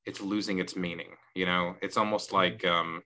it's 0.06 0.22
losing 0.22 0.60
its 0.60 0.76
meaning. 0.76 1.10
You 1.34 1.46
know, 1.46 1.76
it's 1.82 1.98
almost 1.98 2.32
Mm-hmm. 2.32 2.36
like 2.36 2.66
um, 2.66 3.02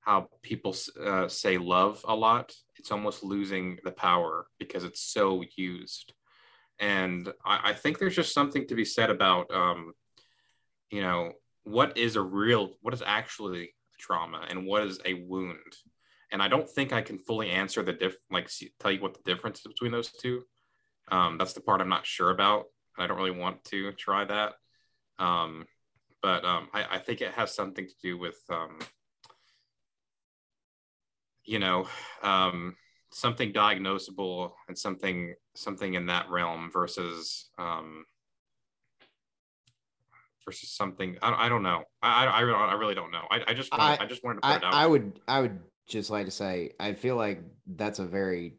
how 0.00 0.28
people 0.42 0.74
uh, 1.04 1.28
say 1.28 1.58
love 1.58 2.04
a 2.06 2.14
lot. 2.14 2.52
It's 2.76 2.92
almost 2.92 3.24
losing 3.24 3.78
the 3.84 3.92
power 3.92 4.46
because 4.58 4.84
it's 4.84 5.00
so 5.00 5.42
used. 5.56 6.12
And 6.78 7.28
I, 7.44 7.70
I 7.70 7.72
think 7.72 7.98
there's 7.98 8.16
just 8.16 8.34
something 8.34 8.66
to 8.68 8.74
be 8.74 8.84
said 8.84 9.10
about, 9.10 9.52
um, 9.52 9.92
you 10.90 11.00
know, 11.00 11.32
what 11.64 11.96
is 11.96 12.16
a 12.16 12.22
real, 12.22 12.74
what 12.82 12.94
is 12.94 13.02
actually 13.04 13.74
trauma 13.98 14.44
and 14.48 14.66
what 14.66 14.82
is 14.82 15.00
a 15.04 15.14
wound. 15.14 15.72
And 16.36 16.42
I 16.42 16.48
don't 16.48 16.68
think 16.68 16.92
I 16.92 17.00
can 17.00 17.16
fully 17.16 17.48
answer 17.48 17.82
the 17.82 17.94
diff, 17.94 18.14
like 18.30 18.50
see, 18.50 18.70
tell 18.78 18.92
you 18.92 19.00
what 19.00 19.14
the 19.14 19.22
difference 19.24 19.60
is 19.60 19.68
between 19.68 19.90
those 19.90 20.12
two. 20.12 20.42
Um, 21.10 21.38
that's 21.38 21.54
the 21.54 21.62
part 21.62 21.80
I'm 21.80 21.88
not 21.88 22.04
sure 22.04 22.28
about. 22.28 22.66
And 22.94 23.02
I 23.02 23.06
don't 23.06 23.16
really 23.16 23.30
want 23.30 23.64
to 23.70 23.90
try 23.92 24.26
that. 24.26 24.52
Um, 25.18 25.64
but 26.22 26.44
um, 26.44 26.68
I, 26.74 26.84
I, 26.90 26.98
think 26.98 27.22
it 27.22 27.32
has 27.32 27.54
something 27.54 27.86
to 27.86 27.94
do 28.02 28.18
with, 28.18 28.36
um, 28.50 28.78
you 31.42 31.58
know, 31.58 31.88
um, 32.22 32.76
something 33.14 33.54
diagnosable 33.54 34.50
and 34.68 34.76
something 34.76 35.34
something 35.54 35.94
in 35.94 36.04
that 36.04 36.28
realm 36.28 36.68
versus 36.70 37.48
um, 37.56 38.04
versus 40.44 40.70
something. 40.70 41.16
I, 41.22 41.46
I 41.46 41.48
don't 41.48 41.62
know. 41.62 41.84
I, 42.02 42.26
I, 42.26 42.40
I 42.40 42.74
really 42.74 42.94
don't 42.94 43.10
know. 43.10 43.22
I, 43.30 43.40
I 43.48 43.54
just 43.54 43.72
wanted, 43.72 44.02
I, 44.02 44.04
I 44.04 44.06
just 44.06 44.22
wanted 44.22 44.42
to 44.42 44.48
put 44.48 44.52
I, 44.52 44.56
it 44.56 44.64
out. 44.64 44.74
I 44.74 44.86
would 44.86 45.20
I 45.26 45.40
would 45.40 45.60
just 45.86 46.10
like 46.10 46.26
to 46.26 46.30
say 46.30 46.72
I 46.80 46.94
feel 46.94 47.16
like 47.16 47.42
that's 47.66 47.98
a 47.98 48.04
very 48.04 48.54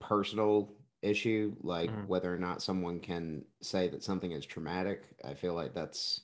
personal 0.00 0.72
issue 1.02 1.54
like 1.60 1.90
Mhm. 1.90 2.06
whether 2.06 2.32
or 2.32 2.38
not 2.38 2.60
someone 2.62 2.98
can 3.00 3.44
say 3.62 3.88
that 3.88 4.02
something 4.02 4.32
is 4.32 4.44
traumatic 4.44 5.04
i 5.24 5.32
feel 5.32 5.54
like 5.54 5.72
that's 5.72 6.22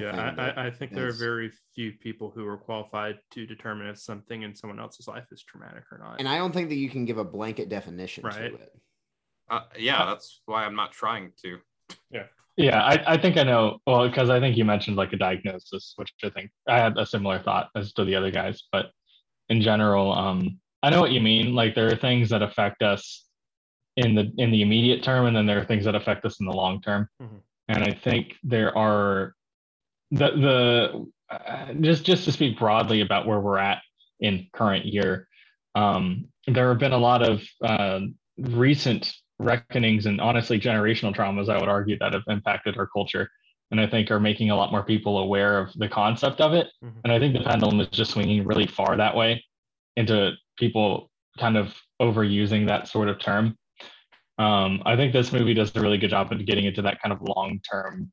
Yeah, 0.00 0.10
I, 0.36 0.62
I, 0.62 0.66
I 0.66 0.70
think 0.72 0.92
there 0.92 1.06
are 1.06 1.12
very 1.12 1.52
few 1.74 1.92
people 1.92 2.30
who 2.30 2.44
are 2.46 2.56
qualified 2.56 3.18
to 3.32 3.46
determine 3.46 3.86
if 3.86 3.98
something 3.98 4.42
in 4.42 4.56
someone 4.56 4.80
else's 4.80 5.06
life 5.06 5.26
is 5.30 5.42
traumatic 5.44 5.84
or 5.92 5.98
not. 5.98 6.18
and 6.18 6.28
i 6.28 6.36
don't 6.38 6.52
think 6.52 6.68
that 6.68 6.76
you 6.76 6.90
can 6.90 7.04
give 7.04 7.18
a 7.18 7.24
blanket 7.24 7.68
definition 7.68 8.24
Right. 8.24 8.50
to 8.50 8.54
it 8.56 8.72
uh, 9.50 9.62
yeah, 9.78 10.04
that's 10.06 10.42
why 10.46 10.64
I'm 10.64 10.76
not 10.76 10.92
trying 10.92 11.32
to. 11.42 11.58
Yeah, 12.56 12.82
I, 12.84 13.14
I 13.14 13.16
think 13.16 13.36
I 13.36 13.42
know. 13.42 13.78
Well, 13.84 14.06
because 14.08 14.30
I 14.30 14.38
think 14.38 14.56
you 14.56 14.64
mentioned 14.64 14.96
like 14.96 15.12
a 15.12 15.16
diagnosis, 15.16 15.94
which 15.96 16.12
I 16.22 16.28
think 16.30 16.52
I 16.68 16.78
had 16.78 16.96
a 16.96 17.04
similar 17.04 17.40
thought 17.40 17.68
as 17.74 17.92
to 17.94 18.04
the 18.04 18.14
other 18.14 18.30
guys. 18.30 18.62
But 18.70 18.92
in 19.50 19.60
general, 19.60 20.12
um, 20.12 20.58
I 20.82 20.90
know 20.90 21.00
what 21.00 21.10
you 21.10 21.20
mean. 21.20 21.54
Like 21.54 21.74
there 21.74 21.92
are 21.92 21.96
things 21.96 22.30
that 22.30 22.42
affect 22.42 22.82
us 22.82 23.26
in 23.96 24.14
the 24.14 24.32
in 24.38 24.50
the 24.50 24.62
immediate 24.62 25.02
term, 25.02 25.26
and 25.26 25.36
then 25.36 25.46
there 25.46 25.58
are 25.60 25.64
things 25.64 25.84
that 25.84 25.94
affect 25.94 26.24
us 26.24 26.40
in 26.40 26.46
the 26.46 26.52
long 26.52 26.80
term. 26.80 27.08
Mhm. 27.20 27.40
And 27.68 27.84
I 27.84 27.92
think 27.92 28.36
there 28.42 28.76
are 28.76 29.34
the 30.10 30.30
the 30.30 31.34
uh, 31.34 31.74
just 31.74 32.04
just 32.04 32.24
to 32.24 32.32
speak 32.32 32.58
broadly 32.58 33.02
about 33.02 33.26
where 33.26 33.40
we're 33.40 33.58
at 33.58 33.82
in 34.20 34.46
current 34.52 34.86
year. 34.86 35.28
Um, 35.74 36.26
there 36.46 36.68
have 36.68 36.78
been 36.78 36.92
a 36.92 36.98
lot 36.98 37.22
of 37.22 37.42
uh, 37.62 38.00
recent 38.38 39.12
reckonings 39.38 40.06
and 40.06 40.20
honestly 40.20 40.60
generational 40.60 41.14
traumas 41.14 41.48
i 41.48 41.58
would 41.58 41.68
argue 41.68 41.98
that 41.98 42.12
have 42.12 42.22
impacted 42.28 42.76
our 42.76 42.86
culture 42.86 43.30
and 43.70 43.80
i 43.80 43.86
think 43.86 44.10
are 44.10 44.20
making 44.20 44.50
a 44.50 44.56
lot 44.56 44.70
more 44.72 44.82
people 44.82 45.18
aware 45.18 45.58
of 45.58 45.72
the 45.74 45.88
concept 45.88 46.40
of 46.40 46.52
it 46.52 46.68
Mhm. 46.82 47.00
and 47.04 47.12
i 47.12 47.18
think 47.18 47.34
the 47.34 47.42
pendulum 47.44 47.80
is 47.80 47.88
just 47.88 48.12
swinging 48.12 48.44
really 48.44 48.66
far 48.66 48.96
that 48.96 49.14
way 49.16 49.44
into 49.96 50.32
people 50.58 51.10
kind 51.38 51.56
of 51.56 51.74
overusing 52.00 52.66
that 52.66 52.88
sort 52.88 53.08
of 53.08 53.18
term 53.18 53.56
um, 54.38 54.82
i 54.86 54.96
think 54.96 55.12
this 55.12 55.32
movie 55.32 55.54
does 55.54 55.74
a 55.76 55.80
really 55.80 55.98
good 55.98 56.10
job 56.10 56.32
of 56.32 56.44
getting 56.46 56.64
into 56.64 56.82
that 56.82 57.00
kind 57.02 57.12
of 57.12 57.20
long-term 57.22 58.10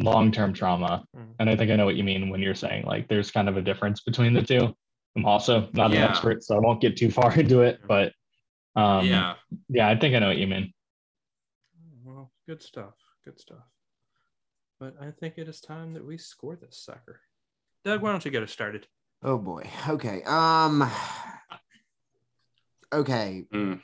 long-term 0.00 0.52
trauma 0.52 1.04
Mhm. 1.16 1.34
and 1.40 1.50
i 1.50 1.56
think 1.56 1.70
i 1.70 1.76
know 1.76 1.84
what 1.84 1.96
you 1.96 2.04
mean 2.04 2.30
when 2.30 2.40
you're 2.40 2.54
saying 2.54 2.84
like 2.86 3.08
there's 3.08 3.30
kind 3.30 3.48
of 3.48 3.56
a 3.56 3.62
difference 3.62 4.00
between 4.02 4.32
the 4.32 4.42
two 4.42 4.74
i'm 5.16 5.26
also 5.26 5.68
not 5.72 5.90
Yeah. 5.90 6.04
an 6.04 6.10
expert 6.10 6.42
so 6.44 6.56
i 6.56 6.60
won't 6.60 6.80
get 6.80 6.96
too 6.96 7.10
far 7.10 7.32
into 7.38 7.62
it 7.62 7.80
but 7.86 8.12
um, 8.76 9.06
yeah, 9.06 9.34
yeah, 9.68 9.88
I 9.88 9.98
think 9.98 10.14
I 10.14 10.20
know 10.20 10.28
what 10.28 10.36
you 10.36 10.46
mean. 10.46 10.72
Well, 12.04 12.30
good 12.46 12.62
stuff. 12.62 12.94
Good 13.24 13.40
stuff. 13.40 13.64
But 14.80 14.94
I 15.00 15.10
think 15.10 15.34
it 15.38 15.48
is 15.48 15.60
time 15.60 15.92
that 15.94 16.06
we 16.06 16.18
score 16.18 16.56
this 16.56 16.82
sucker. 16.84 17.20
Doug, 17.84 18.02
why 18.02 18.12
don't 18.12 18.24
you 18.24 18.30
get 18.30 18.42
us 18.42 18.52
started? 18.52 18.86
oh 19.24 19.36
boy 19.36 19.68
okay 19.88 20.22
um 20.22 20.88
okay 22.92 23.44
Mm. 23.52 23.80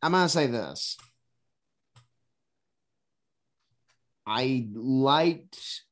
i'm 0.00 0.12
gonna 0.12 0.28
say 0.28 0.46
this 0.46 0.96
I 4.26 4.68
liked 4.72 5.82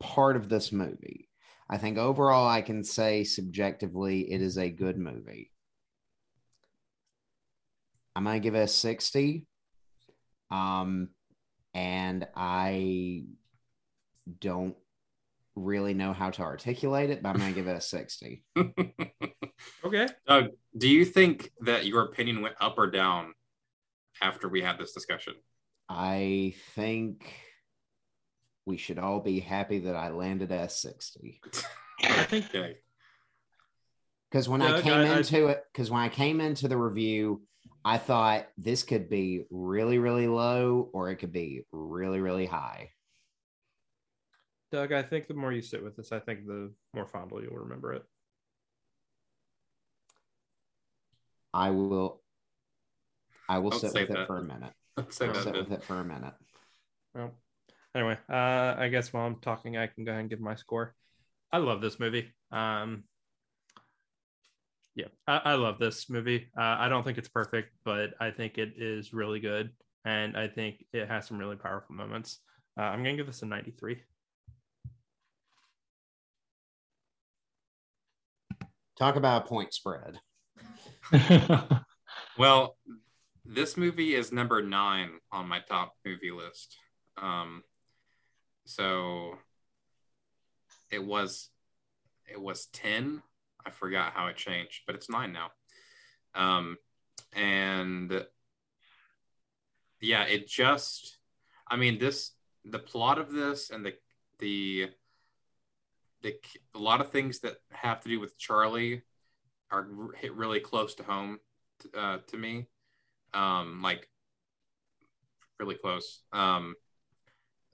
part 0.00 0.36
of 0.36 0.48
this 0.48 0.72
movie. 0.72 1.28
I 1.68 1.76
think 1.76 1.98
overall, 1.98 2.48
I 2.48 2.62
can 2.62 2.82
say 2.82 3.24
subjectively, 3.24 4.32
it 4.32 4.40
is 4.40 4.56
a 4.56 4.70
good 4.70 4.96
movie. 4.96 5.50
I'm 8.16 8.24
gonna 8.24 8.40
give 8.40 8.54
it 8.54 8.60
a 8.60 8.68
60. 8.68 9.46
Um, 10.50 11.08
and 11.74 12.26
I 12.36 13.24
don't 14.40 14.76
really 15.54 15.94
know 15.94 16.12
how 16.12 16.30
to 16.30 16.42
articulate 16.42 17.10
it, 17.10 17.22
but 17.22 17.30
I'm 17.30 17.36
gonna 17.38 17.52
give 17.52 17.68
it 17.68 17.76
a 17.76 17.80
60. 17.80 18.44
Okay. 19.84 20.08
Doug, 20.26 20.48
do 20.76 20.88
you 20.88 21.04
think 21.04 21.52
that 21.60 21.86
your 21.86 22.02
opinion 22.02 22.40
went 22.42 22.56
up 22.60 22.78
or 22.78 22.88
down 22.90 23.32
after 24.20 24.48
we 24.48 24.60
had 24.60 24.76
this 24.78 24.92
discussion? 24.92 25.34
I 25.88 26.54
think 26.74 27.32
we 28.66 28.76
should 28.76 28.98
all 28.98 29.20
be 29.20 29.38
happy 29.38 29.80
that 29.80 29.94
I 29.94 30.08
landed 30.10 30.50
at 30.50 30.72
60. 30.72 31.40
I 32.02 32.06
think 32.24 32.46
Okay. 32.46 32.76
Because 34.30 34.48
when 34.48 34.62
I 34.62 34.80
came 34.80 34.92
I- 34.94 35.08
I- 35.12 35.16
into 35.18 35.46
it, 35.46 35.62
because 35.72 35.90
when 35.90 36.00
I 36.02 36.08
came 36.08 36.40
into 36.40 36.66
the 36.66 36.76
review, 36.76 37.42
I 37.84 37.98
thought 37.98 38.46
this 38.56 38.82
could 38.82 39.08
be 39.08 39.44
really, 39.50 39.98
really 39.98 40.28
low 40.28 40.88
or 40.92 41.10
it 41.10 41.16
could 41.16 41.32
be 41.32 41.66
really, 41.72 42.20
really 42.20 42.46
high. 42.46 42.90
Doug, 44.70 44.92
I 44.92 45.02
think 45.02 45.26
the 45.26 45.34
more 45.34 45.52
you 45.52 45.62
sit 45.62 45.82
with 45.82 45.96
this, 45.96 46.12
I 46.12 46.18
think 46.18 46.46
the 46.46 46.72
more 46.94 47.06
fondly 47.06 47.44
you'll 47.44 47.60
remember 47.60 47.92
it. 47.92 48.04
I 51.52 51.70
will 51.70 52.22
I 53.48 53.58
will 53.58 53.70
Don't 53.70 53.80
sit 53.80 53.92
say 53.92 54.04
with 54.04 54.16
it 54.16 54.26
for 54.26 54.38
a 54.38 54.44
minute. 54.44 54.72
Say 55.10 55.26
I'll 55.26 55.34
that 55.34 55.42
sit 55.42 55.52
then. 55.52 55.64
with 55.64 55.72
it 55.72 55.84
for 55.84 56.00
a 56.00 56.04
minute. 56.04 56.32
Well, 57.14 57.32
anyway, 57.94 58.16
uh, 58.30 58.74
I 58.78 58.88
guess 58.88 59.12
while 59.12 59.26
I'm 59.26 59.36
talking, 59.36 59.76
I 59.76 59.88
can 59.88 60.04
go 60.04 60.12
ahead 60.12 60.20
and 60.20 60.30
give 60.30 60.40
my 60.40 60.54
score. 60.54 60.94
I 61.52 61.58
love 61.58 61.82
this 61.82 62.00
movie. 62.00 62.32
Um, 62.50 63.04
yeah, 64.94 65.06
I, 65.26 65.40
I 65.44 65.54
love 65.54 65.78
this 65.78 66.08
movie. 66.10 66.48
Uh, 66.56 66.76
I 66.78 66.88
don't 66.88 67.04
think 67.04 67.18
it's 67.18 67.28
perfect, 67.28 67.72
but 67.84 68.14
I 68.20 68.30
think 68.30 68.58
it 68.58 68.74
is 68.76 69.12
really 69.12 69.40
good, 69.40 69.70
and 70.04 70.36
I 70.36 70.48
think 70.48 70.84
it 70.92 71.08
has 71.08 71.26
some 71.26 71.38
really 71.38 71.56
powerful 71.56 71.94
moments. 71.94 72.40
Uh, 72.78 72.82
I'm 72.82 73.02
gonna 73.02 73.16
give 73.16 73.26
this 73.26 73.42
a 73.42 73.46
93. 73.46 74.02
Talk 78.98 79.16
about 79.16 79.44
a 79.44 79.48
point 79.48 79.72
spread. 79.72 80.18
Well, 82.38 82.76
this 83.44 83.76
movie 83.76 84.14
is 84.14 84.32
number 84.32 84.62
nine 84.62 85.10
on 85.30 85.48
my 85.48 85.60
top 85.60 85.94
movie 86.04 86.30
list. 86.30 86.76
Um, 87.20 87.62
so 88.64 89.36
it 90.90 91.04
was 91.04 91.50
it 92.30 92.40
was 92.40 92.66
ten. 92.66 93.22
I 93.66 93.70
forgot 93.70 94.12
how 94.14 94.26
it 94.28 94.36
changed, 94.36 94.82
but 94.86 94.94
it's 94.94 95.10
nine 95.10 95.32
now. 95.32 95.50
Um, 96.34 96.76
and 97.34 98.24
yeah, 100.00 100.24
it 100.24 100.48
just. 100.48 101.18
I 101.68 101.76
mean, 101.76 101.98
this 101.98 102.32
the 102.64 102.78
plot 102.78 103.18
of 103.18 103.32
this 103.32 103.70
and 103.70 103.84
the 103.84 103.94
the 104.38 104.90
the 106.22 106.34
a 106.74 106.78
lot 106.78 107.00
of 107.00 107.10
things 107.10 107.40
that 107.40 107.56
have 107.70 108.00
to 108.00 108.08
do 108.08 108.20
with 108.20 108.38
Charlie 108.38 109.02
are 109.70 109.88
hit 110.16 110.34
really 110.34 110.60
close 110.60 110.94
to 110.96 111.02
home 111.02 111.38
uh, 111.96 112.18
to 112.28 112.36
me 112.36 112.66
um 113.34 113.80
like 113.82 114.08
really 115.58 115.74
close 115.74 116.20
um 116.32 116.74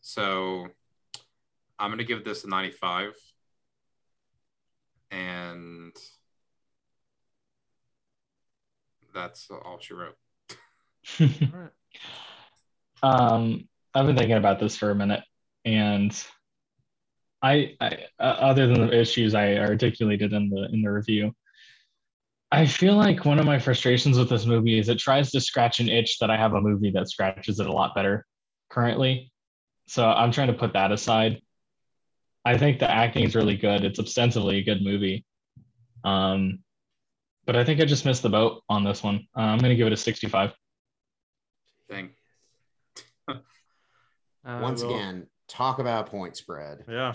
so 0.01 0.66
i'm 1.78 1.91
gonna 1.91 2.05
give 2.05 2.24
this 2.24 2.45
a 2.45 2.49
95 2.49 3.14
and 5.11 5.93
that's 9.15 9.49
all 9.51 9.79
she 9.81 9.95
wrote 9.95 10.17
All 11.21 11.29
right. 11.53 11.71
um, 13.03 13.69
I've 13.95 14.07
been 14.07 14.17
thinking 14.17 14.37
about 14.37 14.61
this 14.61 14.77
for 14.77 14.91
a 14.91 14.95
minute, 14.95 15.23
and 15.65 16.13
I, 17.43 17.77
I 17.81 18.05
uh, 18.19 18.23
other 18.23 18.67
than 18.67 18.87
the 18.87 19.01
issues 19.01 19.35
I 19.35 19.57
articulated 19.57 20.33
in 20.33 20.51
the 20.51 20.69
in 20.73 20.83
the 20.83 20.91
review, 20.91 21.35
I 22.51 22.67
feel 22.67 22.95
like 22.95 23.25
one 23.25 23.39
of 23.39 23.47
my 23.47 23.59
frustrations 23.59 24.19
with 24.19 24.29
this 24.29 24.47
movie 24.47 24.79
is 24.79 24.89
it 24.89 24.99
tries 24.99 25.31
to 25.33 25.41
scratch 25.41 25.81
an 25.81 25.89
itch 25.89 26.19
that 26.19 26.31
I 26.31 26.37
have 26.37 26.55
a 26.55 26.61
movie 26.61 26.91
that 26.93 27.09
scratches 27.09 27.61
it 27.61 27.67
a 27.67 27.73
lot 27.73 27.95
better 27.95 28.27
currently. 28.71 29.31
So 29.87 30.07
I'm 30.07 30.33
trying 30.33 30.49
to 30.49 30.55
put 30.55 30.73
that 30.73 30.93
aside. 30.93 31.41
I 32.49 32.57
think 32.57 32.78
the 32.78 32.90
acting 32.90 33.24
is 33.24 33.34
really 33.34 33.59
good. 33.59 33.84
It's 33.84 33.99
ostensibly 33.99 34.57
a 34.57 34.62
good 34.64 34.82
movie. 34.82 35.26
Um, 36.03 36.61
but 37.44 37.57
I 37.57 37.64
think 37.64 37.78
I 37.78 37.84
just 37.84 38.07
missed 38.07 38.22
the 38.22 38.30
boat 38.30 38.62
on 38.70 38.84
this 38.84 39.03
one. 39.03 39.26
Uh, 39.36 39.40
I'm 39.40 39.59
going 39.59 39.68
to 39.68 39.76
give 39.76 39.86
it 39.86 39.92
a 39.92 39.96
65. 39.99 40.55
thing 41.90 42.09
Uh, 43.28 44.61
Once 44.62 44.82
well, 44.82 44.94
again, 44.94 45.26
talk 45.46 45.78
about 45.78 46.07
point 46.07 46.38
spread. 46.38 46.84
yeah. 46.88 47.12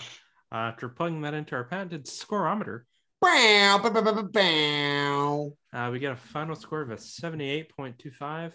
Uh, 0.52 0.56
after 0.70 0.88
plugging 0.88 1.22
that 1.22 1.34
into 1.34 1.56
our 1.56 1.64
patented 1.64 2.04
scoreometer, 2.06 2.82
Bow, 3.20 3.80
bow, 3.82 3.90
bow, 3.90 4.02
bow, 4.02 4.12
bow, 4.12 4.22
bow. 4.22 5.56
uh, 5.72 5.90
we 5.90 5.98
get 5.98 6.12
a 6.12 6.16
final 6.16 6.54
score 6.54 6.82
of 6.82 6.90
a 6.92 6.96
78.25. 6.96 8.52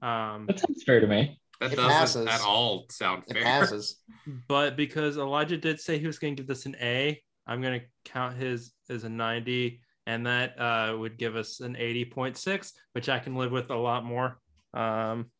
Um, 0.00 0.46
That 0.46 0.60
sounds 0.60 0.84
fair 0.84 1.00
to 1.00 1.08
me. 1.08 1.40
That 1.60 1.72
It 1.72 1.76
doesn't 1.76 1.90
passes. 1.90 2.26
at 2.26 2.40
all 2.46 2.86
sound 2.90 3.24
fair. 3.26 3.38
It 3.38 3.42
fair 3.42 3.60
passes. 3.60 4.00
but 4.48 4.76
because 4.76 5.16
Elijah 5.16 5.56
did 5.56 5.80
say 5.80 5.98
he 5.98 6.06
was 6.06 6.18
going 6.18 6.36
to 6.36 6.42
give 6.42 6.48
this 6.48 6.66
an 6.66 6.76
A, 6.80 7.20
I'm 7.46 7.60
going 7.62 7.80
to 7.80 7.86
count 8.04 8.36
his 8.36 8.72
as 8.88 9.04
a 9.04 9.08
90, 9.08 9.80
and 10.06 10.26
that 10.26 10.58
uh, 10.60 10.96
would 10.98 11.16
give 11.18 11.36
us 11.36 11.60
an 11.60 11.74
80.6, 11.74 12.72
which 12.92 13.08
I 13.08 13.18
can 13.18 13.34
live 13.36 13.52
with 13.52 13.70
a 13.70 13.76
lot 13.76 14.04
more. 14.04 14.38
Um, 14.72 15.30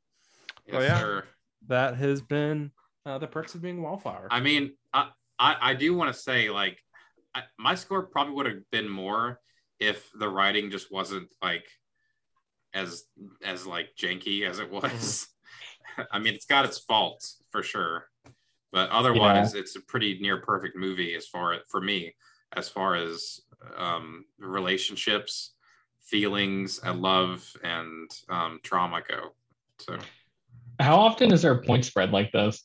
yes, 0.66 0.76
Oh, 0.76 0.80
yeah. 0.80 0.98
sir. 0.98 1.24
that 1.68 1.96
has 1.96 2.20
been 2.22 2.70
uh, 3.06 3.18
the 3.18 3.26
perks 3.26 3.54
of 3.54 3.62
being 3.62 3.82
Wallflower. 3.82 4.28
I 4.30 4.40
mean, 4.40 4.72
I 4.92 5.10
I, 5.38 5.56
I 5.60 5.74
do 5.74 5.94
want 5.94 6.14
to 6.14 6.18
say 6.18 6.48
like 6.50 6.78
I, 7.34 7.42
my 7.58 7.74
score 7.74 8.06
probably 8.06 8.34
would 8.34 8.46
have 8.46 8.70
been 8.70 8.88
more 8.88 9.40
if 9.80 10.08
the 10.18 10.28
writing 10.28 10.70
just 10.70 10.92
wasn't 10.92 11.28
like 11.42 11.66
as 12.72 13.04
as 13.44 13.66
like 13.66 13.88
janky 14.00 14.48
as 14.48 14.58
it 14.60 14.70
was. 14.70 15.26
I 16.12 16.18
mean, 16.18 16.34
it's 16.34 16.46
got 16.46 16.64
its 16.64 16.78
faults 16.78 17.42
for 17.50 17.62
sure, 17.62 18.08
but 18.72 18.90
otherwise, 18.90 19.54
it's 19.54 19.76
a 19.76 19.80
pretty 19.80 20.18
near 20.20 20.38
perfect 20.40 20.76
movie 20.76 21.14
as 21.14 21.26
far 21.26 21.56
for 21.68 21.80
me 21.80 22.14
as 22.56 22.68
far 22.68 22.94
as 22.94 23.40
um, 23.76 24.24
relationships, 24.38 25.54
feelings, 26.00 26.80
and 26.84 27.00
love 27.00 27.50
and 27.62 28.10
um, 28.28 28.60
trauma 28.62 29.00
go. 29.08 29.30
So 29.78 29.98
How 30.80 30.96
often 30.96 31.32
is 31.32 31.42
there 31.42 31.52
a 31.52 31.62
point 31.62 31.84
spread 31.84 32.10
like 32.12 32.32
this? 32.32 32.62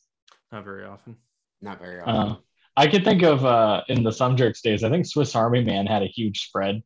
Not 0.52 0.64
very 0.64 0.86
often. 0.86 1.18
Not 1.62 1.80
very 1.80 2.00
often. 2.02 2.16
Uh, 2.16 2.36
I 2.78 2.88
could 2.88 3.04
think 3.04 3.24
of 3.24 3.46
uh, 3.46 3.84
in 3.90 4.04
the 4.04 4.12
Some 4.12 4.38
Jerks 4.38 4.62
days. 4.62 4.84
I 4.84 4.90
think 4.90 5.06
Swiss 5.06 5.36
Army 5.36 5.64
Man 5.64 5.86
had 5.86 6.02
a 6.02 6.08
huge 6.08 6.40
spread. 6.42 6.82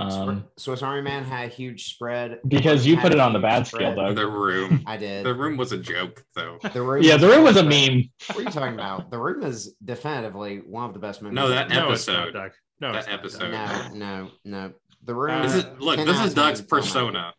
Um, 0.00 0.44
Swiss 0.56 0.82
Army 0.82 1.02
Man 1.02 1.24
had 1.24 1.46
a 1.46 1.48
huge 1.48 1.92
spread 1.92 2.40
because 2.46 2.86
you 2.86 2.96
put 2.96 3.12
it 3.12 3.20
on 3.20 3.32
the 3.32 3.38
bad 3.38 3.66
spread. 3.66 3.92
scale, 3.94 4.06
Doug. 4.06 4.16
the 4.16 4.26
room, 4.26 4.82
I 4.86 4.96
did. 4.96 5.24
the 5.24 5.34
room 5.34 5.56
was 5.56 5.72
a 5.72 5.78
joke 5.78 6.24
though. 6.34 6.58
The 6.72 6.82
room. 6.82 7.02
yeah, 7.02 7.16
the 7.16 7.28
room 7.28 7.44
was 7.44 7.56
a 7.56 7.60
spread. 7.60 7.68
meme. 7.90 8.10
What 8.28 8.38
are 8.38 8.42
you 8.42 8.50
talking 8.50 8.74
about? 8.74 9.10
The 9.10 9.18
room 9.18 9.42
is 9.42 9.74
definitively 9.84 10.58
one 10.58 10.84
of 10.86 10.94
the 10.94 11.00
best 11.00 11.22
movies. 11.22 11.34
No, 11.34 11.48
that 11.48 11.70
ever. 11.70 11.86
No, 11.86 11.92
it's 11.92 12.06
not, 12.06 12.16
episode. 12.28 12.32
Doug. 12.32 12.50
No, 12.80 12.92
That 12.92 13.08
episode. 13.08 13.50
No, 13.52 13.88
no, 13.94 14.30
no. 14.44 14.72
The 15.04 15.14
room. 15.14 15.40
Uh, 15.40 15.42
This 15.42 15.54
is 15.54 15.64
look. 15.78 15.96
This 15.98 16.20
is 16.20 16.34
Doug's 16.34 16.62
persona. 16.62 17.32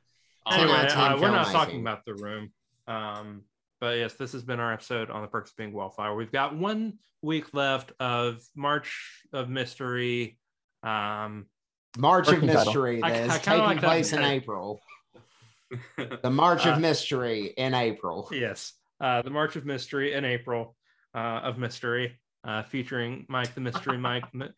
Anyway, 0.51 0.71
out 0.71 0.85
of 0.85 0.91
10 0.91 0.99
uh, 0.99 1.17
we're 1.19 1.31
not 1.31 1.47
filmmaking. 1.47 1.51
talking 1.51 1.81
about 1.81 2.05
the 2.05 2.15
room. 2.15 2.51
Um, 2.88 3.43
but 3.79 3.97
yes, 3.97 4.13
this 4.15 4.31
has 4.33 4.43
been 4.43 4.59
our 4.59 4.73
episode 4.73 5.09
on 5.09 5.21
the 5.21 5.27
perks 5.27 5.51
of 5.51 5.57
being 5.57 5.71
wallflower. 5.73 6.15
We've 6.15 6.31
got 6.31 6.55
one 6.55 6.93
week 7.21 7.53
left 7.53 7.91
of 7.99 8.41
March 8.55 9.23
of 9.33 9.49
Mystery. 9.49 10.38
Um, 10.83 11.45
March 11.97 12.27
of 12.27 12.35
Working 12.35 12.47
title. 12.49 12.65
Mystery 12.65 13.03
I- 13.03 13.09
I 13.09 13.11
is 13.13 13.39
taking 13.41 13.59
like 13.59 13.81
that 13.81 13.88
place 13.88 14.13
in. 14.13 14.23
April. 14.23 14.81
The 16.22 16.30
March 16.30 16.65
Uh, 16.65 16.72
of 16.72 16.80
Mystery 16.80 17.53
in 17.57 17.73
April. 17.73 18.27
yes, 18.31 18.73
uh, 18.99 19.22
the 19.22 19.30
March 19.30 19.55
of 19.55 19.65
Mystery 19.65 20.13
in 20.13 20.26
April 20.26 20.76
uh, 21.15 21.18
of 21.43 21.57
Mystery, 21.57 22.19
uh, 22.43 22.63
featuring 22.63 23.26
Mike 23.30 23.53
the 23.55 23.61
Mystery 23.61 23.97
Mike 24.09 24.26
mi- 24.34 24.49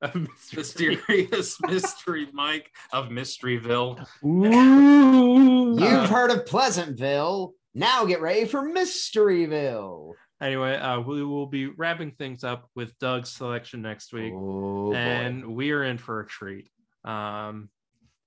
of 0.00 0.14
Mystery. 0.14 0.96
Mysterious 0.96 1.60
mystery 1.60 2.28
Mike 2.32 2.70
of 2.94 3.08
Mysteryville. 3.10 4.06
Ooh. 4.24 5.74
You've 5.78 5.82
Uh, 5.82 6.06
heard 6.06 6.30
of 6.30 6.46
Pleasantville. 6.46 7.52
Now 7.74 8.06
get 8.06 8.22
ready 8.22 8.46
for 8.46 8.62
Mysteryville. 8.62 10.12
Anyway, 10.40 10.74
uh, 10.76 11.00
we 11.00 11.22
will 11.22 11.46
be 11.46 11.66
wrapping 11.66 12.12
things 12.12 12.44
up 12.44 12.68
with 12.74 12.98
Doug's 12.98 13.30
selection 13.30 13.82
next 13.82 14.12
week. 14.12 14.32
Oh, 14.34 14.92
and 14.94 15.54
we 15.54 15.72
are 15.72 15.84
in 15.84 15.98
for 15.98 16.20
a 16.20 16.26
treat. 16.26 16.70
Um, 17.04 17.68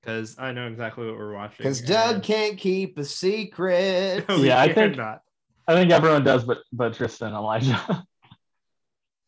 because 0.02 0.38
I 0.38 0.52
know 0.52 0.68
exactly 0.68 1.06
what 1.06 1.16
we're 1.18 1.34
watching. 1.34 1.58
Because 1.60 1.82
Doug 1.82 2.16
and- 2.16 2.24
can't 2.24 2.58
keep 2.58 2.98
a 3.00 3.06
secret. 3.06 4.26
No, 4.30 4.36
Yeah, 4.38 4.60
I 4.60 4.72
think- 4.74 4.96
cannot. 4.96 5.22
I 5.66 5.76
think 5.76 5.92
everyone 5.92 6.26
does, 6.26 6.44
but 6.44 6.58
but 6.74 6.94
Tristan 6.94 7.28
and 7.30 7.38
Elijah. 7.38 8.06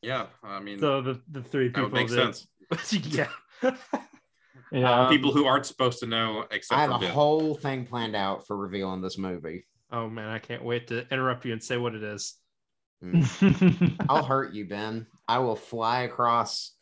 Yeah, 0.02 0.28
I 0.44 0.60
mean 0.60 0.78
So 0.80 1.02
the 1.02 1.22
the 1.32 1.42
three 1.42 1.70
people 1.70 1.84
would 1.84 1.94
make 1.94 2.10
sense. 2.10 2.46
yeah. 2.92 3.28
yeah. 4.72 5.02
Um, 5.06 5.10
People 5.10 5.32
who 5.32 5.46
aren't 5.46 5.66
supposed 5.66 6.00
to 6.00 6.06
know 6.06 6.46
except 6.52 6.78
I 6.78 6.82
have 6.82 6.92
for 6.92 6.96
a 6.98 7.00
Ben. 7.00 7.12
whole 7.12 7.56
thing 7.56 7.86
planned 7.86 8.16
out 8.16 8.46
for 8.46 8.56
revealing 8.56 9.02
this 9.02 9.18
movie. 9.18 9.66
oh 9.92 10.08
man, 10.10 10.30
I 10.30 10.40
can't 10.40 10.64
wait 10.64 10.88
to 10.88 11.08
interrupt 11.12 11.46
you 11.46 11.54
and 11.54 11.64
say 11.64 11.78
what 11.78 11.96
it 11.96 12.04
is. 12.04 12.36
Mm. 13.04 14.06
I'll 14.10 14.24
hurt 14.24 14.54
you, 14.54 14.66
Ben. 14.66 15.08
I 15.28 15.40
will 15.40 15.56
fly 15.56 16.02
across 16.02 16.76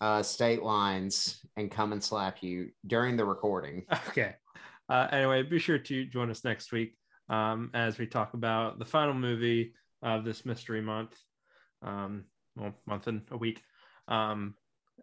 uh, 0.00 0.22
state 0.22 0.62
lines 0.62 1.40
and 1.56 1.70
come 1.70 1.92
and 1.92 2.02
slap 2.02 2.42
you 2.42 2.70
during 2.86 3.16
the 3.16 3.24
recording. 3.24 3.84
Okay. 4.08 4.34
Uh, 4.86 5.08
anyway, 5.12 5.42
be 5.42 5.58
sure 5.58 5.78
to 5.78 6.04
join 6.04 6.30
us 6.30 6.44
next 6.44 6.70
week 6.70 6.94
um, 7.30 7.70
as 7.72 7.96
we 7.98 8.06
talk 8.06 8.34
about 8.34 8.78
the 8.78 8.84
final 8.84 9.14
movie 9.14 9.72
of 10.02 10.26
this 10.26 10.44
mystery 10.44 10.82
month. 10.82 11.16
Um, 11.80 12.24
well, 12.54 12.74
month 12.86 13.06
and 13.06 13.22
a 13.30 13.36
week. 13.36 13.62
Um, 14.08 14.54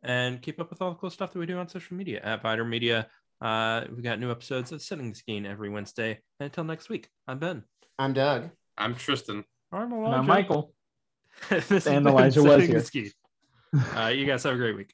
and 0.03 0.39
keep 0.41 0.59
up 0.59 0.69
with 0.69 0.81
all 0.81 0.91
the 0.91 0.97
cool 0.97 1.09
stuff 1.09 1.33
that 1.33 1.39
we 1.39 1.47
do 1.47 1.57
on 1.57 1.67
social 1.67 1.97
media 1.97 2.21
at 2.23 2.43
Vider 2.43 2.67
Media. 2.67 3.07
Uh, 3.41 3.85
we 3.95 4.03
got 4.03 4.19
new 4.19 4.29
episodes 4.29 4.71
of 4.71 4.83
Setting 4.83 5.09
the 5.09 5.15
Skiing 5.15 5.47
every 5.47 5.69
Wednesday. 5.69 6.19
And 6.39 6.45
until 6.45 6.63
next 6.63 6.89
week, 6.89 7.09
I'm 7.27 7.39
Ben. 7.39 7.63
I'm 7.97 8.13
Doug. 8.13 8.51
I'm 8.77 8.93
Tristan. 8.93 9.43
I'm 9.71 9.89
now 9.89 9.95
Elijah. 9.97 10.23
Michael. 10.23 10.73
this 11.49 11.69
has 11.69 11.87
And 11.87 12.05
Elijah 12.07 12.43
was 12.43 12.65
here. 12.65 13.11
Uh, 13.95 14.07
you 14.07 14.25
guys 14.25 14.43
have 14.43 14.53
a 14.53 14.57
great 14.57 14.75
week. 14.75 14.93